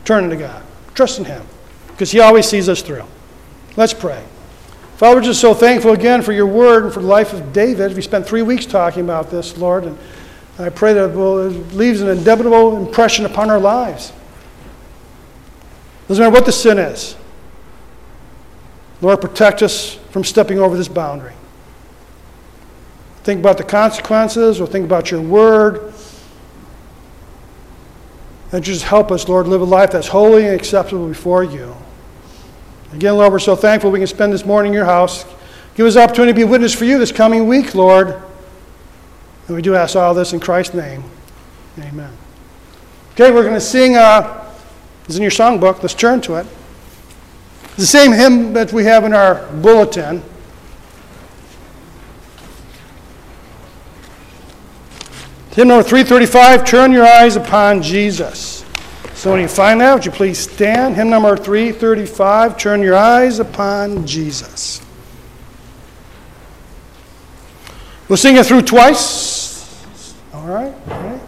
Turning 0.05 0.29
to 0.29 0.35
God. 0.35 0.63
Trust 0.93 1.19
in 1.19 1.25
Him. 1.25 1.43
Because 1.88 2.11
He 2.11 2.19
always 2.19 2.47
sees 2.47 2.69
us 2.69 2.81
through. 2.81 3.05
Let's 3.75 3.93
pray. 3.93 4.23
Father, 4.97 5.17
we're 5.17 5.23
just 5.23 5.41
so 5.41 5.53
thankful 5.53 5.91
again 5.91 6.21
for 6.21 6.31
your 6.31 6.47
word 6.47 6.85
and 6.85 6.93
for 6.93 7.01
the 7.01 7.07
life 7.07 7.33
of 7.33 7.53
David. 7.53 7.95
We 7.95 8.01
spent 8.01 8.25
three 8.25 8.41
weeks 8.41 8.65
talking 8.65 9.03
about 9.03 9.29
this, 9.29 9.57
Lord, 9.57 9.85
and 9.85 9.97
I 10.57 10.69
pray 10.69 10.93
that 10.93 11.11
it 11.11 11.73
leaves 11.75 12.01
an 12.01 12.07
indelible 12.07 12.77
impression 12.77 13.25
upon 13.25 13.51
our 13.51 13.59
lives. 13.59 14.11
Doesn't 16.07 16.23
matter 16.23 16.33
what 16.33 16.45
the 16.45 16.51
sin 16.51 16.79
is. 16.79 17.15
Lord, 19.01 19.21
protect 19.21 19.61
us 19.61 19.95
from 20.09 20.23
stepping 20.23 20.57
over 20.57 20.75
this 20.75 20.88
boundary. 20.88 21.33
Think 23.23 23.39
about 23.39 23.57
the 23.57 23.63
consequences 23.63 24.59
or 24.59 24.65
think 24.65 24.85
about 24.85 25.11
your 25.11 25.21
word. 25.21 25.93
And 28.51 28.63
just 28.63 28.83
help 28.83 29.11
us, 29.11 29.27
Lord, 29.27 29.47
live 29.47 29.61
a 29.61 29.65
life 29.65 29.91
that's 29.91 30.07
holy 30.07 30.45
and 30.45 30.55
acceptable 30.55 31.07
before 31.07 31.43
you. 31.43 31.75
Again, 32.93 33.15
Lord, 33.15 33.33
we're 33.33 33.39
so 33.39 33.55
thankful 33.55 33.91
we 33.91 33.99
can 33.99 34.07
spend 34.07 34.31
this 34.31 34.45
morning 34.45 34.71
in 34.71 34.75
your 34.75 34.85
house. 34.85 35.25
Give 35.75 35.85
us 35.85 35.95
the 35.95 36.01
opportunity 36.01 36.31
to 36.31 36.35
be 36.35 36.43
a 36.43 36.47
witness 36.47 36.73
for 36.73 36.85
you 36.85 36.97
this 36.97 37.11
coming 37.11 37.47
week, 37.47 37.75
Lord. 37.75 38.21
And 39.47 39.55
we 39.55 39.61
do 39.61 39.75
ask 39.75 39.95
all 39.95 40.13
this 40.13 40.33
in 40.33 40.39
Christ's 40.39 40.73
name. 40.73 41.03
Amen. 41.79 42.11
Okay, 43.11 43.31
we're 43.31 43.43
going 43.43 43.53
to 43.53 43.61
sing. 43.61 43.95
Uh, 43.95 44.51
it's 45.05 45.15
in 45.15 45.21
your 45.21 45.31
songbook. 45.31 45.81
Let's 45.81 45.93
turn 45.93 46.21
to 46.21 46.35
it. 46.35 46.47
It's 47.63 47.75
the 47.77 47.85
same 47.85 48.11
hymn 48.11 48.53
that 48.53 48.73
we 48.73 48.85
have 48.85 49.03
in 49.03 49.13
our 49.13 49.45
bulletin. 49.61 50.23
Hymn 55.58 55.70
number 55.70 55.82
335 55.82 56.66
Turn 56.66 56.91
Your 56.91 57.08
Eyes 57.08 57.36
Upon 57.36 57.82
Jesus. 57.82 58.64
So 59.16 59.32
when 59.32 59.41
you 59.41 59.47
find 59.47 59.82
that, 59.82 59.91
would 59.95 60.05
you 60.05 60.12
please 60.12 60.38
stand? 60.38 60.95
Hymn 60.95 61.10
number 61.10 61.36
335 61.36 62.60
Turn 62.60 62.84
Your 62.84 62.93
Eyes 62.93 63.39
Upon 63.39 64.05
Jesus. 64.05 64.86
We'll 68.08 68.18
sing 68.18 68.38
it 68.38 68.45
through 68.45 68.62
twice. 68.62 70.16
All 70.32 70.45
right? 70.45 70.76
All 70.91 71.01
right. 71.01 71.22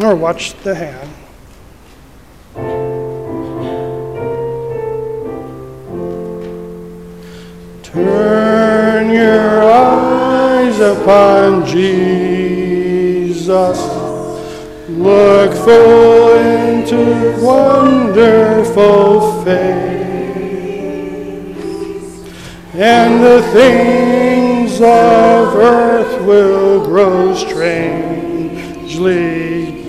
Or 0.00 0.16
watch 0.16 0.54
the 0.62 0.74
hand. 0.74 1.10
Turn 7.82 9.12
your 9.12 9.62
eyes 9.70 10.80
upon 10.80 11.66
Jesus. 11.66 12.43
Us 13.48 13.78
look 14.88 15.52
full 15.52 16.38
into 16.38 17.36
wonderful 17.44 19.44
face, 19.44 19.54
and 22.72 23.22
the 23.22 23.42
things 23.52 24.80
of 24.80 25.56
earth 25.56 26.22
will 26.24 26.86
grow 26.86 27.34
strangely 27.34 28.94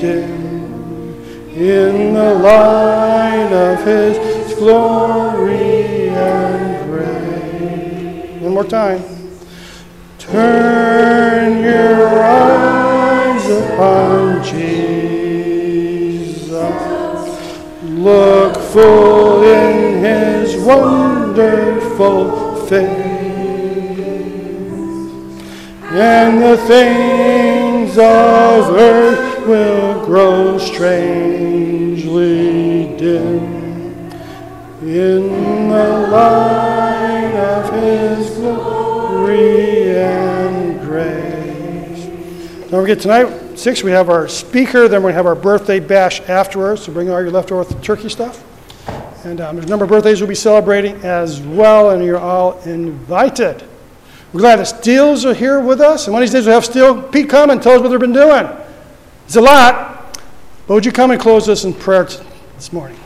dim 0.01 1.15
in 1.55 2.13
the 2.13 2.33
light 2.33 3.53
of 3.53 3.85
His 3.85 4.53
glory 4.55 6.09
and 6.09 6.91
grace. 6.91 8.41
One 8.41 8.53
more 8.53 8.65
time. 8.65 9.01
Turn 10.17 11.63
your 11.63 12.19
eyes 12.19 12.74
upon 13.55 14.43
Jesus. 14.43 14.95
Look 17.83 18.55
full 18.57 19.43
in 19.43 20.03
his 20.03 20.55
wonderful 20.63 22.55
face, 22.67 22.85
and 25.91 26.41
the 26.41 26.57
things 26.67 27.97
of 27.97 28.69
earth 28.75 29.45
will 29.47 30.05
grow 30.05 30.57
strangely 30.57 31.75
dim 32.97 33.55
in 34.81 35.69
the 35.69 35.89
light 36.11 37.33
of 37.35 37.73
his 37.73 38.29
glory 38.37 39.97
and 39.97 40.79
grace. 40.81 42.05
Don't 42.69 42.81
forget 42.81 42.99
tonight, 42.99 43.44
six, 43.57 43.83
we 43.83 43.91
have 43.91 44.09
our 44.09 44.27
speaker. 44.27 44.87
Then 44.87 45.03
we 45.03 45.13
have 45.13 45.25
our 45.25 45.35
birthday 45.35 45.79
bash 45.79 46.21
afterwards. 46.21 46.83
So 46.83 46.93
bring 46.93 47.09
all 47.09 47.21
your 47.21 47.31
leftover 47.31 47.73
turkey 47.81 48.09
stuff. 48.09 48.43
And 49.25 49.41
um, 49.41 49.55
there's 49.55 49.65
a 49.65 49.69
number 49.69 49.85
of 49.85 49.89
birthdays 49.89 50.21
we'll 50.21 50.29
be 50.29 50.35
celebrating 50.35 50.95
as 51.03 51.41
well, 51.41 51.89
and 51.89 52.03
you're 52.03 52.19
all 52.19 52.59
invited. 52.61 53.63
We're 54.33 54.41
glad 54.41 54.59
that 54.59 54.65
Steels 54.65 55.25
are 55.25 55.33
here 55.33 55.59
with 55.59 55.81
us. 55.81 56.05
And 56.07 56.13
one 56.13 56.21
of 56.21 56.29
these 56.29 56.33
days 56.33 56.45
we'll 56.45 56.55
have 56.55 56.65
Steel 56.65 57.01
Pete 57.01 57.29
come 57.29 57.49
and 57.49 57.61
tell 57.61 57.73
us 57.73 57.81
what 57.81 57.89
they've 57.89 57.99
been 57.99 58.13
doing. 58.13 58.47
It's 59.25 59.35
a 59.35 59.41
lot. 59.41 60.19
But 60.67 60.73
would 60.75 60.85
you 60.85 60.91
come 60.91 61.11
and 61.11 61.19
close 61.19 61.49
us 61.49 61.63
in 61.63 61.73
prayer 61.73 62.05
t- 62.05 62.23
this 62.55 62.73
morning? 62.73 62.97